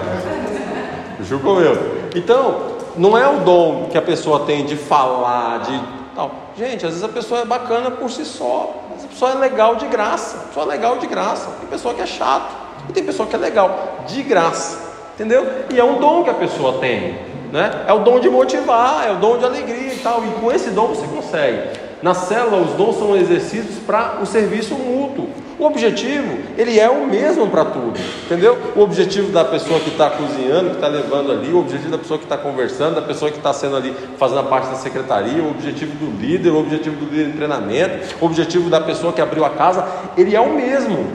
O 1.27 1.29
Ju 1.29 1.39
comeu. 1.39 1.77
Então, 2.15 2.77
não 2.95 3.17
é 3.17 3.27
o 3.27 3.41
dom 3.41 3.89
que 3.91 3.97
a 3.97 4.01
pessoa 4.01 4.45
tem 4.45 4.65
de 4.65 4.77
falar, 4.77 5.59
de 5.59 5.81
tal. 6.15 6.31
Gente, 6.57 6.85
às 6.85 6.93
vezes 6.93 7.03
a 7.03 7.09
pessoa 7.09 7.41
é 7.41 7.45
bacana 7.45 7.91
por 7.91 8.09
si 8.09 8.23
só. 8.23 8.73
A 8.91 9.07
pessoa 9.07 9.31
é 9.31 9.35
legal 9.35 9.75
de 9.75 9.87
graça. 9.87 10.37
A 10.37 10.47
pessoa 10.47 10.65
é 10.65 10.69
legal 10.69 10.97
de 10.97 11.05
graça. 11.05 11.49
Tem 11.59 11.69
pessoa 11.69 11.93
que 11.93 12.01
é 12.01 12.05
chato. 12.05 12.55
E 12.87 12.93
tem 12.93 13.03
pessoa 13.03 13.27
que 13.27 13.35
é 13.35 13.39
legal 13.39 14.05
de 14.07 14.23
graça. 14.23 14.79
Entendeu? 15.15 15.45
E 15.69 15.77
é 15.77 15.83
um 15.83 15.99
dom 15.99 16.23
que 16.23 16.29
a 16.29 16.33
pessoa 16.33 16.79
tem. 16.79 17.19
Né? 17.51 17.83
É 17.85 17.91
o 17.91 17.99
dom 17.99 18.19
de 18.21 18.29
motivar, 18.29 19.05
é 19.05 19.11
o 19.11 19.15
dom 19.15 19.37
de 19.37 19.43
alegria 19.43 19.93
e 19.93 19.97
tal. 19.97 20.23
E 20.23 20.29
com 20.39 20.49
esse 20.49 20.69
dom 20.69 20.87
você 20.87 21.05
consegue. 21.07 21.77
Na 22.01 22.13
célula, 22.13 22.61
os 22.61 22.71
dons 22.75 22.97
são 22.97 23.17
exercícios 23.17 23.79
para 23.85 24.19
o 24.21 24.25
serviço 24.25 24.75
mútuo. 24.75 25.27
O 25.59 25.65
objetivo, 25.65 26.37
ele 26.55 26.79
é 26.79 26.87
o 26.87 27.07
mesmo 27.07 27.47
para 27.47 27.65
tudo, 27.65 27.99
entendeu? 28.25 28.55
O 28.75 28.81
objetivo 28.81 29.31
da 29.31 29.43
pessoa 29.43 29.79
que 29.79 29.89
está 29.89 30.07
cozinhando, 30.07 30.69
que 30.69 30.75
está 30.75 30.87
levando 30.87 31.31
ali, 31.31 31.51
o 31.51 31.59
objetivo 31.59 31.89
da 31.89 31.97
pessoa 31.97 32.19
que 32.19 32.25
está 32.25 32.37
conversando, 32.37 32.93
da 32.93 33.01
pessoa 33.01 33.31
que 33.31 33.37
está 33.37 33.51
sendo 33.51 33.75
ali 33.75 33.91
fazendo 34.19 34.41
a 34.41 34.43
parte 34.43 34.69
da 34.69 34.75
secretaria, 34.75 35.41
o 35.41 35.49
objetivo 35.49 35.93
do 35.95 36.15
líder, 36.21 36.51
o 36.51 36.59
objetivo 36.59 36.95
do 36.97 37.05
líder 37.09 37.31
de 37.31 37.37
treinamento, 37.37 38.15
o 38.21 38.25
objetivo 38.27 38.69
da 38.69 38.79
pessoa 38.79 39.11
que 39.11 39.19
abriu 39.19 39.43
a 39.43 39.49
casa, 39.49 39.87
ele 40.15 40.35
é 40.35 40.39
o 40.39 40.53
mesmo. 40.53 41.11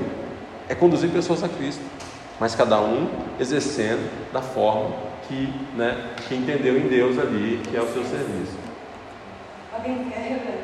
É 0.69 0.75
conduzir 0.75 1.11
pessoas 1.11 1.45
a 1.45 1.49
Cristo, 1.49 1.83
mas 2.41 2.57
cada 2.57 2.81
um 2.81 3.07
exercendo 3.39 4.11
da 4.33 4.43
forma 4.43 4.91
que, 5.29 5.55
né, 5.77 5.97
que 6.27 6.35
entendeu 6.35 6.77
em 6.77 6.89
Deus 6.89 7.17
ali, 7.17 7.61
que 7.71 7.77
é 7.77 7.81
o 7.81 7.87
seu 7.87 8.03
serviço. 8.03 8.57
Alguém 9.73 10.05
quer? 10.11 10.63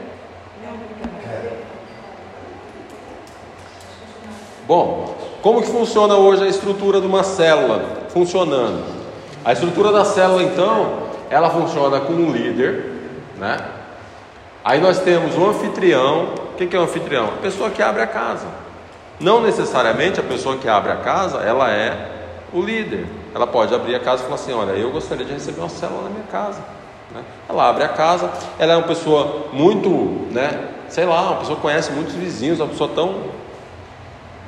Bom, 4.69 5.17
como 5.41 5.63
que 5.63 5.69
funciona 5.69 6.15
hoje 6.15 6.45
a 6.45 6.47
estrutura 6.47 7.01
de 7.01 7.07
uma 7.07 7.25
célula? 7.25 7.83
Funcionando. 8.11 8.85
A 9.43 9.55
estrutura 9.55 9.91
da 9.91 10.05
célula, 10.05 10.43
então, 10.43 11.05
ela 11.31 11.49
funciona 11.49 11.99
com 12.01 12.13
um 12.13 12.31
líder, 12.31 12.93
né? 13.39 13.57
Aí 14.63 14.79
nós 14.79 14.99
temos 14.99 15.39
um 15.39 15.49
anfitrião. 15.49 16.35
O 16.53 16.57
que 16.57 16.77
é 16.77 16.79
um 16.79 16.83
anfitrião? 16.83 17.29
A 17.29 17.41
pessoa 17.41 17.71
que 17.71 17.83
abre 17.83 18.03
a 18.03 18.07
casa. 18.07 18.47
Não 19.19 19.41
necessariamente 19.41 20.21
a 20.21 20.23
pessoa 20.23 20.59
que 20.59 20.69
abre 20.69 20.93
a 20.93 20.97
casa, 20.97 21.39
ela 21.39 21.71
é 21.71 22.11
o 22.53 22.61
líder. 22.61 23.07
Ela 23.35 23.47
pode 23.47 23.75
abrir 23.75 23.95
a 23.95 24.01
casa 24.01 24.21
e 24.21 24.25
falar 24.25 24.35
assim: 24.35 24.53
Olha, 24.53 24.73
eu 24.73 24.91
gostaria 24.91 25.25
de 25.25 25.33
receber 25.33 25.61
uma 25.61 25.71
célula 25.71 26.03
na 26.03 26.11
minha 26.11 26.27
casa. 26.31 26.61
Né? 27.15 27.23
Ela 27.49 27.71
abre 27.71 27.85
a 27.85 27.89
casa, 27.89 28.31
ela 28.59 28.75
é 28.75 28.77
uma 28.77 28.87
pessoa 28.87 29.47
muito, 29.51 29.89
né, 30.31 30.69
sei 30.91 31.07
lá, 31.07 31.23
uma 31.23 31.37
pessoa 31.37 31.57
que 31.57 31.63
conhece 31.63 31.91
muitos 31.91 32.15
vizinhos, 32.15 32.61
uma 32.61 32.69
pessoa 32.69 32.91
tão 32.95 33.38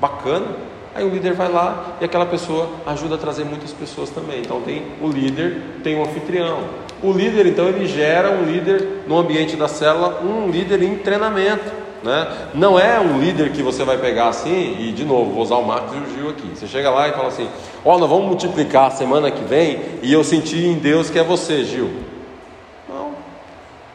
bacana. 0.01 0.47
Aí 0.95 1.05
o 1.05 1.09
líder 1.09 1.35
vai 1.35 1.51
lá 1.51 1.97
e 2.01 2.05
aquela 2.05 2.27
pessoa 2.27 2.69
ajuda 2.87 3.15
a 3.15 3.19
trazer 3.19 3.45
muitas 3.45 3.73
pessoas 3.73 4.11
também. 4.11 4.41
Então 4.41 4.61
tem 4.61 4.83
o 5.01 5.09
líder, 5.09 5.63
tem 5.85 5.97
o 5.97 6.03
anfitrião. 6.03 6.65
O 7.03 7.13
líder, 7.13 7.47
então, 7.47 7.67
ele 7.67 7.87
gera 7.87 8.31
um 8.31 8.45
líder 8.45 9.05
no 9.07 9.17
ambiente 9.17 9.57
da 9.57 9.69
célula, 9.69 10.21
um 10.23 10.51
líder 10.51 10.83
em 10.83 10.97
treinamento. 10.97 11.81
Né? 12.03 12.27
Não 12.53 12.79
é 12.79 13.01
um 13.01 13.19
líder 13.19 13.53
que 13.53 13.63
você 13.63 13.85
vai 13.85 13.97
pegar 13.97 14.29
assim, 14.29 14.77
e 14.79 14.93
de 14.93 15.05
novo, 15.05 15.33
vou 15.33 15.43
usar 15.43 15.57
o 15.57 15.67
Marcos 15.67 15.95
e 15.95 15.99
o 15.99 16.15
Gil 16.15 16.31
aqui. 16.31 16.51
Você 16.55 16.67
chega 16.67 16.91
lá 16.91 17.09
e 17.09 17.13
fala 17.13 17.29
assim: 17.29 17.49
Ó, 17.85 17.95
oh, 17.95 17.99
nós 17.99 18.09
vamos 18.09 18.27
multiplicar 18.27 18.91
semana 18.93 19.31
que 19.31 19.43
vem, 19.45 19.81
e 20.03 20.13
eu 20.13 20.23
senti 20.23 20.59
em 20.59 20.75
Deus 20.75 21.09
que 21.09 21.19
é 21.19 21.23
você, 21.23 21.65
Gil 21.65 21.91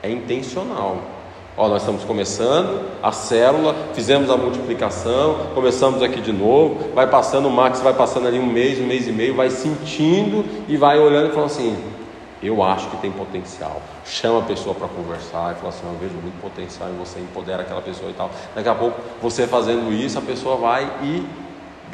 é 0.06 0.12
intencional. 0.12 1.02
Ó, 1.58 1.70
nós 1.70 1.84
estamos 1.84 2.04
começando 2.04 2.82
a 3.02 3.14
célula, 3.14 3.74
fizemos 3.94 4.30
a 4.30 4.36
multiplicação, 4.36 5.38
começamos 5.56 6.04
aqui 6.04 6.20
de 6.20 6.34
novo, 6.34 6.94
vai 6.94 7.08
passando, 7.08 7.48
o 7.48 7.52
Max 7.52 7.80
vai 7.80 7.94
passando 7.94 8.28
ali 8.28 8.38
um 8.38 8.46
mês, 8.46 8.78
um 8.78 8.86
mês 8.86 9.08
e 9.08 9.12
meio, 9.12 9.34
vai 9.34 9.50
sentindo 9.50 10.44
e 10.68 10.76
vai 10.76 11.00
olhando 11.00 11.30
e 11.30 11.32
falando 11.32 11.52
assim: 11.52 11.78
eu 12.44 12.62
acho 12.62 12.90
que 12.90 12.98
tem 12.98 13.10
potencial. 13.10 13.82
Chama 14.04 14.40
a 14.40 14.44
pessoa 14.44 14.76
para 14.76 14.90
conversar 14.90 15.54
e 15.54 15.56
fala 15.56 15.70
assim: 15.70 15.86
eu 15.86 15.98
vejo 15.98 16.16
muito 16.16 16.42
potencial 16.42 16.90
em 16.90 16.98
você, 16.98 17.20
empodera 17.20 17.62
aquela 17.62 17.82
pessoa 17.82 18.12
e 18.12 18.14
tal. 18.14 18.30
Daqui 18.54 18.68
a 18.68 18.76
pouco, 18.76 19.00
você 19.22 19.48
fazendo 19.48 19.94
isso, 19.94 20.20
a 20.20 20.22
pessoa 20.22 20.58
vai 20.58 20.84
e 21.02 21.26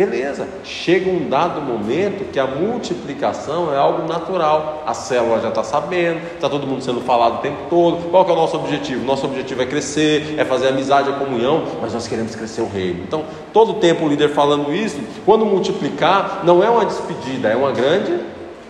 Beleza, 0.01 0.47
chega 0.63 1.11
um 1.11 1.29
dado 1.29 1.61
momento 1.61 2.31
que 2.31 2.39
a 2.39 2.47
multiplicação 2.47 3.71
é 3.71 3.77
algo 3.77 4.07
natural. 4.07 4.83
A 4.83 4.95
célula 4.95 5.39
já 5.39 5.49
está 5.49 5.63
sabendo, 5.63 6.21
está 6.33 6.49
todo 6.49 6.65
mundo 6.65 6.83
sendo 6.83 7.01
falado 7.01 7.35
o 7.35 7.37
tempo 7.37 7.57
todo. 7.69 8.09
Qual 8.09 8.27
é 8.27 8.31
o 8.31 8.35
nosso 8.35 8.57
objetivo? 8.57 9.05
Nosso 9.05 9.27
objetivo 9.27 9.61
é 9.61 9.65
crescer, 9.67 10.39
é 10.39 10.43
fazer 10.43 10.69
amizade, 10.69 11.07
a 11.07 11.13
comunhão, 11.13 11.65
mas 11.79 11.93
nós 11.93 12.07
queremos 12.07 12.35
crescer 12.35 12.61
o 12.61 12.67
reino. 12.67 13.03
Então, 13.03 13.25
todo 13.53 13.75
tempo 13.75 14.03
o 14.05 14.09
líder 14.09 14.29
falando 14.29 14.73
isso, 14.73 14.99
quando 15.23 15.45
multiplicar, 15.45 16.41
não 16.43 16.63
é 16.63 16.69
uma 16.71 16.83
despedida, 16.83 17.49
é 17.49 17.55
uma 17.55 17.71
grande, 17.71 18.21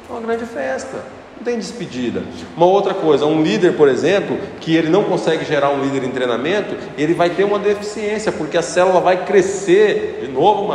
uma 0.10 0.20
grande 0.20 0.46
festa. 0.46 0.98
Não 1.38 1.46
tem 1.46 1.58
despedida. 1.58 2.24
Uma 2.58 2.66
outra 2.66 2.94
coisa, 2.94 3.26
um 3.26 3.42
líder, 3.42 3.78
por 3.78 3.88
exemplo, 3.88 4.38
que 4.60 4.76
ele 4.76 4.90
não 4.90 5.06
consegue 5.06 5.46
gerar 5.46 5.70
um 5.70 5.82
líder 5.82 6.04
em 6.04 6.12
treinamento, 6.12 6.76
ele 6.98 7.14
vai 7.14 7.30
ter 7.30 7.46
uma 7.46 7.58
deficiência, 7.58 8.34
porque 8.34 8.58
a 8.58 8.62
célula 8.62 9.00
vai 9.00 9.26
crescer. 9.26 10.20
De 10.22 10.28
novo, 10.28 10.68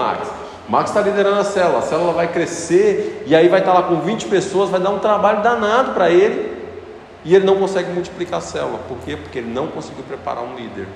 Max. 0.68 0.90
Está 0.90 1.00
liderando 1.00 1.40
a 1.40 1.44
célula, 1.44 1.78
a 1.78 1.82
célula 1.82 2.12
vai 2.12 2.28
crescer, 2.28 3.24
e 3.26 3.34
aí 3.34 3.48
vai 3.48 3.60
estar 3.60 3.72
tá 3.72 3.80
lá 3.80 3.86
com 3.86 4.00
20 4.00 4.26
pessoas, 4.26 4.70
vai 4.70 4.80
dar 4.80 4.90
um 4.90 4.98
trabalho 4.98 5.42
danado 5.42 5.92
para 5.92 6.10
ele, 6.10 6.56
e 7.24 7.34
ele 7.34 7.44
não 7.44 7.56
consegue 7.56 7.90
multiplicar 7.90 8.38
a 8.38 8.42
célula. 8.42 8.78
Por 8.88 8.98
quê? 8.98 9.16
Porque 9.16 9.38
ele 9.38 9.52
não 9.52 9.68
conseguiu 9.68 10.04
preparar 10.04 10.42
um 10.44 10.54
líder 10.54 10.86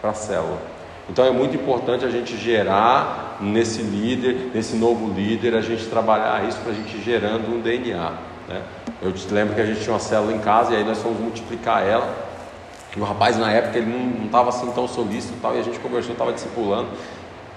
para 0.00 0.10
a 0.10 0.14
célula. 0.14 0.58
Então 1.08 1.24
é 1.24 1.30
muito 1.30 1.54
importante 1.54 2.04
a 2.04 2.10
gente 2.10 2.36
gerar 2.36 3.36
nesse 3.40 3.82
líder, 3.82 4.50
nesse 4.54 4.74
novo 4.76 5.12
líder, 5.12 5.54
a 5.54 5.60
gente 5.60 5.86
trabalhar 5.86 6.46
isso 6.48 6.58
para 6.60 6.72
a 6.72 6.74
gente 6.74 7.02
gerando 7.02 7.54
um 7.54 7.60
DNA. 7.60 8.12
Né? 8.48 8.62
Eu 9.02 9.12
te 9.12 9.32
lembro 9.32 9.54
que 9.54 9.60
a 9.60 9.66
gente 9.66 9.80
tinha 9.80 9.92
uma 9.92 10.00
célula 10.00 10.32
em 10.32 10.38
casa 10.38 10.72
e 10.72 10.76
aí 10.76 10.84
nós 10.84 10.98
fomos 11.02 11.20
multiplicar 11.20 11.86
ela. 11.86 12.24
O 12.96 13.02
rapaz 13.02 13.36
na 13.36 13.50
época 13.50 13.78
ele 13.78 13.90
não 13.90 14.26
estava 14.26 14.48
assim 14.48 14.70
tão 14.70 14.86
solícito 14.86 15.34
tal, 15.42 15.56
e 15.56 15.58
a 15.58 15.62
gente 15.62 15.78
conversou, 15.80 16.12
estava 16.12 16.32
discipulando. 16.32 16.88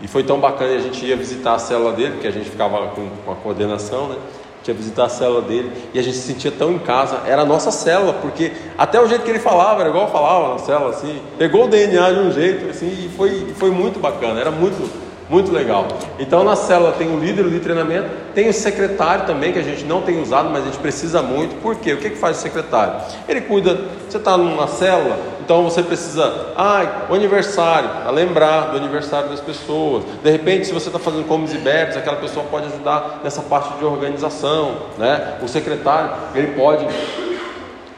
E 0.01 0.07
foi 0.07 0.23
tão 0.23 0.39
bacana, 0.39 0.75
a 0.75 0.79
gente 0.79 1.05
ia 1.05 1.15
visitar 1.15 1.55
a 1.55 1.59
célula 1.59 1.93
dele, 1.93 2.11
porque 2.13 2.27
a 2.27 2.31
gente 2.31 2.49
ficava 2.49 2.87
com, 2.89 3.09
com 3.25 3.31
a 3.31 3.35
coordenação, 3.35 4.07
né? 4.09 4.15
A 4.15 4.57
gente 4.57 4.67
ia 4.67 4.73
visitar 4.73 5.05
a 5.05 5.09
célula 5.09 5.41
dele 5.41 5.71
e 5.93 5.99
a 5.99 6.03
gente 6.03 6.17
se 6.17 6.27
sentia 6.27 6.51
tão 6.51 6.71
em 6.71 6.79
casa. 6.79 7.21
Era 7.25 7.41
a 7.41 7.45
nossa 7.45 7.71
célula, 7.71 8.13
porque 8.13 8.51
até 8.77 8.99
o 9.01 9.07
jeito 9.07 9.23
que 9.23 9.29
ele 9.31 9.39
falava, 9.39 9.81
era 9.81 9.89
igual 9.89 10.11
falava 10.11 10.53
na 10.53 10.59
célula, 10.59 10.91
assim. 10.91 11.19
Pegou 11.37 11.65
o 11.65 11.67
DNA 11.67 12.11
de 12.11 12.19
um 12.19 12.31
jeito, 12.31 12.69
assim, 12.69 12.87
e 12.87 13.09
foi, 13.15 13.53
foi 13.55 13.71
muito 13.71 13.99
bacana, 13.99 14.39
era 14.39 14.51
muito 14.51 15.06
muito 15.29 15.51
legal. 15.51 15.87
Então 16.19 16.43
na 16.43 16.55
célula 16.55 16.93
tem 16.93 17.13
o 17.13 17.19
líder 17.19 17.49
de 17.49 17.59
treinamento, 17.59 18.09
tem 18.33 18.47
o 18.49 18.53
secretário 18.53 19.25
também, 19.25 19.51
que 19.51 19.59
a 19.59 19.63
gente 19.63 19.83
não 19.83 20.01
tem 20.01 20.21
usado, 20.21 20.49
mas 20.49 20.63
a 20.63 20.65
gente 20.65 20.79
precisa 20.79 21.21
muito. 21.21 21.61
Por 21.61 21.75
quê? 21.75 21.93
O 21.93 21.97
que, 21.97 22.11
que 22.11 22.17
faz 22.17 22.37
o 22.37 22.41
secretário? 22.41 23.01
Ele 23.27 23.41
cuida, 23.41 23.77
você 24.07 24.17
está 24.17 24.37
numa 24.37 24.67
célula, 24.67 25.17
então 25.43 25.63
você 25.63 25.81
precisa, 25.81 26.53
ah, 26.57 27.07
o 27.09 27.13
aniversário, 27.13 27.89
a 28.05 28.11
lembrar 28.11 28.71
do 28.71 28.77
aniversário 28.77 29.29
das 29.29 29.39
pessoas. 29.39 30.03
De 30.23 30.29
repente, 30.29 30.67
se 30.67 30.73
você 30.73 30.87
está 30.87 30.99
fazendo 30.99 31.25
comes 31.25 31.53
e 31.53 31.57
bebes, 31.57 31.95
aquela 31.95 32.17
pessoa 32.17 32.45
pode 32.49 32.67
ajudar 32.67 33.21
nessa 33.23 33.41
parte 33.41 33.77
de 33.77 33.85
organização. 33.85 34.75
Né? 34.97 35.37
O 35.41 35.47
secretário, 35.47 36.11
ele 36.35 36.47
pode, 36.47 36.85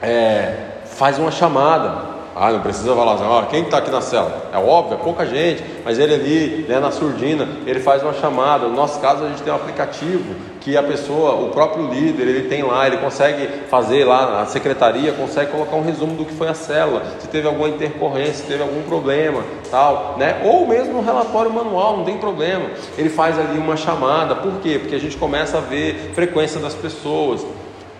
é, 0.02 0.56
faz 0.86 1.18
uma 1.18 1.32
chamada, 1.32 2.19
ah, 2.42 2.54
não 2.54 2.62
precisa 2.62 2.96
falar 2.96 3.16
assim, 3.16 3.48
quem 3.50 3.64
está 3.64 3.80
aqui 3.80 3.92
na 3.92 4.00
cela? 4.00 4.50
É 4.54 4.58
óbvio, 4.58 4.94
é 4.94 4.98
pouca 5.04 5.26
gente, 5.26 5.62
mas 5.84 6.00
ele 6.00 6.14
ali, 6.14 6.66
né, 6.70 6.80
na 6.80 6.90
surdina, 6.90 7.46
ele 7.66 7.82
faz 7.82 8.02
uma 8.02 8.14
chamada. 8.14 8.66
No 8.66 8.74
nosso 8.74 8.98
caso, 9.02 9.26
a 9.26 9.28
gente 9.28 9.42
tem 9.42 9.52
um 9.52 9.58
aplicativo 9.58 10.36
que 10.62 10.78
a 10.78 10.82
pessoa, 10.82 11.34
o 11.34 11.50
próprio 11.50 11.90
líder, 11.90 12.26
ele 12.30 12.48
tem 12.48 12.64
lá, 12.64 12.88
ele 12.88 12.96
consegue 12.96 13.46
fazer 13.70 14.06
lá, 14.06 14.42
a 14.42 14.46
secretaria 14.46 15.12
consegue 15.12 15.52
colocar 15.52 15.76
um 15.76 15.84
resumo 15.84 16.16
do 16.16 16.24
que 16.24 16.34
foi 16.34 16.48
a 16.48 16.54
célula, 16.54 17.04
se 17.20 17.28
teve 17.28 17.46
alguma 17.46 17.68
intercorrência, 17.68 18.36
se 18.36 18.44
teve 18.44 18.64
algum 18.64 18.84
problema, 18.84 19.44
tal, 19.70 20.16
né? 20.18 20.40
Ou 20.46 20.66
mesmo 20.66 21.00
um 21.00 21.04
relatório 21.04 21.52
manual, 21.52 21.98
não 21.98 22.06
tem 22.06 22.18
problema. 22.18 22.70
Ele 22.98 23.10
faz 23.10 23.38
ali 23.38 23.58
uma 23.58 23.76
chamada, 23.76 24.34
por 24.34 24.62
quê? 24.62 24.80
Porque 24.80 24.96
a 24.96 25.00
gente 25.00 25.18
começa 25.18 25.58
a 25.58 25.62
ver 25.62 26.14
frequência 26.16 26.62
das 26.62 26.74
pessoas. 26.74 27.46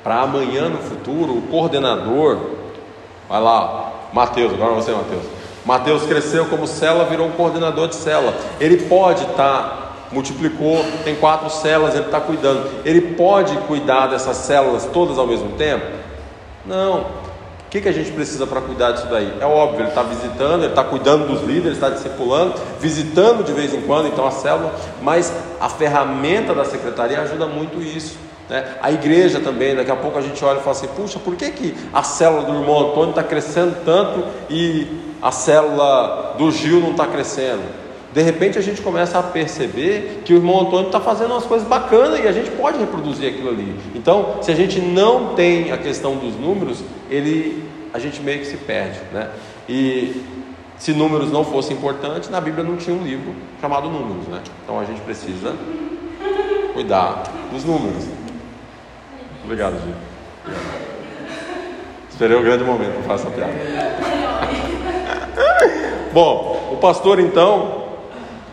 Para 0.02 0.22
amanhã 0.22 0.70
no 0.70 0.78
futuro, 0.78 1.34
o 1.34 1.42
coordenador, 1.42 2.38
vai 3.28 3.42
lá, 3.42 3.99
Mateus, 4.14 4.54
agora 4.54 4.74
você, 4.74 4.92
Mateus. 4.92 5.24
Mateus 5.66 6.04
cresceu 6.04 6.46
como 6.46 6.66
célula, 6.66 7.06
virou 7.06 7.28
um 7.28 7.32
coordenador 7.32 7.88
de 7.88 7.96
célula. 7.96 8.34
Ele 8.60 8.78
pode 8.78 9.22
estar, 9.22 9.36
tá, 9.36 9.92
multiplicou, 10.12 10.84
tem 11.04 11.16
quatro 11.16 11.50
células, 11.50 11.94
ele 11.94 12.06
está 12.06 12.20
cuidando. 12.20 12.68
Ele 12.86 13.14
pode 13.16 13.56
cuidar 13.68 14.08
dessas 14.08 14.38
células 14.38 14.90
todas 14.92 15.18
ao 15.18 15.28
mesmo 15.28 15.52
tempo? 15.58 15.86
Não. 16.66 17.02
O 17.70 17.70
que, 17.70 17.82
que 17.82 17.90
a 17.90 17.92
gente 17.92 18.12
precisa 18.12 18.48
para 18.48 18.62
cuidar 18.62 18.94
disso 18.94 19.06
daí? 19.12 19.32
É 19.40 19.46
óbvio, 19.46 19.82
ele 19.82 19.90
está 19.90 20.02
visitando, 20.02 20.64
ele 20.64 20.72
está 20.72 20.84
cuidando 20.84 21.28
dos 21.28 21.44
líderes, 21.44 21.74
está 21.74 21.90
discipulando, 21.90 22.56
visitando 22.80 23.44
de 23.44 23.54
vez 23.54 23.72
em 23.76 23.82
quando, 23.82 24.08
então 24.08 24.26
a 24.26 24.32
célula, 24.32 24.74
mas 25.04 25.32
a 25.62 25.70
ferramenta 25.70 26.56
da 26.56 26.66
secretaria 26.66 27.22
ajuda 27.22 27.46
muito 27.46 27.80
isso. 27.80 28.18
Né? 28.50 28.66
A 28.82 28.92
igreja 28.92 29.40
também, 29.40 29.76
daqui 29.76 29.92
a 29.92 29.96
pouco 29.96 30.18
a 30.18 30.22
gente 30.22 30.44
olha 30.44 30.58
e 30.58 30.62
fala 30.62 30.72
assim: 30.72 30.88
puxa, 30.88 31.20
por 31.20 31.36
que, 31.36 31.52
que 31.52 31.76
a 31.94 32.02
célula 32.02 32.44
do 32.44 32.60
irmão 32.60 32.90
Antônio 32.90 33.12
está 33.12 33.24
crescendo 33.24 33.78
tanto 33.86 34.26
e 34.50 34.88
a 35.22 35.32
célula 35.32 36.36
do 36.38 36.52
Gil 36.52 36.80
não 36.80 36.92
está 36.92 37.06
crescendo? 37.06 37.62
De 38.12 38.24
repente 38.24 38.58
a 38.58 38.62
gente 38.62 38.82
começa 38.82 39.20
a 39.20 39.24
perceber 39.24 40.24
que 40.26 40.34
o 40.34 40.38
irmão 40.38 40.62
Antônio 40.62 40.88
está 40.88 41.00
fazendo 41.00 41.32
umas 41.32 41.46
coisas 41.46 41.68
bacanas 41.68 42.20
e 42.20 42.28
a 42.28 42.32
gente 42.32 42.50
pode 42.52 42.80
reproduzir 42.80 43.30
aquilo 43.30 43.50
ali. 43.50 43.76
Então, 43.94 44.40
se 44.42 44.52
a 44.52 44.56
gente 44.56 44.82
não 44.82 45.36
tem 45.36 45.72
a 45.72 45.78
questão 45.78 46.16
dos 46.16 46.36
números, 46.36 46.84
ele, 47.08 47.64
a 47.94 48.00
gente 48.00 48.20
meio 48.22 48.40
que 48.40 48.48
se 48.48 48.58
perde. 48.58 49.00
Né? 49.14 49.30
E 49.68 50.24
se 50.80 50.92
números 50.92 51.32
não 51.32 51.44
fossem 51.44 51.78
importantes, 51.78 52.32
na 52.32 52.42
Bíblia 52.42 52.64
não 52.64 52.78
tinha 52.78 52.96
um 52.96 53.04
livro 53.04 53.36
chamado 53.62 53.88
Números. 53.88 54.28
Né? 54.28 54.42
Então 54.64 54.80
a 54.80 54.86
gente 54.86 55.02
precisa 55.02 55.54
cuidar 56.74 57.24
dos 57.52 57.64
números. 57.64 58.06
Obrigado, 59.50 59.82
Gil. 59.84 59.96
Esperei 62.08 62.38
um 62.38 62.44
grande 62.44 62.64
momento 62.64 63.04
para 63.04 63.18
fazer 63.18 63.28
essa 63.28 63.36
piada. 63.36 63.52
Bom, 66.14 66.70
o 66.72 66.78
pastor 66.78 67.20
então, 67.20 67.86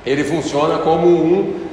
ele 0.07 0.25
funciona 0.25 0.79
como 0.79 1.07
um. 1.07 1.67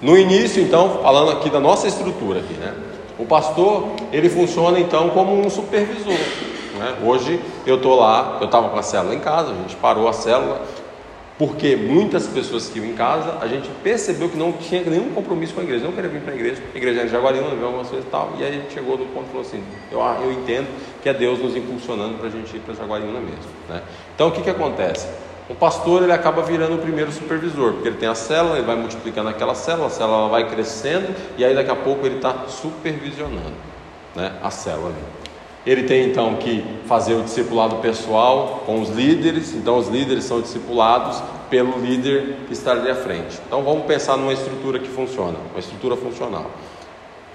No 0.00 0.16
início, 0.16 0.62
então, 0.62 1.00
falando 1.02 1.32
aqui 1.32 1.50
da 1.50 1.58
nossa 1.58 1.88
estrutura 1.88 2.38
aqui, 2.38 2.54
né? 2.54 2.72
O 3.18 3.26
pastor, 3.26 3.88
ele 4.12 4.28
funciona 4.28 4.78
então 4.78 5.10
como 5.10 5.44
um 5.44 5.50
supervisor. 5.50 6.14
Né? 6.78 6.98
Hoje 7.04 7.40
eu 7.66 7.78
estou 7.78 7.98
lá, 7.98 8.38
eu 8.40 8.46
estava 8.46 8.68
com 8.68 8.78
a 8.78 8.82
célula 8.84 9.12
em 9.12 9.18
casa, 9.18 9.50
a 9.50 9.54
gente 9.54 9.74
parou 9.74 10.06
a 10.06 10.12
célula, 10.12 10.62
porque 11.38 11.76
muitas 11.76 12.26
pessoas 12.26 12.68
que 12.68 12.80
iam 12.80 12.88
em 12.88 12.94
casa, 12.94 13.38
a 13.40 13.46
gente 13.46 13.68
percebeu 13.82 14.28
que 14.28 14.36
não 14.36 14.52
tinha 14.52 14.82
nenhum 14.82 15.10
compromisso 15.10 15.54
com 15.54 15.60
a 15.60 15.62
igreja, 15.62 15.84
não 15.84 15.92
queria 15.92 16.10
vir 16.10 16.20
para 16.20 16.32
a 16.32 16.36
igreja, 16.36 16.60
a 16.74 16.76
igreja 16.76 16.98
era 16.98 17.06
de 17.06 17.12
Jaguariúna, 17.12 17.54
viu 17.54 17.66
algumas 17.66 17.88
coisas 17.88 18.04
e 18.04 18.10
tal, 18.10 18.32
e 18.36 18.42
aí 18.42 18.48
a 18.48 18.52
gente 18.52 18.74
chegou 18.74 18.96
do 18.96 19.04
ponto 19.14 19.26
e 19.26 19.28
falou 19.28 19.42
assim, 19.42 19.62
eu, 19.92 20.02
ah, 20.02 20.18
eu 20.20 20.32
entendo 20.32 20.66
que 21.00 21.08
é 21.08 21.14
Deus 21.14 21.38
nos 21.38 21.54
impulsionando 21.54 22.14
para 22.14 22.26
a 22.26 22.30
gente 22.30 22.56
ir 22.56 22.60
para 22.60 22.74
Jaguariúna 22.74 23.20
mesmo. 23.20 23.50
Né? 23.68 23.82
Então 24.16 24.28
o 24.28 24.32
que, 24.32 24.42
que 24.42 24.50
acontece? 24.50 25.06
O 25.48 25.54
pastor 25.54 26.02
ele 26.02 26.12
acaba 26.12 26.42
virando 26.42 26.74
o 26.74 26.78
primeiro 26.78 27.12
supervisor, 27.12 27.72
porque 27.74 27.88
ele 27.88 27.96
tem 27.96 28.08
a 28.08 28.16
célula, 28.16 28.56
ele 28.56 28.66
vai 28.66 28.76
multiplicando 28.76 29.28
aquela 29.30 29.54
célula, 29.54 29.86
a 29.86 29.90
célula 29.90 30.28
vai 30.28 30.50
crescendo, 30.50 31.14
e 31.38 31.44
aí 31.44 31.54
daqui 31.54 31.70
a 31.70 31.76
pouco 31.76 32.04
ele 32.04 32.16
está 32.16 32.46
supervisionando 32.48 33.54
né, 34.14 34.32
a 34.42 34.50
célula 34.50 34.88
ali. 34.88 35.17
Ele 35.68 35.82
tem 35.82 36.06
então 36.06 36.36
que 36.36 36.64
fazer 36.86 37.12
o 37.12 37.22
discipulado 37.22 37.76
pessoal 37.76 38.62
com 38.64 38.80
os 38.80 38.88
líderes, 38.88 39.54
então 39.54 39.76
os 39.76 39.86
líderes 39.86 40.24
são 40.24 40.40
discipulados 40.40 41.22
pelo 41.50 41.78
líder 41.78 42.36
que 42.46 42.54
está 42.54 42.72
ali 42.72 42.90
à 42.90 42.94
frente. 42.94 43.38
Então 43.46 43.62
vamos 43.62 43.84
pensar 43.84 44.16
numa 44.16 44.32
estrutura 44.32 44.78
que 44.78 44.88
funciona, 44.88 45.36
uma 45.50 45.60
estrutura 45.60 45.94
funcional. 45.94 46.46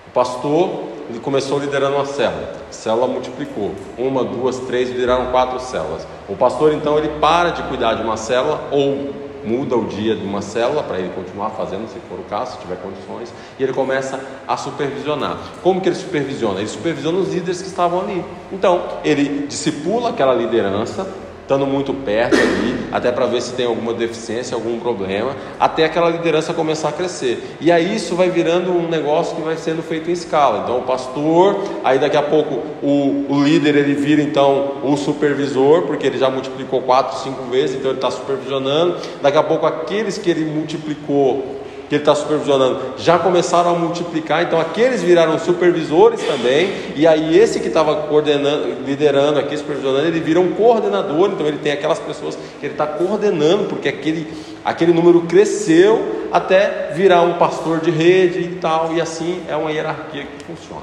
O 0.07 0.11
pastor 0.11 0.67
ele 1.11 1.19
começou 1.19 1.59
liderando 1.59 1.95
uma 1.95 2.07
célula, 2.07 2.53
a 2.67 2.73
célula 2.73 3.05
multiplicou, 3.05 3.75
uma, 3.99 4.23
duas, 4.23 4.57
três, 4.61 4.89
lideraram 4.89 5.27
quatro 5.27 5.59
células. 5.59 6.07
O 6.27 6.36
pastor 6.36 6.73
então 6.73 6.97
ele 6.97 7.09
para 7.19 7.51
de 7.51 7.61
cuidar 7.67 7.93
de 7.93 8.01
uma 8.01 8.17
célula 8.17 8.67
ou 8.71 9.13
muda 9.45 9.75
o 9.75 9.85
dia 9.85 10.15
de 10.15 10.23
uma 10.23 10.41
célula 10.41 10.83
para 10.83 10.99
ele 10.99 11.09
continuar 11.09 11.51
fazendo, 11.51 11.87
se 11.87 11.99
for 12.09 12.19
o 12.19 12.23
caso, 12.23 12.53
se 12.53 12.59
tiver 12.59 12.77
condições, 12.77 13.33
e 13.59 13.63
ele 13.63 13.73
começa 13.73 14.19
a 14.47 14.57
supervisionar. 14.57 15.37
Como 15.61 15.81
que 15.81 15.89
ele 15.89 15.95
supervisiona? 15.95 16.59
Ele 16.59 16.67
supervisiona 16.67 17.17
os 17.17 17.33
líderes 17.33 17.61
que 17.61 17.67
estavam 17.67 18.01
ali. 18.01 18.23
Então, 18.51 18.99
ele 19.03 19.47
discipula 19.47 20.09
aquela 20.09 20.33
liderança, 20.33 21.07
estando 21.43 21.67
muito 21.67 21.93
perto 21.93 22.35
ali, 22.35 22.87
até 22.91 23.11
para 23.11 23.25
ver 23.25 23.41
se 23.41 23.53
tem 23.53 23.65
alguma 23.65 23.93
deficiência, 23.93 24.55
algum 24.55 24.79
problema, 24.79 25.35
até 25.59 25.85
aquela 25.85 26.09
liderança 26.09 26.53
começar 26.53 26.89
a 26.89 26.91
crescer. 26.91 27.57
E 27.59 27.71
aí 27.71 27.95
isso 27.95 28.15
vai 28.15 28.29
virando 28.29 28.71
um 28.71 28.87
negócio 28.87 29.35
que 29.35 29.41
vai 29.41 29.57
sendo 29.57 29.83
feito 29.83 30.09
em 30.09 30.13
escala. 30.13 30.61
Então 30.63 30.79
o 30.79 30.83
pastor, 30.83 31.59
aí 31.83 31.99
daqui 31.99 32.17
a 32.17 32.23
pouco 32.23 32.61
o, 32.81 33.25
o 33.29 33.43
líder 33.43 33.75
ele 33.75 33.93
vira 33.93 34.21
então 34.21 34.75
o 34.83 34.95
supervisor, 34.95 35.83
porque 35.83 36.07
ele 36.07 36.17
já 36.17 36.29
multiplicou 36.29 36.81
quatro, 36.81 37.19
cinco 37.19 37.43
vezes, 37.43 37.75
então 37.75 37.91
ele 37.91 37.97
está 37.97 38.09
supervisionando. 38.09 38.97
Daqui 39.21 39.37
a 39.37 39.43
pouco 39.43 39.65
aqueles 39.65 40.17
que 40.17 40.29
ele 40.29 40.45
multiplicou 40.45 41.62
que 41.93 41.97
ele 41.97 42.01
está 42.01 42.15
supervisionando 42.15 42.79
já 42.97 43.19
começaram 43.19 43.69
a 43.69 43.73
multiplicar, 43.77 44.43
então 44.43 44.59
aqueles 44.59 45.03
viraram 45.03 45.37
supervisores 45.37 46.21
também, 46.21 46.71
e 46.95 47.05
aí 47.05 47.37
esse 47.37 47.59
que 47.59 47.67
estava 47.67 48.07
coordenando, 48.07 48.77
liderando 48.85 49.39
aqui, 49.39 49.55
supervisionando, 49.55 50.07
ele 50.07 50.19
vira 50.19 50.39
um 50.39 50.53
coordenador, 50.53 51.29
então 51.31 51.45
ele 51.45 51.59
tem 51.59 51.71
aquelas 51.71 51.99
pessoas 51.99 52.35
que 52.59 52.65
ele 52.65 52.73
está 52.73 52.87
coordenando, 52.87 53.65
porque 53.65 53.87
aquele, 53.87 54.27
aquele 54.65 54.91
número 54.91 55.21
cresceu 55.21 56.27
até 56.31 56.91
virar 56.95 57.21
um 57.21 57.33
pastor 57.33 57.79
de 57.79 57.91
rede 57.91 58.39
e 58.39 58.55
tal, 58.55 58.93
e 58.93 59.01
assim 59.01 59.43
é 59.47 59.55
uma 59.55 59.71
hierarquia 59.71 60.23
que 60.23 60.45
funciona. 60.45 60.81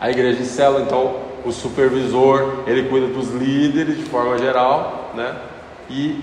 A 0.00 0.10
igreja 0.10 0.38
de 0.38 0.46
célula, 0.46 0.82
então, 0.82 1.16
o 1.44 1.50
supervisor, 1.50 2.60
ele 2.66 2.88
cuida 2.88 3.08
dos 3.08 3.30
líderes 3.30 3.96
de 3.96 4.04
forma 4.04 4.38
geral, 4.38 5.12
né? 5.14 5.34
E 5.90 6.18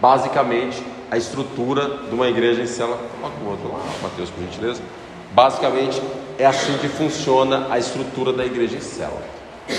basicamente 0.00 0.93
a 1.14 1.16
estrutura 1.16 1.88
de 2.08 2.14
uma 2.14 2.26
igreja 2.26 2.60
em 2.60 2.66
célula. 2.66 2.98
Coloca 3.20 3.36
o 3.44 3.48
outro 3.48 3.68
lá, 3.72 3.78
Mateus, 4.02 4.30
por 4.30 4.42
gentileza. 4.42 4.82
Basicamente, 5.30 6.02
é 6.36 6.44
assim 6.44 6.76
que 6.78 6.88
funciona 6.88 7.68
a 7.70 7.78
estrutura 7.78 8.32
da 8.32 8.44
igreja 8.44 8.76
em 8.76 8.80
célula. 8.80 9.22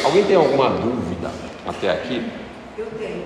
Alguém 0.06 0.24
tem 0.24 0.38
alguma 0.38 0.70
dúvida 0.70 1.30
até 1.68 1.92
aqui? 1.92 2.26
Eu 2.78 2.86
tenho. 2.98 3.26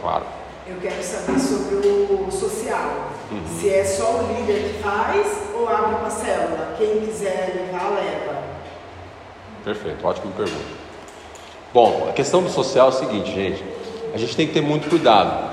Claro. 0.00 0.24
Eu 0.66 0.76
quero 0.80 1.02
saber 1.02 1.38
sobre 1.38 1.86
o 1.88 2.30
social. 2.30 3.10
Uhum. 3.30 3.42
Se 3.60 3.68
é 3.68 3.84
só 3.84 4.22
o 4.22 4.34
líder 4.34 4.72
que 4.72 4.82
faz 4.82 5.26
ou 5.54 5.68
abre 5.68 5.96
uma 5.96 6.10
célula? 6.10 6.74
Quem 6.78 7.00
quiser 7.00 7.52
levar, 7.54 7.90
leva. 7.90 8.42
Perfeito, 9.62 10.06
ótima 10.06 10.32
pergunta. 10.32 10.82
Bom, 11.74 12.06
a 12.08 12.12
questão 12.12 12.42
do 12.42 12.48
social 12.48 12.86
é 12.86 12.90
o 12.90 12.92
seguinte, 12.94 13.30
gente. 13.30 13.62
A 14.14 14.16
gente 14.16 14.34
tem 14.34 14.46
que 14.46 14.54
ter 14.54 14.62
muito 14.62 14.88
cuidado. 14.88 15.52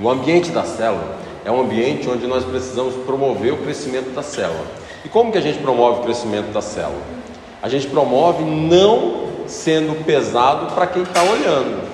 O 0.00 0.10
ambiente 0.10 0.50
da 0.50 0.64
célula 0.64 1.16
é 1.44 1.50
um 1.50 1.60
ambiente 1.60 2.08
onde 2.08 2.26
nós 2.26 2.44
precisamos 2.44 2.94
promover 3.04 3.52
o 3.52 3.58
crescimento 3.58 4.10
da 4.10 4.22
célula. 4.22 4.66
E 5.04 5.08
como 5.08 5.30
que 5.30 5.38
a 5.38 5.40
gente 5.40 5.58
promove 5.58 6.00
o 6.00 6.02
crescimento 6.02 6.52
da 6.52 6.60
célula? 6.60 7.00
A 7.62 7.68
gente 7.68 7.86
promove 7.86 8.42
não 8.42 9.24
sendo 9.46 10.04
pesado 10.04 10.74
para 10.74 10.86
quem 10.86 11.02
está 11.02 11.22
olhando, 11.22 11.88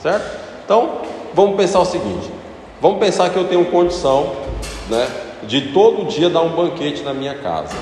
certo? 0.00 0.40
Então, 0.64 1.02
vamos 1.34 1.56
pensar 1.56 1.80
o 1.80 1.84
seguinte: 1.84 2.30
vamos 2.80 2.98
pensar 2.98 3.28
que 3.28 3.36
eu 3.36 3.46
tenho 3.46 3.64
condição, 3.66 4.32
né, 4.88 5.06
de 5.42 5.72
todo 5.72 6.06
dia 6.06 6.30
dar 6.30 6.40
um 6.40 6.50
banquete 6.50 7.02
na 7.02 7.12
minha 7.12 7.34
casa. 7.34 7.76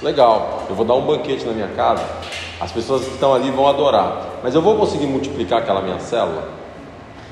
Legal, 0.00 0.62
eu 0.68 0.76
vou 0.76 0.84
dar 0.84 0.94
um 0.94 1.02
banquete 1.02 1.44
na 1.44 1.52
minha 1.52 1.68
casa, 1.68 2.04
as 2.60 2.70
pessoas 2.70 3.04
que 3.04 3.10
estão 3.10 3.34
ali 3.34 3.50
vão 3.50 3.66
adorar, 3.66 4.38
mas 4.42 4.54
eu 4.54 4.62
vou 4.62 4.76
conseguir 4.76 5.06
multiplicar 5.06 5.60
aquela 5.60 5.82
minha 5.82 5.98
célula? 5.98 6.57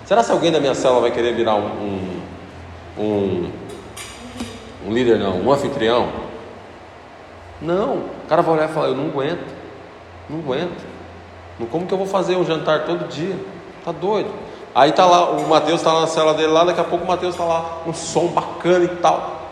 Será 0.06 0.22
se 0.22 0.30
alguém 0.30 0.52
da 0.52 0.60
minha 0.60 0.74
célula 0.74 1.00
vai 1.00 1.10
querer 1.10 1.34
virar 1.34 1.56
um, 1.56 1.66
um, 1.66 3.02
um, 3.02 3.50
um 4.86 4.92
líder, 4.92 5.18
não, 5.18 5.40
um 5.40 5.52
anfitrião? 5.52 6.08
Não, 7.60 7.96
o 7.96 8.28
cara 8.28 8.40
vai 8.40 8.54
olhar 8.54 8.70
e 8.70 8.72
falar: 8.72 8.86
Eu 8.86 8.94
não 8.94 9.06
aguento, 9.06 9.44
não 10.30 10.38
aguento. 10.38 10.84
Como 11.72 11.86
que 11.86 11.92
eu 11.92 11.98
vou 11.98 12.06
fazer 12.06 12.36
um 12.36 12.44
jantar 12.44 12.84
todo 12.84 13.08
dia? 13.08 13.36
Tá 13.84 13.90
doido. 13.90 14.30
Aí 14.72 14.92
tá 14.92 15.06
lá, 15.06 15.30
o 15.30 15.48
Mateus 15.48 15.80
está 15.80 16.00
na 16.00 16.06
cela 16.06 16.34
dele 16.34 16.52
lá, 16.52 16.62
daqui 16.62 16.80
a 16.80 16.84
pouco 16.84 17.04
o 17.04 17.08
Mateus 17.08 17.34
está 17.34 17.44
lá, 17.44 17.82
um 17.84 17.92
som 17.92 18.28
bacana 18.28 18.84
e 18.84 18.88
tal. 18.88 19.42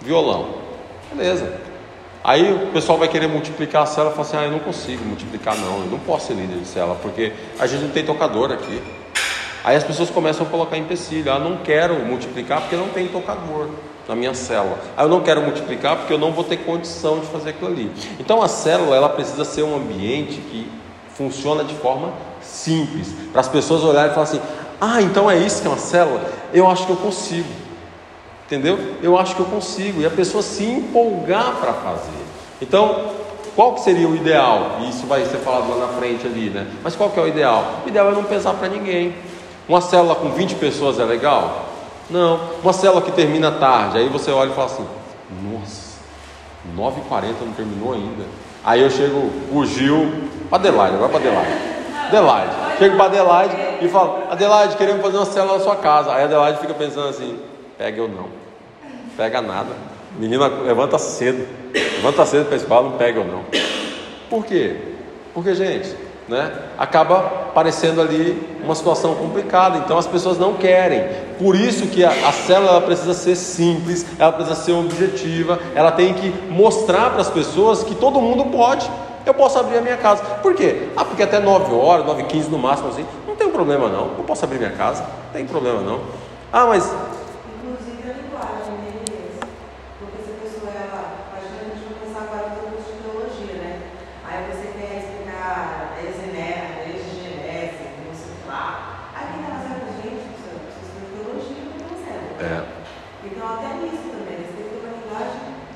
Violão. 0.00 0.54
Beleza. 1.12 1.52
Aí 2.24 2.50
o 2.50 2.68
pessoal 2.68 2.96
vai 2.96 3.08
querer 3.08 3.26
multiplicar 3.26 3.82
a 3.82 3.86
cela 3.86 4.08
e 4.08 4.12
fala 4.12 4.26
assim: 4.26 4.36
Ah, 4.38 4.44
eu 4.44 4.52
não 4.52 4.60
consigo 4.60 5.04
multiplicar, 5.04 5.54
não, 5.58 5.80
eu 5.80 5.86
não 5.90 5.98
posso 5.98 6.28
ser 6.28 6.34
líder 6.34 6.60
de 6.60 6.66
cela, 6.66 6.96
porque 7.02 7.34
a 7.58 7.66
gente 7.66 7.82
não 7.82 7.90
tem 7.90 8.06
tocador 8.06 8.52
aqui. 8.52 8.80
Aí 9.62 9.76
as 9.76 9.84
pessoas 9.84 10.10
começam 10.10 10.46
a 10.46 10.48
colocar 10.48 10.76
empecilho. 10.76 11.32
Ah, 11.32 11.38
não 11.38 11.58
quero 11.58 11.94
multiplicar 12.04 12.60
porque 12.62 12.76
não 12.76 12.88
tem 12.88 13.08
tocador 13.08 13.68
na 14.08 14.16
minha 14.16 14.34
célula. 14.34 14.78
Ah, 14.96 15.02
eu 15.02 15.08
não 15.08 15.20
quero 15.20 15.42
multiplicar 15.42 15.96
porque 15.96 16.12
eu 16.12 16.18
não 16.18 16.32
vou 16.32 16.44
ter 16.44 16.58
condição 16.58 17.20
de 17.20 17.26
fazer 17.26 17.50
aquilo 17.50 17.70
ali. 17.70 17.92
Então 18.18 18.42
a 18.42 18.48
célula 18.48 18.96
ela 18.96 19.08
precisa 19.08 19.44
ser 19.44 19.62
um 19.62 19.76
ambiente 19.76 20.40
que 20.40 20.70
funciona 21.14 21.62
de 21.62 21.74
forma 21.74 22.12
simples, 22.40 23.14
para 23.30 23.40
as 23.40 23.48
pessoas 23.48 23.84
olharem 23.84 24.10
e 24.10 24.14
falar 24.14 24.24
assim: 24.24 24.40
"Ah, 24.80 25.02
então 25.02 25.30
é 25.30 25.36
isso 25.36 25.60
que 25.60 25.66
é 25.66 25.70
uma 25.70 25.78
célula? 25.78 26.22
Eu 26.52 26.68
acho 26.68 26.86
que 26.86 26.92
eu 26.92 26.96
consigo". 26.96 27.48
Entendeu? 28.46 28.96
Eu 29.00 29.16
acho 29.16 29.36
que 29.36 29.40
eu 29.40 29.46
consigo 29.46 30.00
e 30.00 30.06
a 30.06 30.10
pessoa 30.10 30.42
se 30.42 30.64
empolgar 30.64 31.56
para 31.60 31.72
fazer. 31.72 32.10
Então, 32.60 33.10
qual 33.54 33.74
que 33.74 33.80
seria 33.82 34.08
o 34.08 34.16
ideal? 34.16 34.78
Isso 34.88 35.06
vai 35.06 35.24
ser 35.24 35.38
falado 35.38 35.70
lá 35.70 35.86
na 35.86 35.92
frente 35.92 36.26
ali, 36.26 36.50
né? 36.50 36.66
Mas 36.82 36.96
qual 36.96 37.10
que 37.10 37.20
é 37.20 37.22
o 37.22 37.28
ideal? 37.28 37.82
O 37.84 37.88
ideal 37.88 38.08
é 38.08 38.12
não 38.12 38.24
pesar 38.24 38.54
para 38.54 38.68
ninguém. 38.68 39.14
Uma 39.70 39.80
célula 39.80 40.16
com 40.16 40.30
20 40.30 40.56
pessoas 40.56 40.98
é 40.98 41.04
legal? 41.04 41.66
Não. 42.10 42.40
Uma 42.60 42.72
célula 42.72 43.00
que 43.02 43.12
termina 43.12 43.52
tarde, 43.52 43.98
aí 43.98 44.08
você 44.08 44.32
olha 44.32 44.50
e 44.50 44.52
fala 44.52 44.66
assim: 44.66 44.84
Nossa, 45.44 46.00
9h40 46.76 47.34
não 47.46 47.52
terminou 47.52 47.92
ainda. 47.92 48.24
Aí 48.64 48.80
eu 48.82 48.90
chego, 48.90 49.30
o 49.52 49.64
Gil, 49.64 50.12
Adelaide, 50.50 50.96
vai 50.96 51.08
para 51.08 51.18
Adelaide. 51.18 51.52
Adelaide. 52.08 52.50
Chego 52.78 52.96
para 52.96 53.04
Adelaide 53.04 53.56
e 53.80 53.88
falo, 53.88 54.24
Adelaide, 54.28 54.76
queremos 54.76 55.02
fazer 55.02 55.16
uma 55.18 55.26
célula 55.26 55.58
na 55.58 55.62
sua 55.62 55.76
casa. 55.76 56.14
Aí 56.14 56.24
Adelaide 56.24 56.58
fica 56.58 56.74
pensando 56.74 57.06
assim, 57.06 57.38
pega 57.78 58.02
ou 58.02 58.08
não. 58.08 58.26
Pega 59.16 59.40
nada. 59.40 59.70
Menina 60.18 60.48
levanta 60.48 60.98
cedo. 60.98 61.46
Levanta 61.72 62.26
cedo 62.26 62.46
para 62.46 62.54
a 62.54 62.56
escola, 62.56 62.90
não 62.90 62.98
pega 62.98 63.20
ou 63.20 63.26
não. 63.26 63.44
Por 64.28 64.44
quê? 64.44 64.78
Porque, 65.32 65.54
gente, 65.54 65.94
né, 66.30 66.52
acaba 66.78 67.20
parecendo 67.52 68.00
ali 68.00 68.40
uma 68.62 68.74
situação 68.74 69.16
complicada. 69.16 69.78
Então 69.78 69.98
as 69.98 70.06
pessoas 70.06 70.38
não 70.38 70.54
querem. 70.54 71.04
Por 71.38 71.56
isso 71.56 71.88
que 71.88 72.04
a, 72.04 72.10
a 72.10 72.32
célula 72.32 72.80
precisa 72.80 73.12
ser 73.12 73.34
simples, 73.34 74.06
ela 74.18 74.32
precisa 74.32 74.54
ser 74.54 74.72
objetiva, 74.72 75.58
ela 75.74 75.90
tem 75.90 76.14
que 76.14 76.30
mostrar 76.48 77.10
para 77.10 77.20
as 77.20 77.28
pessoas 77.28 77.82
que 77.82 77.96
todo 77.96 78.20
mundo 78.20 78.44
pode. 78.46 78.88
Eu 79.26 79.34
posso 79.34 79.58
abrir 79.58 79.78
a 79.78 79.80
minha 79.80 79.96
casa. 79.96 80.22
Por 80.40 80.54
quê? 80.54 80.88
Ah, 80.96 81.04
porque 81.04 81.22
até 81.22 81.40
9 81.40 81.74
horas, 81.74 82.06
9 82.06 82.22
e 82.22 82.24
15 82.26 82.48
no 82.48 82.58
máximo 82.58 82.88
assim, 82.88 83.04
não 83.26 83.34
tem 83.34 83.50
problema 83.50 83.88
não. 83.88 84.12
Eu 84.16 84.24
posso 84.24 84.44
abrir 84.44 84.58
minha 84.58 84.70
casa, 84.70 85.02
não 85.02 85.32
tem 85.32 85.44
problema 85.44 85.80
não. 85.80 86.00
Ah, 86.52 86.66
mas 86.66 86.90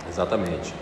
Exatamente. 0.08 0.74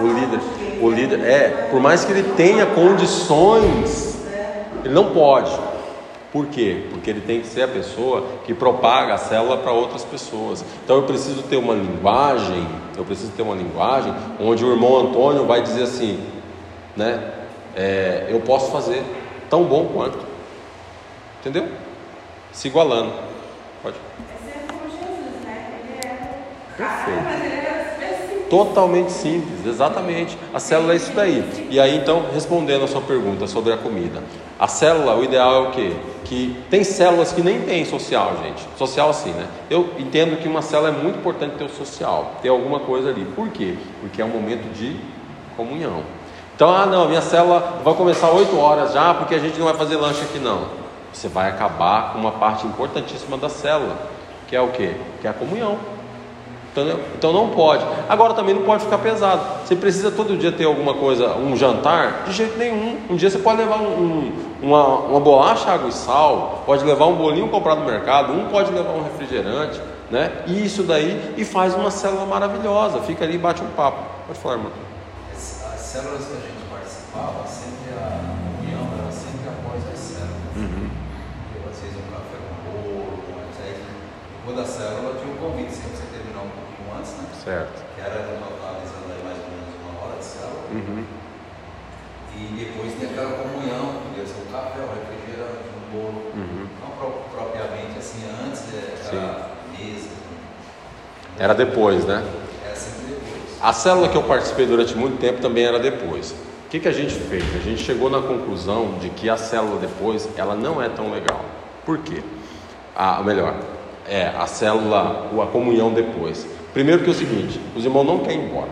O 0.00 0.06
líder, 0.06 0.40
o 0.82 0.90
líder 0.90 1.20
é, 1.20 1.68
por 1.70 1.80
mais 1.80 2.04
que 2.04 2.12
ele 2.12 2.34
tenha 2.34 2.66
condições, 2.66 4.18
ele 4.84 4.94
não 4.94 5.12
pode. 5.12 5.50
Por 6.30 6.46
quê? 6.46 6.86
Porque 6.90 7.08
ele 7.08 7.22
tem 7.22 7.40
que 7.40 7.46
ser 7.46 7.62
a 7.62 7.68
pessoa 7.68 8.24
que 8.44 8.52
propaga 8.52 9.14
a 9.14 9.18
célula 9.18 9.56
para 9.56 9.72
outras 9.72 10.04
pessoas. 10.04 10.62
Então 10.84 10.96
eu 10.96 11.04
preciso 11.04 11.42
ter 11.42 11.56
uma 11.56 11.72
linguagem, 11.72 12.66
eu 12.96 13.04
preciso 13.04 13.32
ter 13.32 13.42
uma 13.42 13.54
linguagem 13.54 14.14
onde 14.38 14.62
o 14.62 14.70
irmão 14.70 14.98
Antônio 14.98 15.46
vai 15.46 15.62
dizer 15.62 15.84
assim, 15.84 16.22
né? 16.94 17.32
É, 17.74 18.26
eu 18.28 18.40
posso 18.40 18.70
fazer 18.70 19.02
tão 19.48 19.64
bom 19.64 19.86
quanto. 19.86 20.18
Entendeu? 21.40 21.66
Se 22.52 22.68
igualando. 22.68 23.12
Pode. 23.82 23.96
É 23.96 24.52
ser 24.52 24.66
como 24.66 24.82
Jesus, 24.90 25.44
né? 25.44 25.80
Ele 25.82 26.06
é. 26.06 26.18
Perfeito. 26.78 28.48
Totalmente 28.48 29.12
simples, 29.12 29.66
exatamente. 29.66 30.38
A 30.54 30.58
célula 30.58 30.94
é 30.94 30.96
isso 30.96 31.12
daí. 31.12 31.68
E 31.68 31.78
aí 31.78 31.98
então, 31.98 32.24
respondendo 32.32 32.84
a 32.84 32.88
sua 32.88 33.02
pergunta 33.02 33.46
sobre 33.46 33.74
a 33.74 33.76
comida. 33.76 34.22
A 34.58 34.66
célula, 34.66 35.14
o 35.16 35.22
ideal 35.22 35.54
é 35.54 35.68
o 35.68 35.70
quê? 35.70 35.92
Que 36.24 36.56
tem 36.70 36.82
células 36.82 37.30
que 37.30 37.42
nem 37.42 37.60
tem 37.60 37.84
social, 37.84 38.32
gente. 38.42 38.66
Social 38.78 39.10
assim, 39.10 39.32
né? 39.32 39.46
Eu 39.68 39.90
entendo 39.98 40.40
que 40.40 40.48
uma 40.48 40.62
célula 40.62 40.88
é 40.88 40.92
muito 40.92 41.18
importante 41.18 41.56
ter 41.56 41.64
o 41.64 41.68
social, 41.68 42.36
ter 42.40 42.48
alguma 42.48 42.80
coisa 42.80 43.10
ali. 43.10 43.26
Por 43.36 43.48
quê? 43.48 43.74
Porque 44.00 44.22
é 44.22 44.24
um 44.24 44.30
momento 44.30 44.72
de 44.72 44.96
comunhão. 45.54 46.02
Então, 46.56 46.74
ah 46.74 46.86
não, 46.86 47.06
minha 47.06 47.20
célula 47.20 47.80
vai 47.84 47.94
começar 47.94 48.30
8 48.30 48.58
horas 48.58 48.92
já, 48.94 49.12
porque 49.12 49.34
a 49.34 49.38
gente 49.38 49.58
não 49.58 49.66
vai 49.66 49.74
fazer 49.74 49.96
lanche 49.96 50.22
aqui 50.22 50.38
não. 50.38 50.68
Você 51.12 51.28
vai 51.28 51.50
acabar 51.50 52.12
com 52.12 52.18
uma 52.18 52.32
parte 52.32 52.66
importantíssima 52.66 53.36
da 53.36 53.48
célula, 53.48 53.96
que 54.48 54.56
é 54.56 54.60
o 54.60 54.68
quê? 54.68 54.96
Que 55.20 55.26
é 55.26 55.30
a 55.30 55.34
comunhão. 55.34 55.97
Entendeu? 56.72 57.00
Então 57.16 57.32
não 57.32 57.50
pode. 57.50 57.84
Agora 58.08 58.34
também 58.34 58.54
não 58.54 58.62
pode 58.62 58.84
ficar 58.84 58.98
pesado. 58.98 59.40
Você 59.64 59.74
precisa 59.74 60.10
todo 60.10 60.36
dia 60.36 60.52
ter 60.52 60.64
alguma 60.64 60.94
coisa, 60.94 61.34
um 61.36 61.56
jantar? 61.56 62.24
De 62.24 62.32
jeito 62.32 62.58
nenhum. 62.58 62.98
Um 63.10 63.16
dia 63.16 63.30
você 63.30 63.38
pode 63.38 63.58
levar 63.58 63.78
um, 63.78 63.86
um, 63.88 64.32
uma, 64.62 64.98
uma 64.98 65.20
bolacha, 65.20 65.70
água 65.70 65.88
e 65.88 65.92
sal, 65.92 66.62
pode 66.66 66.84
levar 66.84 67.06
um 67.06 67.16
bolinho 67.16 67.48
comprado 67.48 67.80
no 67.80 67.86
mercado, 67.86 68.32
um 68.32 68.48
pode 68.48 68.70
levar 68.70 68.92
um 68.92 69.02
refrigerante, 69.02 69.80
né? 70.10 70.44
E 70.46 70.64
isso 70.64 70.82
daí 70.82 71.34
e 71.36 71.44
faz 71.44 71.74
uma 71.74 71.90
célula 71.90 72.26
maravilhosa. 72.26 73.00
Fica 73.00 73.24
ali 73.24 73.34
e 73.34 73.38
bate 73.38 73.62
um 73.62 73.68
papo. 73.68 74.04
Pode 74.26 74.38
falar, 74.38 74.56
irmão. 74.56 74.72
As 75.34 75.80
células 75.80 76.26
que 76.26 76.32
a 76.32 76.40
gente 76.40 76.62
participava, 76.70 77.46
sempre 77.46 77.92
a 77.96 78.20
união 78.60 78.86
era 79.02 79.10
sempre 79.10 79.48
após 79.48 79.82
as 79.92 79.98
células. 79.98 80.54
Uhum. 80.54 80.90
Às 81.70 81.80
vezes 81.80 81.96
um 81.96 82.12
café 82.12 82.36
com 82.38 82.70
bolo, 82.70 83.18
mas 83.34 83.66
aí, 83.66 83.82
quando 84.44 84.60
a 84.60 84.64
célula 84.64 85.14
tinha 85.18 85.34
um 85.34 85.36
convite 85.38 85.72
sempre 85.72 85.98
antes, 86.98 87.12
né? 87.12 87.24
Certo. 87.48 87.82
Que 87.94 88.00
era 88.02 88.10
totalizando 88.10 89.08
aí 89.08 89.24
mais 89.24 89.38
ou 89.40 89.48
menos 89.48 89.72
uma 89.80 90.04
hora 90.04 90.18
de 90.18 90.24
célula. 90.24 90.68
Uhum. 90.70 91.04
E 92.36 92.64
depois 92.64 92.92
tem 92.92 93.08
aquela 93.08 93.32
comunhão, 93.38 94.02
podia 94.04 94.26
ser 94.26 94.42
um 94.46 94.52
café, 94.52 94.80
um 94.80 94.92
refrigerante, 94.92 95.64
um 95.72 95.96
bolo. 95.96 96.22
Uhum. 96.34 96.66
Não 96.82 97.12
propriamente 97.32 97.98
assim, 97.98 98.20
antes 98.44 98.64
era 99.10 99.48
mesa. 99.72 100.10
Era 101.38 101.54
depois, 101.54 102.04
né? 102.04 102.22
Era 102.66 102.76
sempre 102.76 103.14
depois. 103.14 103.62
A 103.62 103.72
célula 103.72 104.10
que 104.10 104.16
eu 104.16 104.24
participei 104.24 104.66
durante 104.66 104.94
muito 104.94 105.18
tempo 105.18 105.40
também 105.40 105.64
era 105.64 105.78
depois. 105.78 106.32
O 106.32 106.68
que, 106.68 106.80
que 106.80 106.88
a 106.88 106.92
gente 106.92 107.14
fez? 107.14 107.42
A 107.56 107.60
gente 107.60 107.82
chegou 107.82 108.10
na 108.10 108.20
conclusão 108.20 108.98
de 109.00 109.08
que 109.08 109.30
a 109.30 109.38
célula 109.38 109.80
depois 109.80 110.28
ela 110.36 110.54
não 110.54 110.82
é 110.82 110.90
tão 110.90 111.10
legal. 111.10 111.42
Por 111.86 111.96
quê? 111.96 112.22
A, 112.94 113.22
melhor, 113.22 113.54
é 114.08 114.32
a 114.36 114.46
célula, 114.46 115.28
a 115.42 115.46
comunhão 115.46 115.92
depois. 115.92 116.46
Primeiro 116.72 117.02
que 117.02 117.08
é 117.08 117.12
o 117.12 117.14
seguinte, 117.14 117.60
os 117.76 117.84
irmãos 117.84 118.04
não 118.04 118.18
querem 118.18 118.40
ir 118.40 118.44
embora. 118.46 118.70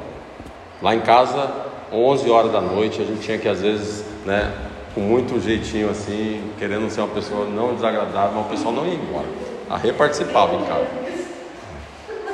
Lá 0.82 0.95
em 0.95 1.01
casa, 1.01 1.51
11 1.93 2.30
horas 2.30 2.53
da 2.53 2.61
noite, 2.61 3.01
a 3.01 3.05
gente 3.05 3.20
tinha 3.20 3.39
que 3.39 3.49
às 3.49 3.61
vezes, 3.61 4.05
né, 4.24 4.53
com 4.95 5.01
muito 5.01 5.41
jeitinho 5.41 5.91
assim, 5.91 6.43
querendo 6.59 6.89
ser 6.91 7.01
uma 7.01 7.14
pessoa 7.14 7.47
não 7.47 7.74
desagradável, 7.74 8.32
mas 8.37 8.47
o 8.47 8.49
pessoal 8.49 8.74
não 8.74 8.87
ia 8.87 8.95
embora. 8.95 9.26
A 9.68 9.76
Rê 9.76 9.93
participava 9.93 10.55
em 10.55 10.64
casa. 10.64 10.87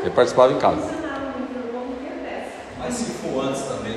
Rê 0.04 0.10
participava 0.10 0.52
em 0.52 0.58
casa. 0.58 1.02
Mas 2.78 2.94
se 2.94 3.12
for 3.12 3.44
antes 3.44 3.62
também, 3.62 3.96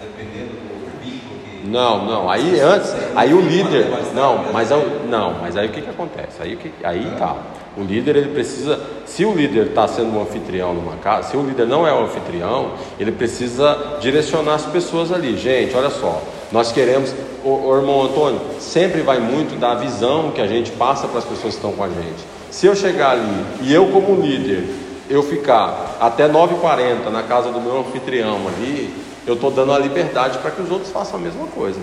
dependendo 0.00 0.50
do 0.50 1.02
pico 1.02 1.34
que. 1.44 1.66
Não, 1.66 2.04
não. 2.04 2.30
Aí 2.30 2.60
antes, 2.60 2.94
aí 3.14 3.32
o 3.32 3.40
líder. 3.40 3.86
Não, 4.14 4.52
mas 4.52 4.70
não, 5.08 5.34
mas 5.40 5.56
aí 5.56 5.66
o 5.66 5.70
que, 5.70 5.82
que 5.82 5.90
acontece? 5.90 6.42
Aí, 6.42 6.58
aí 6.84 7.12
tá. 7.18 7.36
O 7.76 7.82
líder 7.82 8.16
ele 8.16 8.28
precisa, 8.28 8.80
se 9.04 9.24
o 9.24 9.34
líder 9.34 9.66
está 9.66 9.86
sendo 9.86 10.16
um 10.16 10.22
anfitrião 10.22 10.72
numa 10.72 10.96
casa, 10.96 11.30
se 11.30 11.36
o 11.36 11.42
líder 11.42 11.66
não 11.66 11.86
é 11.86 11.92
um 11.92 12.04
anfitrião, 12.04 12.72
ele 12.98 13.12
precisa 13.12 13.98
direcionar 14.00 14.54
as 14.54 14.64
pessoas 14.64 15.12
ali. 15.12 15.36
Gente, 15.36 15.76
olha 15.76 15.90
só, 15.90 16.22
nós 16.50 16.72
queremos, 16.72 17.12
o, 17.44 17.50
o 17.50 17.76
irmão 17.76 18.02
Antônio 18.02 18.40
sempre 18.58 19.02
vai 19.02 19.20
muito 19.20 19.58
da 19.60 19.74
visão 19.74 20.30
que 20.30 20.40
a 20.40 20.46
gente 20.46 20.70
passa 20.72 21.06
para 21.06 21.18
as 21.18 21.24
pessoas 21.24 21.54
que 21.54 21.58
estão 21.58 21.72
com 21.72 21.84
a 21.84 21.88
gente. 21.88 22.24
Se 22.50 22.66
eu 22.66 22.74
chegar 22.74 23.10
ali 23.10 23.44
e 23.60 23.74
eu 23.74 23.86
como 23.88 24.22
líder, 24.22 24.64
eu 25.10 25.22
ficar 25.22 25.98
até 26.00 26.26
9h40 26.28 27.10
na 27.10 27.22
casa 27.22 27.50
do 27.50 27.60
meu 27.60 27.80
anfitrião 27.80 28.38
ali, 28.48 28.92
eu 29.26 29.34
estou 29.34 29.50
dando 29.50 29.72
a 29.72 29.78
liberdade 29.78 30.38
para 30.38 30.50
que 30.50 30.62
os 30.62 30.70
outros 30.70 30.90
façam 30.90 31.18
a 31.18 31.22
mesma 31.22 31.46
coisa. 31.48 31.78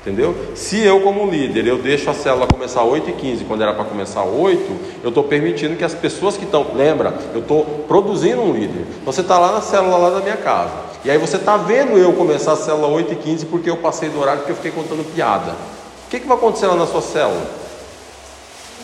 Entendeu? 0.00 0.34
Se 0.54 0.82
eu, 0.82 1.02
como 1.02 1.30
líder, 1.30 1.66
eu 1.66 1.76
deixo 1.76 2.08
a 2.08 2.14
célula 2.14 2.46
começar 2.46 2.82
8 2.82 3.10
e 3.10 3.12
15 3.12 3.44
quando 3.44 3.62
era 3.62 3.74
para 3.74 3.84
começar 3.84 4.22
8, 4.22 5.00
eu 5.02 5.10
estou 5.10 5.24
permitindo 5.24 5.76
que 5.76 5.84
as 5.84 5.92
pessoas 5.92 6.38
que 6.38 6.44
estão. 6.44 6.66
Lembra, 6.74 7.14
eu 7.34 7.40
estou 7.40 7.64
produzindo 7.86 8.40
um 8.40 8.52
líder. 8.52 8.86
Você 9.04 9.20
está 9.20 9.38
lá 9.38 9.52
na 9.52 9.60
célula 9.60 9.98
lá 9.98 10.10
da 10.10 10.20
minha 10.20 10.38
casa. 10.38 10.72
E 11.04 11.10
aí 11.10 11.18
você 11.18 11.36
está 11.36 11.58
vendo 11.58 11.98
eu 11.98 12.14
começar 12.14 12.52
a 12.52 12.56
célula 12.56 12.88
8 12.88 13.12
e 13.12 13.16
15 13.16 13.46
porque 13.46 13.68
eu 13.68 13.76
passei 13.76 14.08
do 14.08 14.18
horário 14.18 14.40
porque 14.40 14.52
eu 14.52 14.56
fiquei 14.56 14.70
contando 14.70 15.04
piada. 15.14 15.52
O 16.06 16.10
que, 16.10 16.18
que 16.18 16.26
vai 16.26 16.36
acontecer 16.36 16.66
lá 16.66 16.76
na 16.76 16.86
sua 16.86 17.02
célula? 17.02 17.46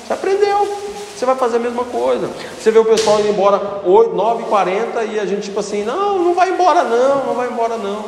Você 0.07 0.13
aprendeu. 0.13 0.69
Você 1.17 1.25
vai 1.25 1.35
fazer 1.35 1.57
a 1.57 1.61
mesma 1.61 1.85
coisa. 1.85 2.29
Você 2.61 2.71
vê 2.71 2.79
o 2.79 2.85
pessoal 2.85 3.21
indo 3.21 3.31
embora 3.31 3.81
9h40 3.87 5.15
e 5.15 5.19
a 5.19 5.25
gente 5.25 5.45
tipo 5.45 5.61
assim, 5.61 5.83
não, 5.83 6.19
não 6.19 6.35
vai 6.35 6.51
embora 6.51 6.85
não, 6.85 7.25
não 7.25 7.35
vai 7.35 7.49
embora 7.49 7.79
não. 7.79 8.05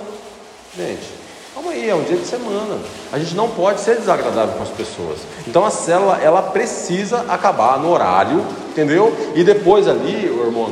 Gente, 0.77 1.18
Calma 1.59 1.73
aí, 1.73 1.91
é 1.91 1.95
um 1.95 2.05
dia 2.05 2.17
de 2.17 2.25
semana. 2.25 2.79
A 3.13 3.19
gente 3.19 3.35
não 3.35 3.49
pode 3.49 3.81
ser 3.81 3.97
desagradável 3.97 4.55
com 4.55 4.63
as 4.63 4.69
pessoas. 4.69 5.19
Então 5.45 5.65
a 5.65 5.71
célula, 5.71 6.17
ela 6.23 6.41
precisa 6.41 7.25
acabar 7.29 7.81
no 7.81 7.91
horário, 7.91 8.45
entendeu? 8.71 9.13
E 9.35 9.43
depois 9.43 9.89
ali, 9.89 10.27
irmão, 10.27 10.71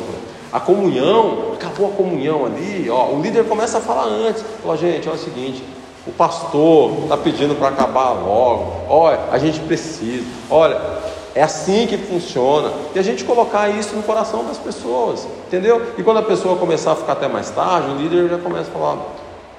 a 0.53 0.61
comunhão, 0.61 1.55
acabou 1.55 1.89
a 1.89 1.91
comunhão 1.91 2.47
ali, 2.47 2.89
ó, 2.89 3.09
o 3.09 3.21
líder 3.21 3.47
começa 3.49 3.79
a 3.79 3.81
falar 3.81 4.05
antes. 4.05 4.45
Fala, 4.63 4.77
gente, 4.77 5.09
olha 5.09 5.19
o 5.19 5.21
seguinte, 5.21 5.65
o 6.07 6.13
pastor 6.13 6.93
está 7.03 7.17
pedindo 7.17 7.57
para 7.57 7.71
acabar 7.71 8.13
logo. 8.13 8.73
Olha, 8.89 9.19
a 9.33 9.39
gente 9.39 9.59
precisa. 9.59 10.25
Olha, 10.49 10.81
é 11.35 11.43
assim 11.43 11.89
que 11.89 11.99
funciona. 11.99 12.71
E 12.95 12.99
a 13.01 13.03
gente 13.03 13.25
colocar 13.25 13.69
isso 13.69 13.97
no 13.97 14.05
coração 14.05 14.45
das 14.45 14.57
pessoas, 14.57 15.27
entendeu? 15.49 15.83
E 15.99 16.05
quando 16.05 16.19
a 16.19 16.23
pessoa 16.23 16.57
começar 16.57 16.93
a 16.93 16.95
ficar 16.95 17.15
até 17.15 17.27
mais 17.27 17.51
tarde, 17.51 17.91
o 17.91 17.97
líder 17.97 18.29
já 18.29 18.39
começa 18.39 18.71
a 18.71 18.73
falar, 18.73 18.99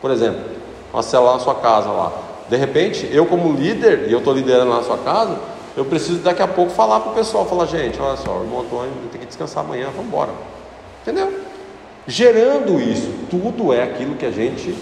por 0.01 0.09
exemplo, 0.09 0.66
uma 0.97 1.03
célula 1.03 1.33
na 1.33 1.39
sua 1.39 1.53
casa 1.53 1.89
lá. 1.89 2.11
De 2.49 2.57
repente, 2.57 3.07
eu 3.11 3.25
como 3.27 3.53
líder, 3.53 4.07
e 4.07 4.11
eu 4.11 4.19
estou 4.19 4.33
liderando 4.33 4.73
na 4.73 4.81
sua 4.81 4.97
casa, 4.97 5.37
eu 5.75 5.85
preciso 5.85 6.19
daqui 6.19 6.41
a 6.41 6.47
pouco 6.47 6.71
falar 6.71 7.01
para 7.01 7.11
o 7.11 7.15
pessoal, 7.15 7.45
falar, 7.45 7.67
gente, 7.67 8.01
olha 8.01 8.17
só, 8.17 8.37
o 8.37 8.43
irmão 8.43 8.61
Antônio 8.61 8.91
tem 9.11 9.21
que 9.21 9.27
descansar 9.27 9.63
amanhã, 9.63 9.87
vamos 9.91 10.07
embora. 10.07 10.31
Entendeu? 11.03 11.31
Gerando 12.07 12.81
isso, 12.81 13.11
tudo 13.29 13.71
é 13.71 13.83
aquilo 13.83 14.15
que 14.15 14.25
a 14.25 14.31
gente 14.31 14.75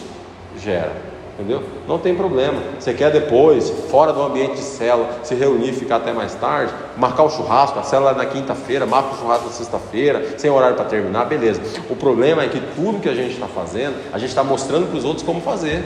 gera. 0.58 0.94
Entendeu? 1.34 1.64
Não 1.86 2.00
tem 2.00 2.16
problema. 2.16 2.62
Você 2.80 2.94
quer 2.94 3.12
depois, 3.12 3.70
fora 3.92 4.14
do 4.14 4.22
ambiente 4.22 4.54
de 4.54 4.62
célula, 4.62 5.20
se 5.22 5.36
reunir, 5.36 5.74
ficar 5.74 5.98
até 5.98 6.14
mais 6.14 6.34
tarde, 6.36 6.72
marcar 6.96 7.24
o 7.24 7.30
churrasco, 7.30 7.78
a 7.78 7.84
célula 7.84 8.12
é 8.12 8.16
na 8.16 8.26
quinta-feira, 8.26 8.86
marca 8.86 9.16
o 9.16 9.18
churrasco 9.18 9.48
na 9.48 9.52
sexta-feira, 9.52 10.36
sem 10.38 10.50
horário 10.50 10.78
para 10.78 10.86
terminar, 10.86 11.26
beleza. 11.26 11.62
O 11.90 11.96
problema 11.96 12.44
é 12.44 12.48
que 12.48 12.62
tudo 12.74 13.02
que 13.02 13.10
a 13.10 13.14
gente 13.14 13.34
está 13.34 13.48
fazendo, 13.48 13.96
a 14.14 14.18
gente 14.18 14.30
está 14.30 14.46
mostrando 14.46 14.88
para 14.88 14.98
os 14.98 15.04
outros 15.04 15.26
como 15.26 15.42
fazer. 15.42 15.84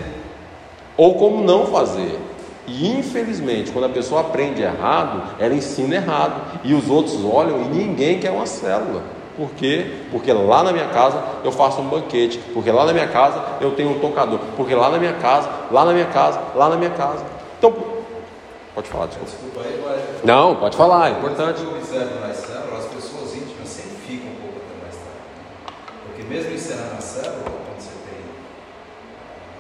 Ou 1.00 1.16
como 1.16 1.42
não 1.42 1.66
fazer. 1.68 2.20
E 2.68 2.92
infelizmente, 2.92 3.72
quando 3.72 3.86
a 3.86 3.90
pessoa 3.90 4.20
aprende 4.20 4.62
errado, 4.62 5.24
ela 5.40 5.54
ensina 5.54 5.96
errado. 5.96 6.60
E 6.62 6.74
os 6.74 6.90
outros 6.90 7.24
olham 7.24 7.62
e 7.62 7.68
ninguém 7.70 8.20
quer 8.20 8.32
uma 8.32 8.46
célula. 8.46 9.02
Por 9.38 9.50
quê? 9.52 9.90
Porque 10.12 10.34
lá 10.34 10.62
na 10.62 10.74
minha 10.74 10.90
casa 10.90 11.24
eu 11.42 11.54
faço 11.54 11.80
um 11.80 11.88
banquete. 11.88 12.38
Porque 12.54 12.70
lá 12.70 12.84
na 12.84 12.92
minha 12.92 13.08
casa 13.08 13.42
eu 13.62 13.72
tenho 13.72 13.92
um 13.92 14.00
tocador. 14.00 14.40
Porque 14.58 14.76
lá 14.76 14.90
na 14.90 14.98
minha 14.98 15.14
casa, 15.14 15.50
lá 15.72 15.86
na 15.86 15.94
minha 15.94 16.08
casa, 16.08 16.42
lá 16.54 16.68
na 16.68 16.76
minha 16.76 16.90
casa. 16.90 17.24
Então, 17.58 17.74
pode 18.76 18.90
falar, 18.90 19.06
desculpa. 19.06 19.32
Desculpa 19.32 19.62
aí, 19.62 19.82
mas. 19.82 20.26
Não, 20.26 20.58
pode 20.58 20.76
falar, 20.76 21.08
é 21.08 21.12
importante. 21.14 21.64
Eu 21.64 21.78
observo 21.78 22.20
na 22.20 22.34
célula, 22.34 22.78
as 22.78 22.86
pessoas 22.88 23.38
íntimas 23.38 23.70
sempre 23.70 23.96
ficam 24.06 24.32
um 24.32 24.36
pouco 24.36 24.58
até 24.58 24.84
mais 24.84 24.96
tarde. 24.96 25.88
Porque 26.08 26.24
mesmo 26.24 26.54
encerrando 26.54 26.96
a 26.98 27.02
célula, 27.02 27.44
quando 27.46 27.80
você 27.80 27.92
tem. 28.04 28.20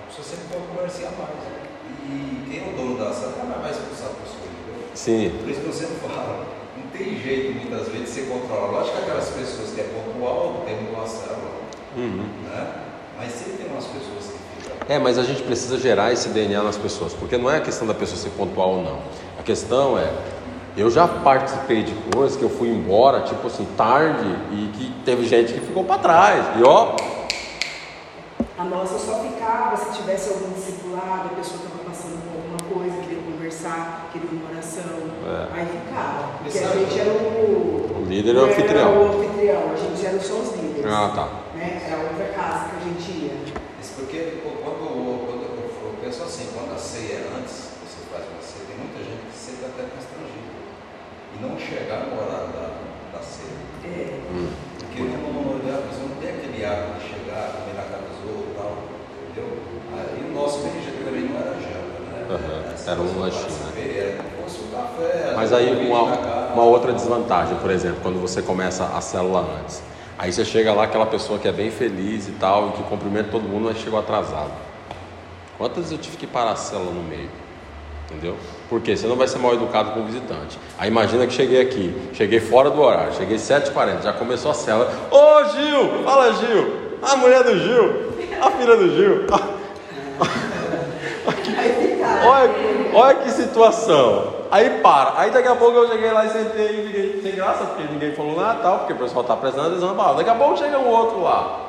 A 0.04 0.08
pessoa 0.08 0.28
sempre 0.28 0.60
a 0.84 1.12
mais. 1.12 1.60
E 2.06 2.50
quem 2.50 2.60
é 2.60 2.74
o 2.74 2.76
dono 2.78 2.98
da 2.98 3.12
célula 3.14 3.44
não 3.46 3.62
vai 3.62 3.72
expulsar 3.72 4.08
a 4.08 4.24
pessoa. 4.24 4.44
entendeu? 4.46 4.88
Sim. 4.94 5.32
Por 5.42 5.50
isso 5.50 5.62
que 5.62 5.68
eu 5.68 5.74
sempre 5.74 5.96
falo, 6.08 6.46
não 6.78 6.88
tem 6.92 7.20
jeito 7.20 7.54
muitas 7.60 7.88
vezes 7.90 8.14
de 8.16 8.22
você 8.22 8.22
controlar. 8.32 8.72
Lógico 8.72 8.98
que 8.98 9.04
aquelas 9.04 9.30
pessoas 9.30 9.70
que 9.72 9.82
é 9.82 9.84
pontual, 9.84 10.64
tem 10.66 10.78
uma 10.94 11.06
célula, 11.08 11.60
Uhum. 11.96 12.26
né? 12.46 12.68
Mas 13.18 13.32
sempre 13.34 13.54
tem 13.64 13.72
umas 13.72 13.86
pessoas 13.86 14.34
que 14.34 14.62
ficam. 14.64 14.78
É, 14.88 14.98
mas 15.00 15.18
a 15.18 15.24
gente 15.24 15.44
precisa 15.44 15.78
gerar 15.78 16.12
esse 16.14 16.30
DNA 16.30 16.64
nas 16.64 16.78
pessoas, 16.78 17.14
porque 17.14 17.38
não 17.38 17.50
é 17.50 17.58
a 17.58 17.62
questão 17.62 17.86
da 17.88 17.94
pessoa 17.94 18.18
ser 18.18 18.30
pontual 18.32 18.70
ou 18.76 18.82
não. 18.84 19.00
A 19.40 19.44
questão 19.44 19.98
é, 19.98 20.10
eu 20.78 20.90
já 20.90 21.08
participei 21.08 21.84
de 21.84 21.94
coisas 22.16 22.38
que 22.38 22.44
eu 22.44 22.50
fui 22.50 22.70
embora, 22.70 23.22
tipo 23.22 23.46
assim, 23.48 23.68
tarde, 23.76 24.24
e 24.52 24.72
que 24.74 24.94
teve 25.04 25.26
gente 25.28 25.54
que 25.54 25.60
ficou 25.60 25.84
para 25.84 25.98
trás. 26.00 26.46
E 26.60 26.64
ó, 26.64 26.96
nossa 28.70 28.98
só 29.00 29.20
ficava 29.24 29.76
se 29.76 29.98
tivesse 29.98 30.30
algum 30.30 30.52
discipulado, 30.54 31.30
a 31.32 31.36
pessoa 31.36 31.60
estava 31.64 31.84
passando 31.84 32.22
por 32.24 32.38
alguma 32.38 32.62
coisa, 32.86 33.02
queria 33.04 33.24
conversar, 33.24 34.10
queria 34.14 34.30
uma 34.32 34.50
oração. 34.52 35.00
É. 35.26 35.60
Aí 35.60 35.66
ficava. 35.66 36.38
Porque 36.38 36.58
a 36.58 36.62
Sabe- 36.62 36.80
gente 36.86 37.00
era 37.00 37.10
o. 37.12 38.00
O 38.00 38.06
líder 38.08 38.36
é 38.36 38.40
o 38.40 38.46
anfitrião. 38.46 38.90
Era 38.90 39.00
o 39.00 39.18
anfitrião, 39.20 39.64
a 39.72 39.76
gente 39.76 40.06
era 40.06 40.20
só 40.20 40.34
os 40.36 40.56
líderes. 40.56 40.86
ah 40.86 41.12
tá. 41.16 41.26
Né? 41.58 41.82
Era 41.86 41.98
outra 42.04 42.26
casa 42.34 42.70
que 42.70 42.76
a 42.78 42.84
gente 42.90 43.12
ia. 43.12 43.36
Isso 43.82 43.94
porque 43.98 44.40
pô, 44.44 44.50
quando, 44.64 45.26
quando 45.28 45.44
eu, 45.44 45.56
eu 45.90 45.94
penso 46.02 46.24
assim, 46.24 46.48
quando 46.54 46.74
a 46.74 46.78
ceia 46.78 47.26
é 47.26 47.30
antes, 47.38 47.76
você 47.84 48.00
faz 48.12 48.24
uma 48.28 48.42
ceia, 48.42 48.66
tem 48.68 48.78
muita 48.78 49.00
gente 49.04 49.24
que 49.30 49.38
senta 49.38 49.68
até 49.68 49.84
constrangido. 49.92 50.52
E 51.36 51.44
não 51.44 51.58
chegar 51.60 52.08
no 52.08 52.18
horário 52.18 52.50
da, 52.56 52.68
da 53.14 53.22
ceia. 53.24 53.56
É. 53.86 54.20
Hum. 54.32 54.50
Porque 54.80 55.04
no 55.04 55.32
momento 55.32 55.70
a 55.70 55.86
pessoa 55.88 56.10
não 56.10 56.18
tem 56.20 56.30
aquele 56.34 56.66
hábito 56.66 57.00
de 57.00 57.04
chegar, 57.08 57.56
comer 57.56 57.76
na 57.78 57.86
casa 57.88 58.04
dos 58.10 58.20
outros 58.26 58.52
e 58.52 58.56
tal, 58.58 58.72
entendeu? 59.30 59.50
Aí 59.96 60.20
o 60.28 60.34
nosso 60.34 60.60
BNG 60.60 61.04
também 61.06 61.24
não 61.30 61.40
era 61.40 61.56
Essa 62.74 62.92
era 62.92 63.02
um 63.02 63.20
lanchinho, 63.20 63.50
né? 63.76 64.20
Mas 65.36 65.52
aí 65.52 65.72
um 65.72 65.92
uma, 65.92 66.04
uma 66.54 66.64
outra 66.64 66.94
desvantagem, 66.94 67.56
por 67.58 67.72
exemplo, 67.72 67.98
quando 68.04 68.20
você 68.22 68.42
começa 68.42 68.86
a 68.86 69.02
célula 69.02 69.46
antes. 69.60 69.82
Aí 70.18 70.32
você 70.32 70.46
chega 70.46 70.74
lá, 70.74 70.84
aquela 70.84 71.06
pessoa 71.06 71.40
que 71.40 71.48
é 71.48 71.52
bem 71.52 71.72
feliz 71.72 72.28
e 72.28 72.32
tal, 72.34 72.70
e 72.70 72.72
que 72.74 72.84
cumprimenta 72.84 73.30
todo 73.32 73.44
mundo, 73.44 73.66
mas 73.66 73.78
chegou 73.78 73.98
atrasado. 73.98 74.52
Quantas 75.58 75.78
vezes 75.78 75.92
eu 75.92 75.98
tive 75.98 76.18
que 76.18 76.28
parar 76.28 76.52
a 76.52 76.56
célula 76.56 76.92
no 76.92 77.02
meio? 77.02 77.30
Entendeu? 78.06 78.36
Porque 78.70 78.96
você 78.96 79.08
não 79.08 79.16
vai 79.16 79.28
ser 79.28 79.40
mal 79.40 79.54
educado 79.54 79.92
com 79.92 80.02
o 80.02 80.06
visitante. 80.06 80.60
Aí 80.78 80.88
imagina 80.88 81.26
que 81.26 81.34
cheguei 81.34 81.62
aqui, 81.62 81.96
cheguei 82.14 82.40
fora 82.40 82.70
do 82.70 82.80
horário, 82.82 83.14
cheguei 83.14 83.38
7h40, 83.38 84.04
já 84.04 84.14
começou 84.14 84.52
a 84.52 84.54
célula. 84.54 84.92
Ô 85.10 85.44
Gil! 85.46 86.04
Fala 86.04 86.34
Gil! 86.34 86.74
A 87.02 87.16
mulher 87.16 87.44
do 87.44 87.58
Gil! 87.58 88.14
A 88.42 88.52
filha 88.52 88.76
do 88.76 88.96
Gil! 88.96 89.26
Olha, 92.94 93.16
que 93.16 93.32
situação. 93.32 94.34
Aí 94.52 94.82
para. 94.82 95.14
Aí 95.18 95.32
daqui 95.32 95.48
a 95.48 95.56
pouco 95.56 95.78
eu 95.78 95.88
cheguei 95.88 96.12
lá 96.12 96.26
e 96.26 96.30
sentei 96.30 96.82
e 96.82 96.88
fiquei 96.88 97.22
sem 97.22 97.36
graça, 97.36 97.66
porque 97.66 97.84
ninguém 97.84 98.14
falou 98.14 98.36
nada 98.36 98.60
tal, 98.62 98.80
porque 98.80 98.94
o 98.94 98.98
pessoal 98.98 99.22
está 99.22 99.36
prestando 99.36 99.68
atenção 99.68 99.90
na 99.90 99.96
palavra. 99.96 100.24
Daqui 100.24 100.30
a 100.30 100.36
pouco 100.36 100.58
chega 100.58 100.80
um 100.80 100.88
outro 100.88 101.22
lá. 101.22 101.69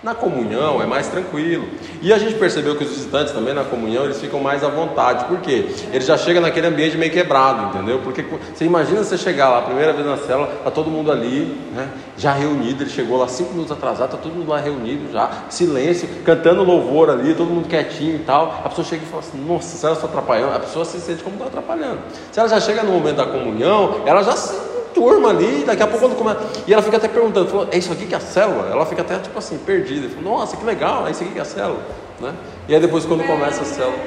Na 0.00 0.14
comunhão 0.14 0.80
é 0.80 0.86
mais 0.86 1.08
tranquilo. 1.08 1.66
E 2.00 2.12
a 2.12 2.18
gente 2.18 2.36
percebeu 2.36 2.76
que 2.76 2.84
os 2.84 2.90
visitantes 2.90 3.32
também 3.32 3.52
na 3.52 3.64
comunhão 3.64 4.04
eles 4.04 4.20
ficam 4.20 4.38
mais 4.38 4.62
à 4.62 4.68
vontade. 4.68 5.24
Por 5.24 5.40
quê? 5.40 5.66
Eles 5.92 6.06
já 6.06 6.16
chegam 6.16 6.40
naquele 6.40 6.68
ambiente 6.68 6.96
meio 6.96 7.10
quebrado, 7.10 7.66
entendeu? 7.66 7.98
Porque 8.04 8.24
você 8.54 8.64
imagina 8.64 9.02
você 9.02 9.18
chegar 9.18 9.48
lá, 9.48 9.62
primeira 9.62 9.92
vez 9.92 10.06
na 10.06 10.16
célula, 10.16 10.46
tá 10.62 10.70
todo 10.70 10.88
mundo 10.88 11.10
ali, 11.10 11.60
né? 11.74 11.88
Já 12.16 12.32
reunido, 12.32 12.84
ele 12.84 12.90
chegou 12.90 13.18
lá 13.18 13.26
cinco 13.26 13.50
minutos 13.50 13.72
atrasado, 13.72 14.10
tá 14.10 14.16
todo 14.16 14.32
mundo 14.32 14.48
lá 14.48 14.60
reunido 14.60 15.10
já, 15.12 15.30
silêncio, 15.48 16.08
cantando 16.24 16.62
louvor 16.62 17.10
ali, 17.10 17.34
todo 17.34 17.48
mundo 17.48 17.66
quietinho 17.68 18.16
e 18.16 18.20
tal. 18.20 18.62
A 18.64 18.68
pessoa 18.68 18.86
chega 18.86 19.02
e 19.02 19.06
fala 19.06 19.22
assim, 19.22 19.44
nossa, 19.44 19.76
se 19.76 19.84
ela 19.84 19.96
está 19.96 20.06
atrapalhando, 20.06 20.54
a 20.54 20.60
pessoa 20.60 20.84
se 20.84 21.00
sente 21.00 21.24
como 21.24 21.34
está 21.34 21.48
atrapalhando. 21.48 21.98
Se 22.30 22.38
ela 22.38 22.48
já 22.48 22.60
chega 22.60 22.84
no 22.84 22.92
momento 22.92 23.16
da 23.16 23.26
comunhão, 23.26 24.02
ela 24.06 24.22
já 24.22 24.36
se 24.36 24.77
turma 24.94 25.30
ali, 25.30 25.64
daqui 25.64 25.82
a 25.82 25.86
pouco 25.86 26.06
quando 26.06 26.16
começa. 26.16 26.40
E 26.66 26.72
ela 26.72 26.82
fica 26.82 26.96
até 26.96 27.08
perguntando, 27.08 27.48
falou, 27.48 27.68
é 27.70 27.78
isso 27.78 27.92
aqui 27.92 28.06
que 28.06 28.14
é 28.14 28.18
a 28.18 28.20
célula? 28.20 28.68
Ela 28.70 28.84
fica 28.86 29.02
até 29.02 29.18
tipo 29.18 29.38
assim, 29.38 29.58
perdida. 29.58 30.08
Falou, 30.08 30.38
nossa, 30.38 30.56
que 30.56 30.64
legal, 30.64 31.06
é 31.06 31.10
isso 31.10 31.22
aqui 31.22 31.32
que 31.32 31.38
é 31.38 31.42
a 31.42 31.44
célula. 31.44 31.82
Né? 32.20 32.34
E 32.68 32.74
aí 32.74 32.80
depois 32.80 33.04
quando 33.06 33.24
começa 33.24 33.62
a 33.62 33.64
célula. 33.64 33.98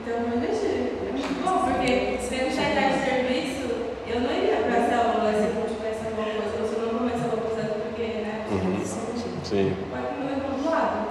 Então, 0.00 0.14
eu 0.16 0.28
não 0.28 0.38
deixei. 0.40 0.98
É 1.08 1.12
muito 1.12 1.42
bom, 1.44 1.58
porque 1.70 2.18
se 2.20 2.34
eu 2.34 2.50
chegar 2.50 2.92
de 2.92 3.04
serviço, 3.04 3.68
eu 4.08 4.20
não 4.20 4.30
iria 4.32 4.56
para 4.56 4.74
a 4.74 4.88
célula 4.88 5.32
se 5.34 5.54
não 5.54 5.66
tivesse 5.74 6.06
alguma 6.06 6.28
coisa, 6.34 6.62
ou 6.62 6.68
se 6.68 6.74
eu 6.74 6.82
não 6.92 6.98
começar 6.98 7.24
alguma 7.24 7.42
coisa, 7.42 7.68
porque, 7.82 8.02
né? 8.02 8.46
Uhum. 8.50 8.80
Sim. 9.44 9.76
Pode 9.90 10.04
comer 10.18 10.34
do 10.40 10.52
outro 10.52 10.70
lado. 10.70 11.08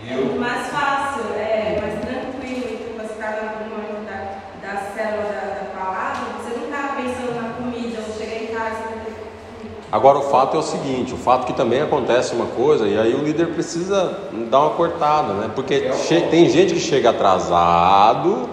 E 0.00 0.06
Então, 0.06 0.18
é 0.18 0.22
eu- 0.22 0.24
muito 0.26 0.40
mais 0.40 0.66
fácil, 0.68 1.22
é 1.36 1.78
mais 1.80 1.94
tranquilo, 2.00 2.66
tipo, 2.68 2.98
você 2.98 3.14
ficar 3.14 3.30
no 3.40 3.70
momento 3.70 4.04
da, 4.06 4.18
da 4.62 4.74
célula 4.94 5.24
da, 5.32 5.40
da 5.60 5.64
palavra, 5.72 6.38
você 6.38 6.58
não 6.58 6.66
tá 6.70 6.94
pensando 6.96 7.34
na 7.40 7.48
comida, 7.54 7.98
ou 8.06 8.12
chegar 8.16 8.42
em 8.42 8.46
casa, 8.48 8.76
você 8.76 8.88
vai 8.88 8.98
ter 9.04 9.12
que 9.12 9.87
Agora 9.98 10.18
o 10.18 10.22
fato 10.22 10.56
é 10.56 10.60
o 10.60 10.62
seguinte, 10.62 11.12
o 11.12 11.16
fato 11.16 11.44
que 11.44 11.52
também 11.52 11.80
acontece 11.82 12.32
uma 12.32 12.46
coisa, 12.46 12.86
e 12.86 12.96
aí 12.96 13.12
o 13.16 13.18
líder 13.18 13.48
precisa 13.48 14.16
dar 14.48 14.60
uma 14.60 14.70
cortada, 14.70 15.32
né? 15.32 15.50
Porque 15.52 15.90
che- 16.06 16.20
tem 16.30 16.48
gente 16.48 16.72
que 16.72 16.78
chega 16.78 17.10
atrasado 17.10 18.48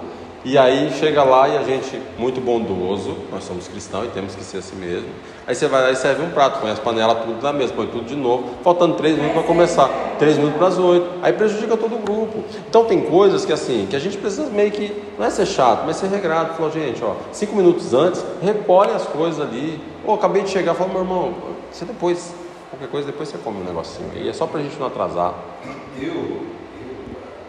e 0.45 0.57
aí 0.57 0.91
chega 0.93 1.23
lá 1.23 1.49
e 1.49 1.57
a 1.57 1.63
gente, 1.63 1.99
muito 2.17 2.39
bondoso, 2.39 3.17
nós 3.31 3.43
somos 3.43 3.67
cristãos 3.67 4.05
e 4.05 4.09
temos 4.09 4.35
que 4.35 4.43
ser 4.43 4.59
assim 4.59 4.75
mesmo. 4.75 5.09
Aí 5.47 5.53
você 5.53 5.67
vai 5.67 5.81
lá 5.81 5.91
e 5.91 5.95
serve 5.95 6.23
um 6.23 6.29
prato, 6.29 6.59
põe 6.61 6.71
as 6.71 6.79
panelas 6.79 7.23
tudo 7.25 7.41
na 7.41 7.51
mesa, 7.51 7.73
põe 7.73 7.87
tudo 7.87 8.05
de 8.05 8.15
novo, 8.15 8.49
faltando 8.63 8.93
três 8.95 9.15
minutos 9.15 9.33
para 9.35 9.43
começar, 9.43 9.89
três 10.17 10.37
minutos 10.37 10.57
para 10.57 10.67
as 10.67 10.77
oito, 10.77 11.07
aí 11.21 11.33
prejudica 11.33 11.75
todo 11.75 11.95
o 11.95 11.99
grupo. 11.99 12.43
Então 12.69 12.85
tem 12.85 13.01
coisas 13.01 13.43
que 13.43 13.51
assim, 13.51 13.87
que 13.89 13.95
a 13.95 13.99
gente 13.99 14.17
precisa 14.17 14.47
meio 14.49 14.71
que, 14.71 15.03
não 15.17 15.25
é 15.25 15.29
ser 15.29 15.45
chato, 15.47 15.83
mas 15.85 15.97
ser 15.97 16.07
regrado. 16.07 16.53
Falou, 16.55 16.71
gente, 16.71 17.03
ó, 17.03 17.15
cinco 17.31 17.55
minutos 17.55 17.93
antes, 17.93 18.23
recolhe 18.41 18.91
as 18.91 19.03
coisas 19.05 19.41
ali. 19.41 19.81
Ô, 20.05 20.13
acabei 20.13 20.43
de 20.43 20.49
chegar, 20.49 20.73
fala, 20.75 20.91
meu 20.91 21.01
irmão, 21.01 21.33
você 21.71 21.85
depois, 21.85 22.33
qualquer 22.69 22.87
coisa, 22.89 23.07
depois 23.07 23.29
você 23.29 23.37
come 23.39 23.61
um 23.61 23.63
negocinho 23.65 24.09
aí, 24.15 24.29
é 24.29 24.33
só 24.33 24.45
pra 24.47 24.61
gente 24.61 24.79
não 24.79 24.87
atrasar. 24.87 25.33
Eu, 25.99 26.07
eu, 26.07 26.41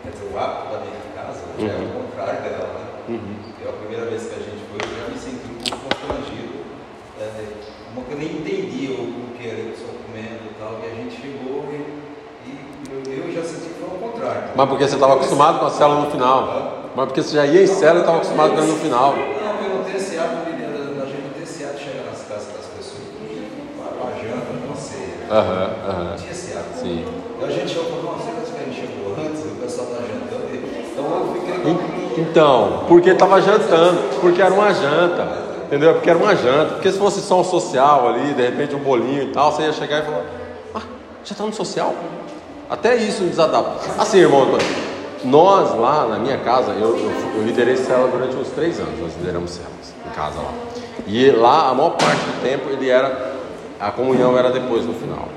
quer 0.02 0.10
dizer, 0.12 0.30
o 0.34 0.38
hábito 0.38 0.72
da 0.72 0.78
minha 0.80 0.96
casa 1.14 1.40
já 1.58 1.66
é 1.66 1.76
Uhum. 1.76 1.84
o 1.84 2.02
contrário 2.02 2.42
dela, 2.42 2.68
né? 2.74 2.86
Uhum. 3.08 3.36
Eu, 3.64 3.70
a 3.70 3.72
primeira 3.72 4.04
vez 4.06 4.26
que 4.26 4.34
a 4.34 4.38
gente 4.38 4.60
foi, 4.68 4.80
eu 4.84 4.96
já 5.00 5.08
me 5.08 5.18
senti 5.18 5.46
um 5.48 5.78
pouco 5.78 5.84
constrangido. 5.96 6.52
É, 7.20 7.30
uma 7.94 8.04
que 8.04 8.05
eu 8.16 8.18
nem 8.18 8.28
entendia 8.38 8.90
o 8.96 9.12
que 9.38 9.46
era 9.46 9.62
só 9.76 9.92
comendo 10.06 10.40
e 10.48 10.54
tal, 10.58 10.80
e 10.82 10.86
a 10.90 10.94
gente 10.94 11.20
chegou 11.20 11.64
e, 11.70 12.48
e 12.48 13.22
eu, 13.26 13.32
já 13.32 13.42
senti 13.42 13.68
que 13.68 13.74
foi 13.80 13.88
o 13.88 14.00
contrário. 14.00 14.42
Mas 14.56 14.68
porque 14.68 14.88
você 14.88 14.94
estava 14.94 15.14
acostumado 15.14 15.58
com 15.60 15.66
a 15.66 15.70
célula 15.70 16.00
no 16.00 16.10
final. 16.10 16.72
Mas 16.96 17.04
porque 17.06 17.22
você 17.22 17.36
já 17.36 17.44
ia 17.46 17.62
em 17.62 17.66
célula 17.66 17.98
e 17.98 18.00
estava 18.00 18.16
acostumado 18.18 18.50
com 18.52 18.56
ela 18.58 18.66
no 18.66 18.76
final. 18.78 19.12
Não, 19.12 19.20
eu 19.68 19.76
não 19.76 19.84
tenho 19.84 19.96
esse 19.98 20.16
hábito, 20.18 20.50
de- 20.56 20.64
a 20.64 21.04
gente 21.06 21.22
não 21.22 21.30
tem 21.34 21.42
esse 21.42 21.62
hábito 21.64 21.78
de 21.78 21.84
chegar 21.84 22.04
nas 22.10 22.22
casas 22.24 22.48
das 22.56 22.66
pessoas 22.72 23.02
para 23.76 24.08
a 24.08 24.12
janta, 24.16 24.52
não 24.66 24.74
sei. 24.76 25.12
Aham, 25.30 25.70
aham. 25.88 26.04
Não 26.10 26.16
tinha 26.16 26.30
esse 26.32 26.52
hábito. 26.56 26.78
Sim. 26.80 27.04
E 27.38 27.44
a 27.44 27.48
gente 27.50 27.68
chegou, 27.68 28.02
nossa, 28.02 28.30
que 28.32 28.56
a 28.58 28.64
gente 28.64 28.80
chegou 28.80 29.12
antes, 29.20 29.42
o 29.44 29.60
pessoal 29.60 29.88
está 29.88 30.00
jantando. 30.00 30.46
Então 30.56 31.04
eu 31.04 31.34
fiquei 31.34 31.70
En- 31.70 31.96
Então, 32.22 32.84
porque 32.88 33.10
estava 33.10 33.42
jantando, 33.42 33.98
porque 34.22 34.40
era 34.40 34.54
uma 34.54 34.72
janta, 34.72 35.45
entendeu? 35.66 35.94
Porque 35.94 36.08
era 36.08 36.18
uma 36.18 36.34
janta. 36.34 36.74
Porque 36.74 36.90
se 36.90 36.98
fosse 36.98 37.20
só 37.20 37.40
um 37.40 37.44
social 37.44 38.08
ali, 38.08 38.34
de 38.34 38.42
repente 38.42 38.74
um 38.74 38.78
bolinho 38.78 39.24
e 39.24 39.32
tal, 39.32 39.52
você 39.52 39.62
ia 39.62 39.72
chegar 39.72 40.02
e 40.02 40.06
falar: 40.06 40.24
Ah, 40.74 40.82
já 41.24 41.32
está 41.32 41.44
no 41.44 41.52
social? 41.52 41.94
Até 42.68 42.96
isso 42.96 43.22
desadapta. 43.24 43.78
Assim, 43.98 44.18
irmão, 44.18 44.58
nós 45.24 45.78
lá 45.78 46.06
na 46.06 46.18
minha 46.18 46.38
casa, 46.38 46.72
eu, 46.72 46.96
eu, 46.96 47.12
eu 47.36 47.42
liderei 47.44 47.76
célula 47.76 48.08
durante 48.08 48.36
uns 48.36 48.48
três 48.48 48.78
anos, 48.80 48.98
nós 49.00 49.12
lideramos 49.18 49.50
células 49.50 49.94
em 50.04 50.10
casa 50.10 50.38
lá. 50.40 50.52
E 51.06 51.30
lá, 51.30 51.68
a 51.70 51.74
maior 51.74 51.90
parte 51.90 52.18
do 52.18 52.42
tempo, 52.42 52.68
ele 52.70 52.88
era, 52.88 53.34
a 53.78 53.90
comunhão 53.90 54.36
era 54.36 54.50
depois 54.50 54.84
no 54.84 54.94
final. 54.94 55.28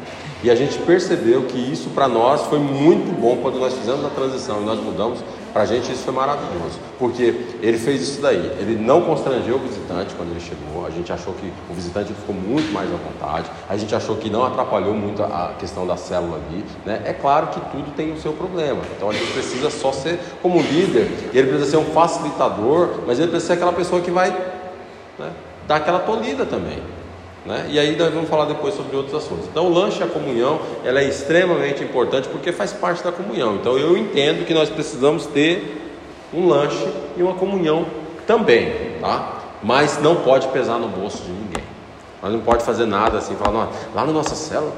E 0.41 0.49
a 0.49 0.55
gente 0.55 0.77
percebeu 0.79 1.43
que 1.43 1.57
isso 1.57 1.89
para 1.89 2.07
nós 2.07 2.41
foi 2.43 2.59
muito 2.59 3.11
bom 3.19 3.37
quando 3.41 3.59
nós 3.59 3.73
fizemos 3.73 4.05
a 4.05 4.09
transição 4.09 4.61
e 4.61 4.65
nós 4.65 4.79
mudamos. 4.79 5.19
Para 5.53 5.63
a 5.63 5.65
gente 5.65 5.91
isso 5.91 6.03
foi 6.03 6.13
maravilhoso, 6.13 6.79
porque 6.97 7.45
ele 7.61 7.77
fez 7.77 8.01
isso 8.01 8.21
daí. 8.21 8.51
Ele 8.59 8.77
não 8.77 9.01
constrangeu 9.01 9.55
o 9.55 9.59
visitante 9.59 10.13
quando 10.15 10.31
ele 10.31 10.39
chegou. 10.39 10.85
A 10.85 10.89
gente 10.89 11.11
achou 11.11 11.33
que 11.33 11.51
o 11.69 11.73
visitante 11.73 12.13
ficou 12.13 12.35
muito 12.35 12.71
mais 12.71 12.89
à 12.91 12.95
vontade. 12.95 13.49
A 13.67 13.75
gente 13.75 13.93
achou 13.95 14.15
que 14.17 14.29
não 14.29 14.45
atrapalhou 14.45 14.93
muito 14.93 15.23
a 15.23 15.53
questão 15.59 15.85
da 15.87 15.97
célula 15.97 16.37
ali. 16.37 16.63
Né? 16.85 17.01
É 17.05 17.13
claro 17.13 17.47
que 17.47 17.59
tudo 17.71 17.91
tem 17.95 18.11
o 18.11 18.19
seu 18.19 18.33
problema. 18.33 18.81
Então 18.95 19.09
a 19.09 19.13
gente 19.13 19.31
precisa 19.31 19.69
só 19.69 19.91
ser 19.91 20.19
como 20.41 20.61
líder. 20.61 21.29
Ele 21.33 21.47
precisa 21.47 21.71
ser 21.71 21.77
um 21.77 21.85
facilitador, 21.85 23.01
mas 23.07 23.19
ele 23.19 23.29
precisa 23.29 23.53
ser 23.53 23.53
aquela 23.53 23.73
pessoa 23.73 24.01
que 24.01 24.11
vai 24.11 24.29
né, 25.17 25.31
dar 25.67 25.77
aquela 25.77 25.99
tolhida 25.99 26.45
também. 26.45 26.79
Né? 27.49 27.65
E 27.69 27.79
aí 27.79 27.95
nós 27.97 28.13
vamos 28.13 28.29
falar 28.29 28.45
depois 28.45 28.75
sobre 28.75 28.95
outros 28.95 29.15
assuntos. 29.15 29.47
Então 29.47 29.65
o 29.65 29.73
lanche 29.73 29.99
e 29.99 30.03
a 30.03 30.07
comunhão 30.07 30.59
ela 30.85 30.99
é 30.99 31.03
extremamente 31.03 31.83
importante 31.83 32.29
porque 32.29 32.51
faz 32.51 32.71
parte 32.71 33.03
da 33.03 33.11
comunhão. 33.11 33.55
Então 33.55 33.75
eu 33.77 33.97
entendo 33.97 34.45
que 34.45 34.53
nós 34.53 34.69
precisamos 34.69 35.25
ter 35.25 35.81
um 36.31 36.47
lanche 36.47 36.87
e 37.17 37.23
uma 37.23 37.33
comunhão 37.33 37.87
também, 38.27 38.99
tá? 39.01 39.41
Mas 39.63 39.99
não 39.99 40.17
pode 40.17 40.47
pesar 40.49 40.77
no 40.77 40.87
bolso 40.87 41.23
de 41.23 41.31
ninguém. 41.31 41.63
Nós 42.21 42.31
não 42.31 42.39
pode 42.41 42.63
fazer 42.63 42.85
nada 42.85 43.17
assim, 43.17 43.35
falar, 43.35 43.69
lá 43.95 44.05
na 44.05 44.11
nossa 44.11 44.35
célula. 44.35 44.73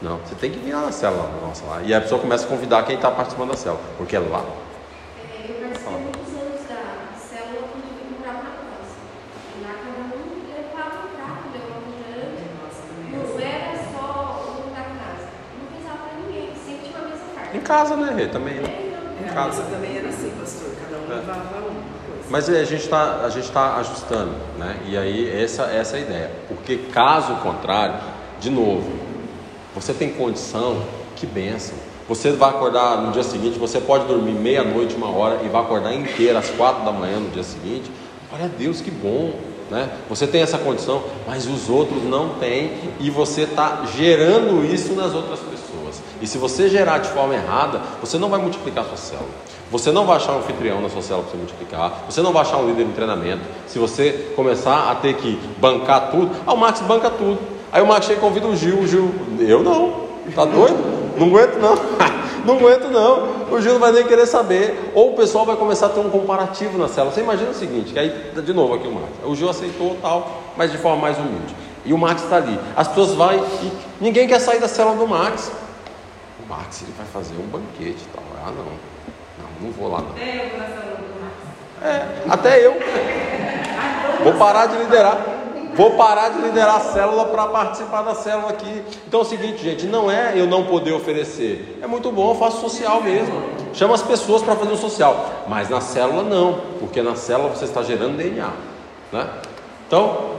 Não, 0.00 0.18
você 0.18 0.34
tem 0.36 0.50
que 0.50 0.58
vir 0.58 0.72
lá 0.72 0.82
na 0.82 0.92
célula 0.92 1.28
nossa 1.42 1.64
lá. 1.66 1.82
E 1.84 1.92
a 1.92 2.00
pessoa 2.00 2.20
começa 2.20 2.46
a 2.46 2.48
convidar 2.48 2.82
quem 2.84 2.96
está 2.96 3.10
participando 3.10 3.50
da 3.50 3.56
célula, 3.56 3.80
porque 3.98 4.16
é 4.16 4.20
lá. 4.20 4.42
É, 5.18 5.50
eu 5.50 5.54
participei 5.56 5.92
muitos 5.92 6.32
anos 6.32 6.62
da 6.68 7.18
célula 7.18 7.68
quando 7.72 7.84
eu 7.84 8.18
morava 8.18 8.38
na 8.38 8.52
França. 8.56 8.96
E 9.56 9.62
lá 9.62 9.72
cada 9.84 10.00
um 10.00 10.36
levava 10.52 10.96
um 11.04 11.08
prato, 11.16 11.44
levava 11.52 11.80
um 11.80 11.92
jante. 11.96 12.44
Não 13.10 13.40
era 13.40 13.72
só 13.90 14.04
o 14.36 14.52
dono 14.52 14.70
da 14.74 14.84
casa. 14.84 15.28
Não 15.56 15.66
pesava 15.72 15.96
pra 15.96 16.12
ninguém. 16.20 16.52
Sempre 16.54 16.88
tinha 16.88 16.98
uma 16.98 17.08
mesa 17.08 17.24
farta. 17.34 17.55
Em 17.55 17.55
casa, 17.66 17.96
né, 17.96 18.12
Rê? 18.16 18.26
Também. 18.26 18.54
É, 18.54 19.26
É, 19.26 19.32
casa. 19.32 19.62
também 19.62 19.96
era 19.98 20.08
assim, 20.08 20.30
pastor. 20.38 20.68
Cada 20.80 20.96
um 21.02 21.12
É. 21.12 21.20
levava 21.20 21.40
uma 21.40 21.50
coisa. 21.64 22.26
Mas 22.30 22.48
a 22.48 22.64
gente 22.64 22.82
está 22.84 23.20
a 23.24 23.28
gente 23.28 23.50
tá 23.50 23.76
ajustando, 23.76 24.32
né? 24.58 24.76
E 24.86 24.96
aí 24.96 25.42
essa 25.42 25.64
essa 25.64 25.96
é 25.96 26.00
a 26.00 26.02
ideia. 26.02 26.30
Porque 26.48 26.76
caso 26.92 27.34
contrário, 27.36 27.96
de 28.40 28.50
novo, 28.50 28.90
você 29.74 29.92
tem 29.92 30.10
condição, 30.10 30.82
que 31.16 31.26
benção. 31.26 31.76
Você 32.08 32.30
vai 32.30 32.50
acordar 32.50 32.98
no 33.02 33.10
dia 33.10 33.24
seguinte, 33.24 33.58
você 33.58 33.80
pode 33.80 34.06
dormir 34.06 34.32
meia-noite, 34.32 34.94
uma 34.94 35.10
hora 35.10 35.40
e 35.42 35.48
vai 35.48 35.60
acordar 35.60 35.92
inteira 35.92 36.38
às 36.38 36.48
quatro 36.50 36.84
da 36.84 36.92
manhã 36.92 37.18
no 37.18 37.30
dia 37.30 37.42
seguinte. 37.42 37.90
Olha 38.32 38.48
Deus, 38.48 38.80
que 38.80 38.90
bom, 38.92 39.32
né? 39.70 39.88
Você 40.08 40.24
tem 40.26 40.40
essa 40.40 40.56
condição, 40.58 41.02
mas 41.26 41.46
os 41.48 41.68
outros 41.68 42.04
não 42.04 42.34
têm 42.34 42.72
e 43.00 43.10
você 43.10 43.42
está 43.42 43.82
gerando 43.96 44.64
isso 44.64 44.92
nas 44.94 45.12
outras 45.14 45.40
pessoas. 45.40 45.55
E 46.20 46.26
se 46.26 46.38
você 46.38 46.68
gerar 46.68 46.98
de 46.98 47.08
forma 47.08 47.34
errada, 47.34 47.80
você 48.00 48.18
não 48.18 48.28
vai 48.28 48.40
multiplicar 48.40 48.84
a 48.84 48.88
sua 48.88 48.96
célula. 48.96 49.28
Você 49.70 49.90
não 49.90 50.06
vai 50.06 50.16
achar 50.16 50.32
um 50.32 50.38
anfitrião 50.38 50.80
na 50.80 50.88
sua 50.88 51.02
célula 51.02 51.24
para 51.24 51.32
você 51.32 51.38
multiplicar. 51.38 52.04
Você 52.08 52.22
não 52.22 52.32
vai 52.32 52.42
achar 52.42 52.58
um 52.58 52.66
líder 52.66 52.84
em 52.84 52.92
treinamento. 52.92 53.42
Se 53.66 53.78
você 53.78 54.32
começar 54.36 54.90
a 54.90 54.94
ter 54.94 55.14
que 55.14 55.38
bancar 55.58 56.10
tudo, 56.10 56.30
ah, 56.46 56.54
o 56.54 56.56
Max 56.56 56.80
banca 56.80 57.10
tudo. 57.10 57.38
Aí 57.72 57.82
o 57.82 57.86
Max 57.86 58.06
chega 58.06 58.18
e 58.18 58.20
convida 58.20 58.46
o 58.46 58.54
Gil, 58.54 58.78
o 58.78 58.86
Gil, 58.86 59.12
eu 59.40 59.62
não, 59.62 60.06
tá 60.34 60.44
doido? 60.44 60.76
Não 61.18 61.26
aguento 61.26 61.58
não, 61.58 61.74
não 62.46 62.56
aguento 62.56 62.88
não. 62.90 63.54
O 63.54 63.60
Gil 63.60 63.72
não 63.72 63.80
vai 63.80 63.90
nem 63.90 64.04
querer 64.04 64.26
saber. 64.26 64.92
Ou 64.94 65.12
o 65.12 65.16
pessoal 65.16 65.44
vai 65.44 65.56
começar 65.56 65.86
a 65.86 65.88
ter 65.88 66.00
um 66.00 66.10
comparativo 66.10 66.78
na 66.78 66.86
célula. 66.86 67.12
Você 67.12 67.20
imagina 67.20 67.50
o 67.50 67.54
seguinte, 67.54 67.92
que 67.92 67.98
aí, 67.98 68.32
de 68.34 68.52
novo 68.52 68.74
aqui 68.74 68.86
o 68.86 68.92
Max, 68.92 69.08
o 69.24 69.34
Gil 69.34 69.50
aceitou 69.50 69.96
tal, 70.00 70.42
mas 70.56 70.70
de 70.70 70.78
forma 70.78 71.02
mais 71.02 71.18
humilde. 71.18 71.54
E 71.84 71.92
o 71.92 71.98
Max 71.98 72.22
está 72.22 72.36
ali. 72.36 72.58
As 72.76 72.88
pessoas 72.88 73.14
vão 73.14 73.34
e 73.34 73.72
ninguém 74.00 74.28
quer 74.28 74.40
sair 74.40 74.60
da 74.60 74.68
célula 74.68 74.96
do 74.96 75.06
Max. 75.06 75.50
O 76.46 76.48
Max 76.48 76.82
ele 76.82 76.94
vai 76.96 77.06
fazer 77.06 77.34
um 77.34 77.46
banquete 77.46 78.02
e 78.02 78.08
tal. 78.14 78.22
Ah 78.44 78.50
não, 78.50 78.64
não, 78.64 79.62
não 79.62 79.72
vou 79.72 79.90
lá 79.90 80.00
não. 80.00 80.16
É, 81.82 82.22
até 82.28 82.64
eu. 82.64 82.74
Vou 84.22 84.34
parar 84.34 84.66
de 84.66 84.76
liderar. 84.76 85.18
Vou 85.74 85.90
parar 85.90 86.30
de 86.30 86.40
liderar 86.40 86.76
a 86.76 86.80
célula 86.80 87.26
para 87.26 87.48
participar 87.48 88.02
da 88.02 88.14
célula 88.14 88.48
aqui. 88.48 88.82
Então 89.06 89.20
é 89.20 89.22
o 89.22 89.26
seguinte, 89.26 89.62
gente, 89.62 89.86
não 89.86 90.10
é 90.10 90.32
eu 90.34 90.46
não 90.46 90.64
poder 90.64 90.92
oferecer. 90.92 91.78
É 91.82 91.86
muito 91.86 92.10
bom, 92.10 92.30
eu 92.30 92.34
faço 92.34 92.60
social 92.60 93.02
mesmo. 93.02 93.42
Chama 93.74 93.94
as 93.94 94.00
pessoas 94.00 94.42
para 94.42 94.56
fazer 94.56 94.72
o 94.72 94.76
social. 94.76 95.44
Mas 95.46 95.68
na 95.68 95.82
célula 95.82 96.22
não, 96.22 96.60
porque 96.78 97.02
na 97.02 97.14
célula 97.14 97.50
você 97.50 97.66
está 97.66 97.82
gerando 97.82 98.16
DNA. 98.16 98.50
Né? 99.12 99.28
Então, 99.86 100.30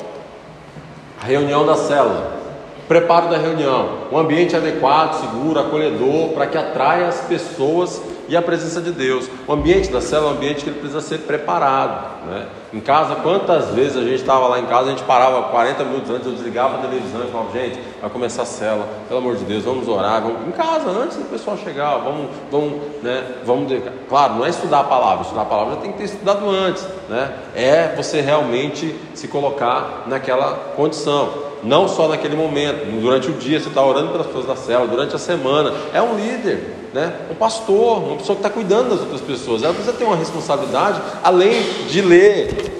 a 1.22 1.26
reunião 1.26 1.66
da 1.66 1.76
célula. 1.76 2.37
Preparo 2.88 3.30
da 3.30 3.38
reunião. 3.38 4.08
Um 4.12 4.18
ambiente 4.18 4.56
adequado, 4.56 5.20
seguro, 5.20 5.60
acolhedor, 5.60 6.30
para 6.30 6.48
que 6.48 6.58
atraia 6.58 7.08
as 7.08 7.22
pessoas 7.22 8.02
e 8.30 8.36
a 8.36 8.42
presença 8.42 8.82
de 8.82 8.92
Deus. 8.92 9.30
O 9.48 9.54
ambiente 9.54 9.92
da 9.92 10.02
célula 10.02 10.30
é 10.30 10.34
um 10.34 10.38
ambiente 10.38 10.64
que 10.64 10.70
ele 10.70 10.80
precisa 10.80 11.02
ser 11.02 11.20
preparado. 11.20 12.26
Né? 12.28 12.48
Em 12.74 12.80
casa, 12.80 13.16
quantas 13.16 13.70
vezes 13.70 13.96
a 13.98 14.02
gente 14.02 14.16
estava 14.16 14.48
lá 14.48 14.60
em 14.60 14.66
casa, 14.66 14.88
a 14.88 14.90
gente 14.92 15.04
parava 15.04 15.44
40 15.44 15.84
minutos 15.86 16.10
antes, 16.10 16.28
eu 16.28 16.34
desligava 16.34 16.78
a 16.78 16.82
televisão 16.82 17.24
e 17.24 17.32
falava, 17.32 17.52
gente, 17.58 17.80
vai 18.02 18.10
começar 18.10 18.42
a 18.42 18.46
célula, 18.46 18.88
pelo 19.08 19.20
amor 19.20 19.36
de 19.36 19.46
Deus, 19.46 19.64
vamos 19.64 19.88
orar, 19.88 20.22
vamos 20.22 20.48
em 20.48 20.52
casa, 20.52 20.90
antes 20.90 21.18
do 21.18 21.26
pessoal 21.26 21.58
chegar, 21.58 21.98
vamos, 21.98 22.28
vamos, 22.52 22.82
né, 23.02 23.24
vamos, 23.46 23.72
claro, 24.10 24.36
não 24.36 24.46
é 24.46 24.50
estudar 24.50 24.82
a 24.82 24.84
palavra, 24.84 25.24
estudar 25.24 25.44
a 25.44 25.46
palavra 25.46 25.76
já 25.76 25.82
tem 25.82 25.92
que 25.94 25.98
ter 25.98 26.04
estudado 26.06 26.50
antes, 26.50 26.86
né? 27.10 27.34
É 27.56 27.96
você 27.96 28.20
realmente 28.20 28.94
se 29.14 29.28
colocar 29.28 30.04
naquela 30.06 30.74
condição. 30.76 31.47
Não 31.64 31.88
só 31.88 32.08
naquele 32.08 32.36
momento, 32.36 32.86
durante 33.02 33.30
o 33.30 33.34
dia 33.34 33.60
você 33.60 33.70
está 33.70 33.84
orando 33.84 34.12
pelas 34.12 34.28
pessoas 34.28 34.46
da 34.46 34.56
célula, 34.56 34.88
durante 34.88 35.16
a 35.16 35.20
semana, 35.20 35.74
é 35.94 36.02
um 36.02 36.16
líder, 36.16 36.76
né? 36.94 37.14
um 37.32 37.36
pastor, 37.36 38.00
uma 38.04 38.18
pessoa 38.18 38.36
que 38.36 38.46
está 38.46 38.50
cuidando 38.50 38.90
das 38.90 39.00
outras 39.00 39.22
pessoas. 39.22 39.64
Ela 39.64 39.74
precisa 39.74 39.96
ter 39.96 40.04
uma 40.04 40.16
responsabilidade, 40.16 41.02
além 41.24 41.62
de 41.90 42.02
ler, 42.02 42.78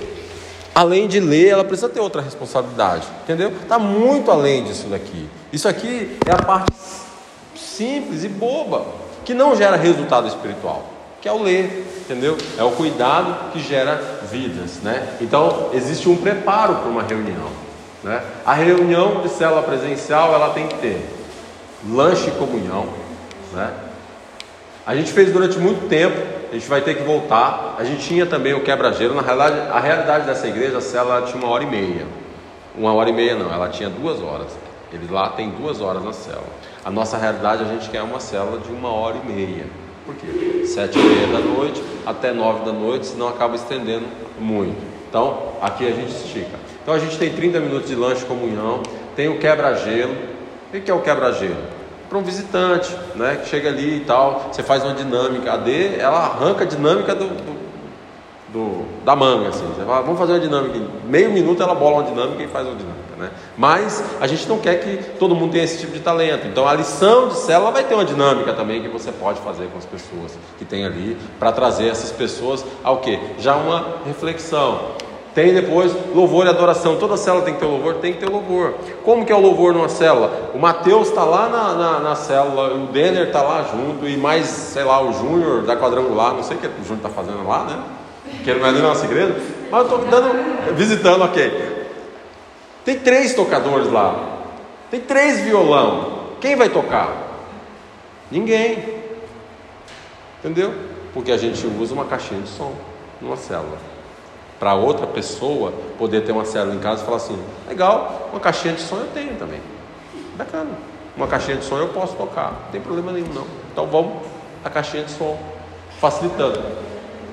além 0.74 1.08
de 1.08 1.20
ler, 1.20 1.50
ela 1.50 1.64
precisa 1.64 1.90
ter 1.90 2.00
outra 2.00 2.22
responsabilidade, 2.22 3.08
entendeu? 3.24 3.52
Está 3.64 3.80
muito 3.80 4.30
além 4.30 4.64
disso 4.64 4.88
daqui. 4.88 5.28
Isso 5.52 5.68
aqui 5.68 6.18
é 6.26 6.32
a 6.32 6.44
parte 6.44 6.72
simples 7.56 8.24
e 8.24 8.28
boba, 8.28 8.86
que 9.26 9.34
não 9.34 9.56
gera 9.56 9.76
resultado 9.76 10.28
espiritual, 10.28 10.86
que 11.22 11.28
é 11.28 11.32
o 11.32 11.42
ler, 11.42 11.86
entendeu? 12.02 12.38
É 12.58 12.64
o 12.64 12.72
cuidado 12.72 13.52
que 13.52 13.60
gera 13.60 14.22
vidas, 14.32 14.80
né? 14.84 15.16
Então 15.20 15.70
existe 15.74 16.08
um 16.08 16.16
preparo 16.16 16.76
para 16.76 16.90
uma 16.90 17.04
reunião. 17.04 17.67
Né? 18.08 18.24
A 18.46 18.54
reunião 18.54 19.22
de 19.22 19.30
célula 19.30 19.62
presencial 19.62 20.34
ela 20.34 20.54
tem 20.54 20.66
que 20.68 20.76
ter 20.78 21.06
lanche 21.90 22.30
e 22.30 22.32
comunhão. 22.32 22.88
Né? 23.54 23.70
A 24.86 24.96
gente 24.96 25.12
fez 25.12 25.32
durante 25.32 25.60
muito 25.60 25.90
tempo, 25.90 26.16
a 26.50 26.54
gente 26.54 26.68
vai 26.70 26.80
ter 26.80 26.96
que 26.96 27.04
voltar. 27.04 27.76
A 27.78 27.84
gente 27.84 28.08
tinha 28.08 28.26
também 28.26 28.54
o 28.54 28.64
quebra-gelo. 28.64 29.14
Na 29.14 29.22
realidade, 29.22 29.70
a 29.70 29.80
realidade 29.80 30.26
dessa 30.26 30.48
igreja, 30.48 30.78
a 30.78 30.82
célula 30.82 31.24
tinha 31.24 31.44
uma 31.44 31.52
hora 31.52 31.64
e 31.64 31.68
meia. 31.68 32.08
Uma 32.74 32.94
hora 32.94 33.10
e 33.10 33.14
meia 33.14 33.36
não, 33.36 33.54
ela 33.54 33.68
tinha 33.68 33.90
duas 33.90 34.22
horas. 34.22 34.48
Ele 34.94 35.12
lá 35.12 35.30
tem 35.30 35.50
duas 35.50 35.82
horas 35.82 36.02
na 36.02 36.14
célula. 36.14 36.48
A 36.86 36.90
nossa 36.90 37.18
realidade, 37.18 37.64
a 37.64 37.68
gente 37.68 37.90
quer 37.90 38.02
uma 38.02 38.22
célula 38.22 38.60
de 38.60 38.72
uma 38.72 38.90
hora 38.90 39.18
e 39.18 39.28
meia. 39.28 39.66
Por 40.06 40.16
quê? 40.16 40.66
Sete 40.66 40.98
e 40.98 41.04
meia 41.04 41.28
da 41.28 41.40
noite 41.40 41.84
até 42.06 42.32
nove 42.32 42.64
da 42.64 42.72
noite, 42.72 43.08
senão 43.08 43.28
acaba 43.28 43.58
estendendo 43.58 44.06
muito. 44.40 44.82
Então, 45.10 45.50
aqui 45.62 45.86
a 45.86 45.92
gente 45.92 46.12
estica. 46.12 46.77
Então 46.88 46.96
a 46.96 47.00
gente 47.00 47.18
tem 47.18 47.30
30 47.30 47.60
minutos 47.60 47.90
de 47.90 47.96
lanche 47.96 48.24
comunhão, 48.24 48.82
tem 49.14 49.28
o 49.28 49.40
quebra-gelo. 49.40 50.16
O 50.74 50.80
que 50.80 50.90
é 50.90 50.94
o 50.94 51.02
quebra-gelo? 51.02 51.58
Para 52.08 52.18
um 52.18 52.24
visitante, 52.24 52.96
né, 53.14 53.42
que 53.44 53.50
chega 53.50 53.68
ali 53.68 53.98
e 53.98 54.00
tal, 54.06 54.48
você 54.50 54.64
faz 54.64 54.86
uma 54.86 54.94
dinâmica. 54.94 55.52
A 55.52 55.58
D, 55.58 55.98
ela 55.98 56.20
arranca 56.20 56.64
a 56.64 56.66
dinâmica 56.66 57.14
do, 57.14 57.26
do, 57.26 57.58
do, 58.54 59.04
da 59.04 59.18
manga, 59.18 59.50
assim. 59.50 59.66
Você 59.76 59.84
fala, 59.84 60.02
vamos 60.02 60.18
fazer 60.18 60.32
uma 60.32 60.40
dinâmica. 60.40 60.78
Em 60.78 60.90
meio 61.10 61.30
minuto 61.30 61.62
ela 61.62 61.76
bola 61.76 61.98
uma 61.98 62.04
dinâmica 62.04 62.42
e 62.42 62.48
faz 62.48 62.66
uma 62.66 62.78
dinâmica, 62.78 63.18
né? 63.18 63.32
Mas 63.58 64.02
a 64.22 64.26
gente 64.26 64.48
não 64.48 64.58
quer 64.58 64.76
que 64.76 65.18
todo 65.20 65.36
mundo 65.36 65.52
tenha 65.52 65.66
esse 65.66 65.80
tipo 65.80 65.92
de 65.92 66.00
talento. 66.00 66.48
Então 66.48 66.66
a 66.66 66.74
lição 66.74 67.28
de 67.28 67.36
célula 67.36 67.70
vai 67.70 67.84
ter 67.84 67.96
uma 67.96 68.06
dinâmica 68.06 68.54
também 68.54 68.82
que 68.82 68.88
você 68.88 69.12
pode 69.12 69.42
fazer 69.42 69.68
com 69.74 69.78
as 69.78 69.86
pessoas 69.86 70.40
que 70.58 70.64
tem 70.64 70.86
ali 70.86 71.18
para 71.38 71.52
trazer 71.52 71.90
essas 71.90 72.14
pessoas 72.14 72.66
ao 72.82 73.00
que? 73.00 73.20
Já 73.40 73.58
uma 73.58 73.98
reflexão. 74.06 74.96
Tem 75.38 75.54
depois 75.54 75.96
louvor 76.16 76.48
e 76.48 76.50
adoração. 76.50 76.98
Toda 76.98 77.16
célula 77.16 77.46
tem 77.46 77.54
que 77.54 77.60
ter 77.60 77.68
louvor? 77.68 77.94
Tem 77.98 78.12
que 78.12 78.20
ter 78.20 78.28
louvor. 78.28 78.74
Como 79.06 79.24
que 79.24 79.32
é 79.32 79.36
o 79.36 79.40
louvor 79.40 79.72
numa 79.72 79.88
célula? 79.88 80.50
O 80.56 80.58
Mateus 80.58 81.10
está 81.10 81.24
lá 81.24 81.48
na, 81.48 81.74
na, 81.76 82.00
na, 82.00 82.16
célula, 82.16 82.74
o 82.74 82.88
Denner 82.88 83.28
está 83.28 83.44
lá 83.44 83.62
junto, 83.72 84.08
e 84.08 84.18
mais, 84.18 84.48
sei 84.48 84.84
lá, 84.84 85.00
o 85.00 85.14
Júnior 85.14 85.62
da 85.62 85.78
quadrangular, 85.78 86.34
não 86.34 86.42
sei 86.42 86.58
o 86.58 86.60
que 86.60 86.66
o 86.66 86.84
Júnior 86.84 87.06
está 87.06 87.10
fazendo 87.10 87.48
lá, 87.48 87.66
né? 87.66 87.84
Que 88.44 88.50
ele 88.50 88.62
não 88.62 88.68
é 88.68 88.72
nem 88.72 88.82
nossa 88.82 89.06
igreja, 89.06 89.36
mas 89.70 89.92
eu 89.92 90.02
estou 90.04 90.22
visitando, 90.76 91.24
ok. 91.24 91.86
Tem 92.84 92.98
três 92.98 93.36
tocadores 93.36 93.92
lá, 93.92 94.40
tem 94.90 95.02
três 95.02 95.42
violão. 95.42 96.14
Quem 96.42 96.56
vai 96.56 96.70
tocar? 96.70 97.12
Ninguém. 98.32 99.04
Entendeu? 100.40 100.74
Porque 101.14 101.32
a 101.32 101.38
gente 101.38 101.68
usa 101.80 101.94
uma 101.94 102.06
caixinha 102.06 102.42
de 102.42 102.50
som 102.50 102.74
numa 103.22 103.38
célula 103.38 103.97
para 104.60 104.74
outra 104.74 105.06
pessoa 105.06 105.74
poder 105.98 106.22
ter 106.22 106.32
uma 106.32 106.46
célula 106.46 106.76
em 106.76 106.80
casa 106.80 107.02
e 107.02 107.06
falar 107.06 107.18
assim: 107.18 107.40
legal, 107.68 108.30
uma 108.32 108.40
caixinha 108.40 108.74
de 108.74 108.82
som 108.82 108.98
eu 108.98 109.08
tenho 109.14 109.36
também. 109.36 109.62
Bacana. 110.36 110.70
uma 111.16 111.28
caixinha 111.28 111.58
de 111.58 111.66
som 111.66 111.78
eu 111.78 111.90
posso 111.90 112.16
tocar, 112.16 112.52
não 112.52 112.72
tem 112.72 112.80
problema 112.80 113.12
nenhum 113.12 113.34
não. 113.34 113.46
Então 113.72 113.88
vamos 113.88 114.14
a 114.64 114.70
caixinha 114.70 115.04
de 115.04 115.12
som, 115.12 115.38
facilitando. 116.00 116.62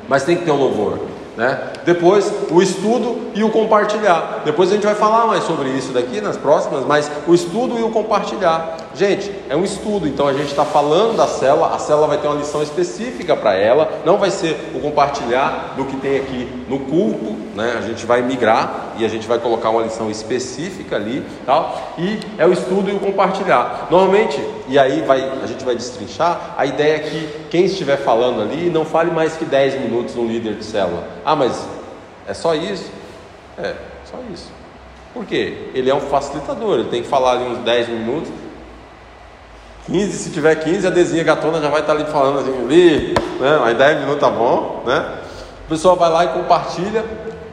Mas 0.08 0.24
tem 0.24 0.36
que 0.36 0.44
ter 0.44 0.50
um 0.50 0.56
louvor. 0.56 0.98
Né? 1.36 1.72
Depois 1.84 2.32
o 2.50 2.62
estudo 2.62 3.32
e 3.34 3.42
o 3.42 3.50
compartilhar. 3.50 4.42
Depois 4.44 4.70
a 4.70 4.74
gente 4.74 4.86
vai 4.86 4.94
falar 4.94 5.26
mais 5.26 5.44
sobre 5.44 5.68
isso 5.70 5.92
daqui 5.92 6.20
nas 6.20 6.36
próximas, 6.36 6.84
mas 6.84 7.10
o 7.26 7.34
estudo 7.34 7.78
e 7.78 7.82
o 7.82 7.90
compartilhar. 7.90 8.76
Gente, 8.94 9.28
é 9.48 9.56
um 9.56 9.64
estudo, 9.64 10.06
então 10.06 10.28
a 10.28 10.32
gente 10.32 10.50
está 10.50 10.64
falando 10.64 11.16
da 11.16 11.26
célula, 11.26 11.74
a 11.74 11.78
célula 11.80 12.06
vai 12.06 12.18
ter 12.18 12.28
uma 12.28 12.36
lição 12.36 12.62
específica 12.62 13.34
para 13.34 13.54
ela, 13.54 14.02
não 14.04 14.18
vai 14.18 14.30
ser 14.30 14.70
o 14.72 14.78
compartilhar 14.78 15.74
do 15.76 15.84
que 15.84 15.96
tem 15.96 16.20
aqui 16.20 16.48
no 16.68 16.78
culto, 16.78 17.32
né? 17.56 17.74
A 17.76 17.80
gente 17.80 18.06
vai 18.06 18.22
migrar 18.22 18.94
e 18.96 19.04
a 19.04 19.08
gente 19.08 19.26
vai 19.26 19.40
colocar 19.40 19.70
uma 19.70 19.82
lição 19.82 20.08
específica 20.12 20.94
ali, 20.94 21.26
tal, 21.44 21.94
e 21.98 22.20
é 22.38 22.46
o 22.46 22.52
estudo 22.52 22.88
e 22.88 22.94
o 22.94 23.00
compartilhar. 23.00 23.88
Normalmente, 23.90 24.40
e 24.68 24.78
aí 24.78 25.02
vai, 25.02 25.28
a 25.42 25.46
gente 25.46 25.64
vai 25.64 25.74
destrinchar, 25.74 26.54
a 26.56 26.64
ideia 26.64 26.94
é 26.94 26.98
que 27.00 27.28
quem 27.50 27.64
estiver 27.64 27.96
falando 27.96 28.42
ali 28.42 28.70
não 28.70 28.84
fale 28.84 29.10
mais 29.10 29.36
que 29.36 29.44
10 29.44 29.80
minutos 29.80 30.14
no 30.14 30.24
líder 30.24 30.54
de 30.54 30.64
célula. 30.64 31.02
Ah, 31.24 31.34
mas 31.34 31.66
é 32.28 32.32
só 32.32 32.54
isso? 32.54 32.88
É, 33.58 33.74
só 34.04 34.18
isso. 34.32 34.52
Por 35.12 35.24
quê? 35.24 35.70
Ele 35.74 35.90
é 35.90 35.94
um 35.94 36.00
facilitador, 36.00 36.78
ele 36.78 36.88
tem 36.90 37.02
que 37.02 37.08
falar 37.08 37.32
ali 37.32 37.44
uns 37.44 37.58
10 37.58 37.88
minutos 37.88 38.43
15, 39.86 40.12
se 40.16 40.30
tiver 40.30 40.54
15, 40.54 40.86
a 40.86 40.90
Dezinha 40.90 41.22
gatona 41.22 41.60
já 41.60 41.68
vai 41.68 41.80
estar 41.80 41.92
ali 41.92 42.04
falando 42.04 42.38
assim, 42.40 42.64
ali, 42.64 43.14
né? 43.38 43.58
Mas 43.60 43.76
10 43.76 44.00
minutos 44.00 44.20
tá 44.20 44.30
bom, 44.30 44.82
né? 44.86 45.18
A 45.66 45.68
pessoa 45.68 45.94
vai 45.94 46.10
lá 46.10 46.24
e 46.24 46.28
compartilha 46.28 47.04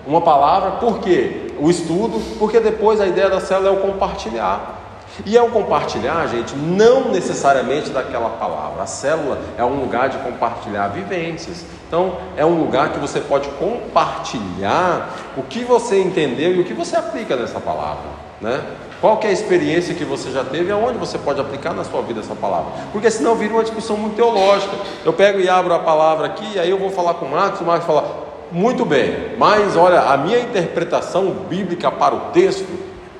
uma 0.07 0.21
palavra, 0.21 0.71
por 0.71 0.99
quê? 0.99 1.53
O 1.59 1.69
estudo, 1.69 2.21
porque 2.39 2.59
depois 2.59 3.01
a 3.01 3.07
ideia 3.07 3.29
da 3.29 3.39
célula 3.39 3.69
é 3.69 3.71
o 3.71 3.77
compartilhar. 3.77 4.79
E 5.25 5.37
é 5.37 5.41
o 5.41 5.49
compartilhar, 5.49 6.25
gente, 6.27 6.55
não 6.55 7.11
necessariamente 7.11 7.89
daquela 7.89 8.29
palavra. 8.29 8.83
A 8.83 8.85
célula 8.85 9.37
é 9.57 9.63
um 9.63 9.81
lugar 9.81 10.07
de 10.07 10.17
compartilhar 10.19 10.87
vivências. 10.87 11.65
Então, 11.87 12.17
é 12.37 12.45
um 12.45 12.57
lugar 12.57 12.93
que 12.93 12.99
você 12.99 13.19
pode 13.19 13.49
compartilhar 13.49 15.09
o 15.35 15.43
que 15.43 15.65
você 15.65 16.01
entendeu 16.01 16.55
e 16.55 16.61
o 16.61 16.63
que 16.63 16.73
você 16.73 16.95
aplica 16.95 17.35
nessa 17.35 17.59
palavra, 17.59 18.09
né? 18.39 18.61
Qual 19.01 19.19
é 19.23 19.27
a 19.27 19.31
experiência 19.31 19.95
que 19.95 20.05
você 20.05 20.29
já 20.29 20.43
teve 20.43 20.69
e 20.69 20.71
aonde 20.71 20.99
você 20.99 21.17
pode 21.17 21.41
aplicar 21.41 21.73
na 21.73 21.83
sua 21.83 22.03
vida 22.03 22.19
essa 22.19 22.35
palavra? 22.35 22.71
Porque 22.91 23.09
senão 23.09 23.33
vira 23.33 23.51
uma 23.51 23.63
discussão 23.63 23.97
muito 23.97 24.15
teológica. 24.15 24.75
Eu 25.03 25.11
pego 25.11 25.39
e 25.39 25.49
abro 25.49 25.73
a 25.73 25.79
palavra 25.79 26.27
aqui, 26.27 26.45
e 26.53 26.59
aí 26.59 26.69
eu 26.69 26.77
vou 26.77 26.91
falar 26.91 27.15
com 27.15 27.25
o 27.25 27.31
Marcos, 27.31 27.61
o 27.61 27.63
Marcos 27.63 27.87
fala, 27.87 28.29
muito 28.51 28.85
bem, 28.85 29.35
mas 29.39 29.75
olha, 29.75 30.01
a 30.01 30.17
minha 30.17 30.39
interpretação 30.39 31.31
bíblica 31.49 31.89
para 31.89 32.13
o 32.13 32.19
texto 32.31 32.67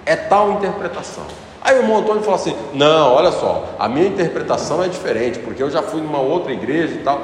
é 0.06 0.16
tal 0.16 0.52
interpretação. 0.52 1.24
Aí 1.64 1.76
o 1.78 1.82
irmão 1.82 1.98
Antônio 1.98 2.22
fala 2.22 2.36
assim: 2.36 2.56
não, 2.74 3.14
olha 3.14 3.32
só, 3.32 3.66
a 3.80 3.88
minha 3.88 4.08
interpretação 4.08 4.84
é 4.84 4.88
diferente, 4.88 5.40
porque 5.40 5.64
eu 5.64 5.70
já 5.70 5.82
fui 5.82 6.02
numa 6.02 6.20
outra 6.20 6.52
igreja 6.52 6.94
e 6.94 7.00
tal. 7.00 7.22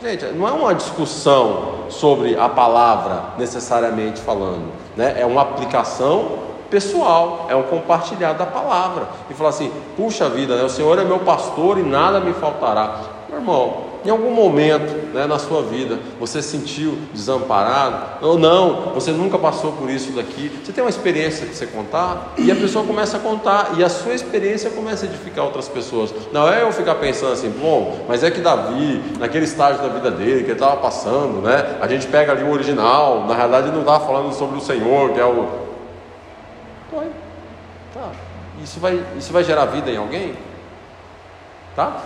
Gente, 0.00 0.24
não 0.26 0.48
é 0.48 0.52
uma 0.52 0.74
discussão 0.74 1.84
sobre 1.88 2.36
a 2.36 2.48
palavra 2.48 3.34
necessariamente 3.38 4.20
falando, 4.20 4.72
né? 4.96 5.14
é 5.16 5.24
uma 5.24 5.42
aplicação 5.42 6.41
pessoal, 6.72 7.48
é 7.50 7.54
um 7.54 7.64
compartilhar 7.64 8.32
da 8.32 8.46
palavra. 8.46 9.06
E 9.30 9.34
falar 9.34 9.50
assim: 9.50 9.70
puxa 9.94 10.28
vida, 10.30 10.56
né, 10.56 10.64
o 10.64 10.70
Senhor 10.70 10.98
é 10.98 11.04
meu 11.04 11.18
pastor 11.18 11.78
e 11.78 11.82
nada 11.82 12.18
me 12.18 12.32
faltará. 12.32 13.00
Meu 13.28 13.38
irmão, 13.38 13.92
em 14.04 14.10
algum 14.10 14.30
momento 14.30 15.14
né, 15.14 15.26
na 15.26 15.38
sua 15.38 15.62
vida 15.62 15.98
você 16.18 16.42
se 16.42 16.50
sentiu 16.50 16.98
desamparado 17.14 18.26
ou 18.26 18.38
não, 18.38 18.92
você 18.94 19.10
nunca 19.10 19.38
passou 19.38 19.72
por 19.72 19.88
isso 19.88 20.12
daqui. 20.12 20.50
Você 20.62 20.72
tem 20.72 20.82
uma 20.82 20.90
experiência 20.90 21.46
que 21.46 21.54
você 21.54 21.66
contar 21.66 22.34
e 22.38 22.50
a 22.50 22.56
pessoa 22.56 22.84
começa 22.84 23.18
a 23.18 23.20
contar 23.20 23.72
e 23.76 23.84
a 23.84 23.88
sua 23.88 24.14
experiência 24.14 24.70
começa 24.70 25.06
a 25.06 25.08
edificar 25.08 25.44
outras 25.44 25.68
pessoas. 25.68 26.12
Não 26.32 26.48
é 26.48 26.62
eu 26.62 26.72
ficar 26.72 26.96
pensando 26.96 27.32
assim, 27.32 27.50
bom, 27.50 28.04
mas 28.08 28.22
é 28.22 28.30
que 28.30 28.40
Davi, 28.40 29.02
naquele 29.18 29.44
estágio 29.44 29.82
da 29.82 29.88
vida 29.88 30.10
dele 30.10 30.40
que 30.40 30.50
ele 30.50 30.52
estava 30.52 30.76
passando, 30.76 31.40
né? 31.40 31.78
A 31.80 31.86
gente 31.86 32.06
pega 32.06 32.32
ali 32.32 32.42
o 32.42 32.50
original, 32.50 33.26
na 33.26 33.34
realidade 33.34 33.68
ele 33.68 33.74
não 33.74 33.82
estava 33.82 34.04
falando 34.04 34.32
sobre 34.32 34.58
o 34.58 34.60
Senhor, 34.60 35.10
que 35.12 35.20
é 35.20 35.24
o. 35.24 35.44
Tá. 35.44 35.71
Isso 38.62 38.78
vai, 38.78 39.02
isso 39.18 39.32
vai 39.32 39.42
gerar 39.44 39.66
vida 39.66 39.90
em 39.90 39.96
alguém? 39.96 40.34
Tá? 41.74 42.00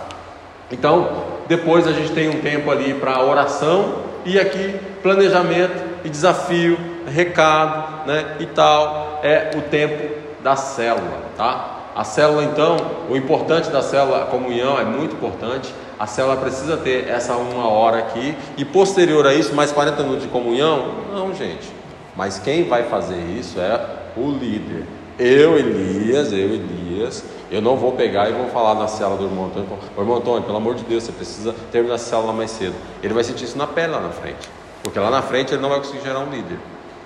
Então, 0.71 1.23
depois 1.47 1.87
a 1.87 1.91
gente 1.91 2.11
tem 2.11 2.29
um 2.29 2.41
tempo 2.41 2.69
ali 2.71 2.93
para 2.93 3.23
oração 3.23 4.03
e 4.25 4.39
aqui 4.39 4.77
planejamento 5.01 5.81
e 6.03 6.09
desafio, 6.09 6.77
recado, 7.07 8.07
né, 8.07 8.35
e 8.39 8.45
tal, 8.45 9.19
é 9.23 9.51
o 9.55 9.61
tempo 9.61 10.13
da 10.43 10.55
célula, 10.55 11.21
tá? 11.37 11.77
A 11.95 12.03
célula 12.03 12.43
então, 12.43 12.77
o 13.09 13.15
importante 13.15 13.69
da 13.69 13.81
célula, 13.81 14.23
a 14.23 14.25
comunhão 14.25 14.79
é 14.79 14.83
muito 14.83 15.15
importante. 15.15 15.73
A 15.97 16.05
célula 16.05 16.37
precisa 16.37 16.77
ter 16.77 17.07
essa 17.07 17.35
uma 17.35 17.67
hora 17.67 17.97
aqui 17.97 18.37
e 18.55 18.63
posterior 18.63 19.25
a 19.25 19.33
isso, 19.33 19.55
mais 19.55 19.71
40 19.71 20.03
minutos 20.03 20.23
de 20.23 20.29
comunhão? 20.29 20.93
Não, 21.11 21.33
gente. 21.33 21.67
Mas 22.15 22.37
quem 22.37 22.65
vai 22.65 22.83
fazer 22.83 23.17
isso 23.17 23.59
é 23.59 23.83
o 24.15 24.29
líder. 24.29 24.85
Eu, 25.19 25.57
Elias, 25.57 26.31
eu, 26.31 26.53
Elias, 26.53 27.23
eu 27.49 27.61
não 27.61 27.75
vou 27.75 27.93
pegar 27.93 28.29
e 28.29 28.33
vou 28.33 28.47
falar 28.49 28.75
na 28.75 28.87
cela 28.87 29.17
do 29.17 29.25
irmão 29.25 29.45
Antônio. 29.45 29.67
Ô, 29.95 30.01
irmão 30.01 30.17
Antônio, 30.17 30.43
pelo 30.43 30.57
amor 30.57 30.75
de 30.75 30.83
Deus, 30.83 31.03
você 31.03 31.11
precisa 31.11 31.55
terminar 31.71 31.95
a 31.95 31.97
célula 31.97 32.31
mais 32.33 32.51
cedo. 32.51 32.75
Ele 33.01 33.13
vai 33.13 33.23
sentir 33.23 33.45
isso 33.45 33.57
na 33.57 33.65
pele 33.65 33.93
lá 33.93 33.99
na 33.99 34.09
frente. 34.09 34.47
Porque 34.83 34.99
lá 34.99 35.09
na 35.09 35.21
frente 35.23 35.53
ele 35.53 35.61
não 35.61 35.69
vai 35.69 35.79
conseguir 35.79 36.03
gerar 36.03 36.19
um 36.19 36.29
líder. 36.29 36.59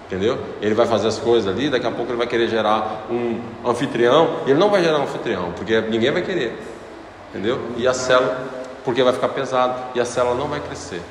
Entendeu? 0.08 0.38
Ele 0.62 0.76
vai 0.76 0.86
fazer 0.86 1.08
as 1.08 1.18
coisas 1.18 1.50
ali, 1.50 1.70
daqui 1.70 1.88
a 1.88 1.92
pouco 1.92 2.12
ele 2.12 2.18
vai 2.18 2.28
querer 2.28 2.50
gerar 2.50 3.08
um 3.10 3.40
anfitrião, 3.66 4.42
ele 4.46 4.60
não 4.60 4.70
vai 4.70 4.84
gerar 4.84 5.00
um 5.00 5.04
anfitrião, 5.04 5.54
porque 5.54 5.80
ninguém 5.80 6.12
vai 6.12 6.22
querer. 6.22 6.60
Entendeu? 7.30 7.62
E 7.78 7.88
a 7.88 7.94
célula, 7.94 8.38
porque 8.84 9.02
vai 9.04 9.14
ficar 9.14 9.30
pesado, 9.30 9.74
e 9.96 10.02
a 10.02 10.06
célula 10.06 10.36
não 10.36 10.50
vai 10.50 10.60
crescer. 10.60 11.02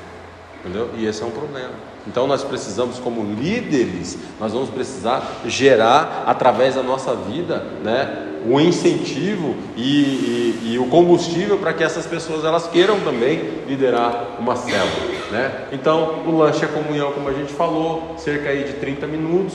Entendeu? 0.59 0.87
E 0.95 1.07
esse 1.07 1.23
é 1.23 1.25
um 1.25 1.31
problema. 1.31 1.71
Então 2.07 2.25
nós 2.25 2.43
precisamos, 2.43 2.97
como 2.99 3.23
líderes, 3.35 4.17
nós 4.39 4.53
vamos 4.53 4.69
precisar 4.69 5.41
gerar 5.45 6.23
através 6.25 6.75
da 6.75 6.83
nossa 6.83 7.15
vida, 7.15 7.63
né, 7.83 8.27
o 8.45 8.59
incentivo 8.59 9.55
e, 9.77 9.83
e, 9.83 10.71
e 10.73 10.79
o 10.79 10.87
combustível 10.87 11.59
para 11.59 11.73
que 11.73 11.83
essas 11.83 12.07
pessoas 12.07 12.43
elas 12.43 12.67
queiram 12.67 12.99
também 13.01 13.63
liderar 13.67 14.37
uma 14.39 14.55
célula, 14.55 14.89
né? 15.31 15.67
Então 15.71 16.23
o 16.25 16.37
lanche 16.37 16.65
é 16.65 16.67
comunhão, 16.67 17.11
como 17.11 17.29
a 17.29 17.33
gente 17.33 17.53
falou, 17.53 18.15
cerca 18.17 18.49
aí 18.49 18.63
de 18.63 18.73
30 18.73 19.05
minutos, 19.05 19.53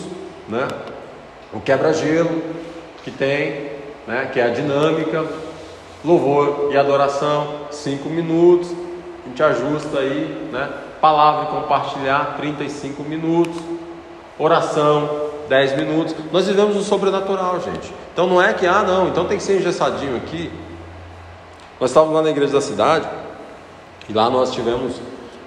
né? 0.49 0.68
O 1.53 1.61
quebra-gelo 1.61 2.42
que 3.03 3.11
tem, 3.11 3.70
né, 4.07 4.30
que 4.32 4.38
é 4.38 4.44
a 4.44 4.51
dinâmica, 4.51 5.24
louvor 6.05 6.70
e 6.72 6.76
adoração, 6.76 7.66
5 7.72 8.09
minutos, 8.09 8.70
a 9.24 9.28
gente 9.28 9.42
ajusta 9.42 9.99
aí, 9.99 10.49
né? 10.53 10.68
Palavra 11.01 11.44
e 11.44 11.61
compartilhar 11.61 12.34
35 12.36 13.03
minutos, 13.03 13.57
oração 14.38 15.26
10 15.49 15.76
minutos. 15.76 16.14
Nós 16.32 16.47
vivemos 16.47 16.74
no 16.74 16.82
sobrenatural, 16.82 17.61
gente. 17.61 17.92
Então 18.12 18.26
não 18.26 18.40
é 18.40 18.53
que, 18.53 18.66
ah, 18.66 18.82
não, 18.82 19.09
então 19.09 19.26
tem 19.26 19.38
que 19.38 19.42
ser 19.42 19.59
engessadinho 19.59 20.16
aqui. 20.16 20.51
Nós 21.80 21.90
estávamos 21.90 22.14
lá 22.14 22.22
na 22.22 22.30
igreja 22.30 22.53
da 22.53 22.61
cidade 22.61 23.09
e 24.09 24.12
lá 24.12 24.30
nós 24.30 24.53
tivemos. 24.53 24.97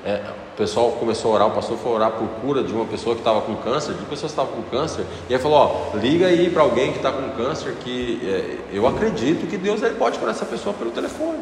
É, 0.06 0.22
o 0.54 0.58
pessoal 0.60 0.92
começou 0.92 1.32
a 1.32 1.36
orar, 1.36 1.48
o 1.48 1.52
pastor 1.52 1.78
foi 1.78 1.92
orar 1.94 2.12
por 2.12 2.28
cura 2.42 2.62
de 2.62 2.74
uma 2.74 2.84
pessoa 2.84 3.16
que 3.16 3.22
estava 3.22 3.40
com 3.40 3.56
câncer, 3.56 3.94
de 3.94 4.04
pessoas 4.04 4.34
que 4.34 4.42
estavam 4.42 4.52
com 4.52 4.62
câncer, 4.64 5.06
e 5.30 5.34
aí 5.34 5.40
falou: 5.40 5.58
ó, 5.94 5.98
liga 5.98 6.28
aí 6.28 6.50
para 6.50 6.64
alguém 6.64 6.92
que 6.92 6.98
está 6.98 7.14
com 7.14 7.30
câncer, 7.30 7.76
que 7.82 8.20
é, 8.24 8.76
eu 8.76 8.86
acredito 8.86 9.48
que 9.48 9.56
Deus 9.56 9.82
ele 9.82 9.96
pode 9.96 10.20
curar 10.20 10.32
essa 10.32 10.46
pessoa 10.46 10.76
pelo 10.76 10.92
telefone. 10.92 11.40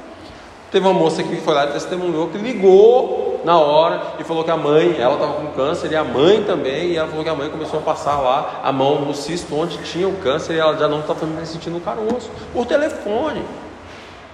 Teve 0.71 0.85
uma 0.85 0.93
moça 0.93 1.23
que 1.23 1.35
foi 1.37 1.53
lá 1.53 1.65
e 1.65 1.71
testemunhou 1.71 2.27
que 2.27 2.37
ligou 2.37 3.39
na 3.45 3.57
hora 3.57 4.01
e 4.19 4.23
falou 4.23 4.43
que 4.43 4.51
a 4.51 4.57
mãe, 4.57 4.97
ela 4.99 5.13
estava 5.13 5.33
com 5.33 5.47
câncer 5.47 5.91
e 5.91 5.95
a 5.95 6.03
mãe 6.03 6.43
também, 6.43 6.89
e 6.89 6.97
ela 6.97 7.07
falou 7.07 7.23
que 7.23 7.29
a 7.29 7.35
mãe 7.35 7.49
começou 7.49 7.79
a 7.79 7.81
passar 7.81 8.19
lá 8.19 8.61
a 8.63 8.71
mão 8.71 9.01
no 9.01 9.13
cisto 9.13 9.55
onde 9.55 9.77
tinha 9.77 10.07
o 10.07 10.13
câncer 10.17 10.55
e 10.55 10.59
ela 10.59 10.77
já 10.77 10.87
não 10.87 10.99
estava 10.99 11.25
sentindo 11.45 11.77
o 11.77 11.81
caroço, 11.81 12.29
por 12.53 12.65
telefone. 12.65 13.41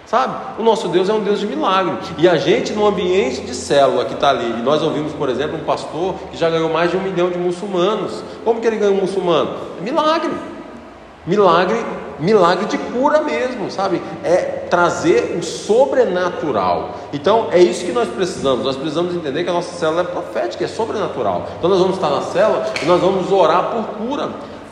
Sabe? 0.06 0.36
O 0.60 0.64
nosso 0.64 0.88
Deus 0.90 1.10
é 1.10 1.14
um 1.14 1.22
Deus 1.22 1.40
de 1.40 1.48
milagre. 1.48 1.98
E 2.18 2.28
a 2.28 2.36
gente, 2.36 2.74
no 2.74 2.86
ambiente 2.86 3.42
de 3.42 3.56
célula 3.56 4.06
que 4.06 4.14
está 4.14 4.30
ali, 4.30 4.48
e 4.60 4.62
nós 4.62 4.82
ouvimos, 4.82 5.14
por 5.14 5.30
exemplo, 5.30 5.58
um 5.58 5.64
pastor 5.64 6.16
que 6.30 6.38
já 6.38 6.50
ganhou 6.50 6.70
mais 6.70 6.92
de 6.92 6.98
um 6.98 7.02
milhão 7.02 7.30
de 7.30 7.38
muçulmanos. 7.38 8.24
Como 8.44 8.60
que 8.60 8.68
ele 8.68 8.76
ganhou 8.76 8.96
um 8.96 9.02
muçulmano? 9.02 9.56
Milagre. 9.82 10.32
Milagre 11.26 11.84
milagre 12.24 12.66
de 12.66 12.78
cura 12.78 13.22
mesmo, 13.22 13.70
sabe? 13.70 14.02
É 14.24 14.66
trazer 14.70 15.36
o 15.38 15.44
sobrenatural. 15.44 16.96
Então 17.12 17.50
é 17.52 17.60
isso 17.60 17.86
que 17.86 17.92
nós 17.92 18.08
precisamos. 18.08 18.66
Nós 18.66 18.78
precisamos 18.78 19.14
entender 19.14 19.44
que 19.44 19.50
a 19.50 19.54
nossa 19.54 19.76
célula 19.78 20.02
é 20.02 20.06
profética, 20.06 20.64
é 20.64 20.68
sobrenatural. 20.68 21.50
Então 21.60 21.70
nós 21.70 21.80
vamos 21.80 21.96
estar 21.96 22.10
na 22.10 22.22
célula 22.22 22.66
e 22.82 22.86
nós 22.86 23.02
vamos 23.02 23.32
orar 23.32 23.72
por 23.72 23.84
cura. 23.98 24.30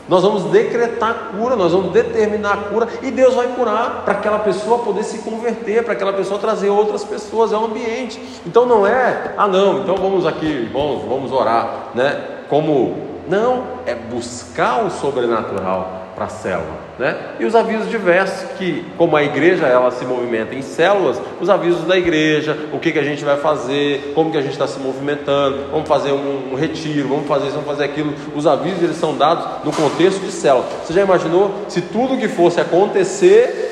Nós 0.08 0.22
vamos 0.22 0.44
decretar 0.44 1.30
cura, 1.36 1.54
nós 1.54 1.72
vamos 1.72 1.92
determinar 1.92 2.52
a 2.54 2.56
cura 2.56 2.88
e 3.02 3.10
Deus 3.10 3.34
vai 3.34 3.46
curar 3.48 4.02
para 4.04 4.14
aquela 4.14 4.40
pessoa 4.40 4.78
poder 4.80 5.04
se 5.04 5.18
converter, 5.18 5.84
para 5.84 5.92
aquela 5.92 6.12
pessoa 6.12 6.40
trazer 6.40 6.70
outras 6.70 7.04
pessoas 7.04 7.52
ao 7.52 7.66
ambiente. 7.66 8.20
Então 8.44 8.66
não 8.66 8.84
é, 8.84 9.34
ah 9.36 9.46
não, 9.46 9.80
então 9.80 9.94
vamos 9.96 10.26
aqui, 10.26 10.46
irmãos, 10.46 11.04
vamos 11.08 11.30
orar, 11.30 11.90
né? 11.94 12.20
Como 12.48 12.96
não 13.28 13.64
é 13.86 13.94
buscar 13.94 14.84
o 14.84 14.90
sobrenatural 14.90 16.01
para 16.22 16.24
a 16.24 16.28
célula, 16.28 16.78
né? 16.98 17.16
E 17.40 17.44
os 17.44 17.54
avisos 17.54 17.90
diversos 17.90 18.50
que, 18.56 18.84
como 18.96 19.16
a 19.16 19.22
igreja 19.22 19.66
ela 19.66 19.90
se 19.90 20.04
movimenta 20.04 20.54
em 20.54 20.62
células, 20.62 21.20
os 21.40 21.50
avisos 21.50 21.84
da 21.84 21.96
igreja, 21.96 22.56
o 22.72 22.78
que, 22.78 22.92
que 22.92 22.98
a 22.98 23.02
gente 23.02 23.24
vai 23.24 23.36
fazer, 23.36 24.12
como 24.14 24.30
que 24.30 24.38
a 24.38 24.42
gente 24.42 24.52
está 24.52 24.66
se 24.66 24.78
movimentando, 24.78 25.70
vamos 25.70 25.88
fazer 25.88 26.12
um, 26.12 26.52
um, 26.52 26.54
retiro, 26.54 27.08
vamos 27.08 27.26
fazer 27.26 27.46
isso, 27.46 27.54
vamos 27.54 27.68
fazer 27.68 27.84
aquilo. 27.84 28.14
Os 28.34 28.46
avisos 28.46 28.82
eles 28.82 28.96
são 28.96 29.16
dados 29.16 29.64
no 29.64 29.72
contexto 29.72 30.20
de 30.20 30.30
célula. 30.30 30.64
Você 30.84 30.92
já 30.92 31.02
imaginou 31.02 31.64
se 31.68 31.80
tudo 31.80 32.16
que 32.16 32.28
fosse 32.28 32.60
acontecer 32.60 33.70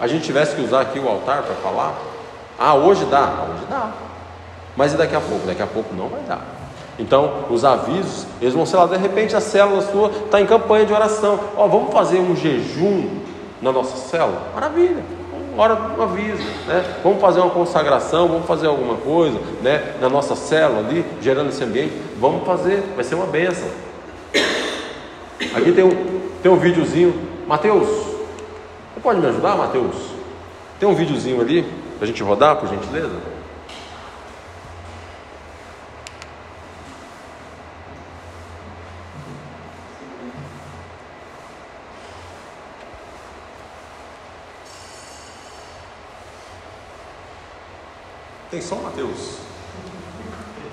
a 0.00 0.06
gente 0.06 0.24
tivesse 0.24 0.56
que 0.56 0.62
usar 0.62 0.80
aqui 0.80 0.98
o 0.98 1.08
altar 1.08 1.42
para 1.42 1.54
falar? 1.56 1.94
Ah, 2.58 2.74
hoje 2.74 3.04
dá, 3.06 3.46
hoje 3.50 3.64
dá. 3.68 3.92
Mas 4.76 4.94
e 4.94 4.96
daqui 4.96 5.14
a 5.14 5.20
pouco? 5.20 5.46
Daqui 5.46 5.62
a 5.62 5.66
pouco 5.66 5.94
não 5.94 6.08
vai 6.08 6.20
dar. 6.22 6.63
Então, 6.98 7.44
os 7.50 7.64
avisos, 7.64 8.26
eles 8.40 8.54
vão 8.54 8.64
ser 8.64 8.76
lá, 8.76 8.86
de 8.86 8.96
repente 8.96 9.34
a 9.34 9.40
célula 9.40 9.82
sua 9.82 10.10
está 10.24 10.40
em 10.40 10.46
campanha 10.46 10.86
de 10.86 10.92
oração. 10.92 11.40
Ó, 11.56 11.66
vamos 11.66 11.92
fazer 11.92 12.18
um 12.18 12.36
jejum 12.36 13.08
na 13.60 13.72
nossa 13.72 13.96
célula? 13.96 14.40
Maravilha. 14.54 15.02
Hora 15.56 15.78
um 15.96 16.02
aviso, 16.02 16.42
né? 16.66 16.84
Vamos 17.02 17.20
fazer 17.20 17.40
uma 17.40 17.50
consagração, 17.50 18.26
vamos 18.26 18.46
fazer 18.46 18.66
alguma 18.66 18.96
coisa, 18.96 19.38
né? 19.62 19.94
Na 20.00 20.08
nossa 20.08 20.34
célula 20.34 20.80
ali, 20.80 21.04
gerando 21.22 21.50
esse 21.50 21.62
ambiente, 21.62 21.92
vamos 22.18 22.44
fazer, 22.44 22.82
vai 22.96 23.04
ser 23.04 23.14
uma 23.14 23.26
benção. 23.26 23.68
Aqui 25.54 25.72
tem 25.72 25.84
um, 25.84 26.20
tem 26.42 26.50
um 26.50 26.56
videozinho, 26.56 27.14
Mateus, 27.46 27.86
você 27.86 29.00
pode 29.00 29.20
me 29.20 29.26
ajudar, 29.28 29.56
Mateus? 29.56 29.94
Tem 30.80 30.88
um 30.88 30.94
videozinho 30.94 31.40
ali 31.40 31.62
para 31.98 32.04
a 32.04 32.06
gente 32.06 32.22
rodar, 32.22 32.56
por 32.56 32.68
gentileza? 32.68 33.33
Matheus? 48.94 49.38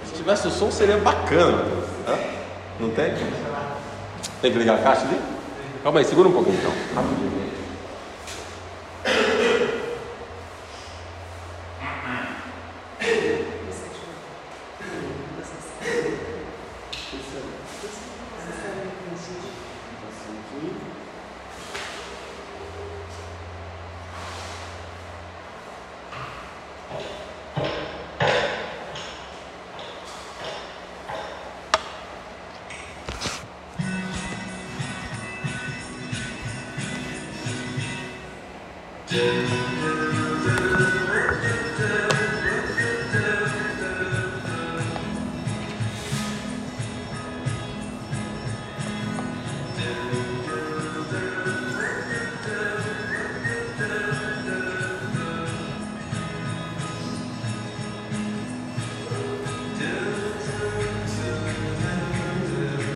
Se 0.06 0.14
tivesse 0.14 0.48
o 0.48 0.52
som 0.52 0.70
seria 0.70 0.98
bacana, 0.98 1.58
Matheus. 1.58 1.86
Não 2.80 2.90
tem? 2.92 3.14
Tem 4.42 4.52
que 4.52 4.58
ligar 4.60 4.76
a 4.76 4.84
caixa 4.84 5.02
ali? 5.02 5.20
Calma 5.82 6.00
aí, 6.00 6.06
segura 6.06 6.30
um 6.30 6.32
pouquinho 6.32 6.58
então. 6.58 6.72
Rapidinho. 6.96 7.42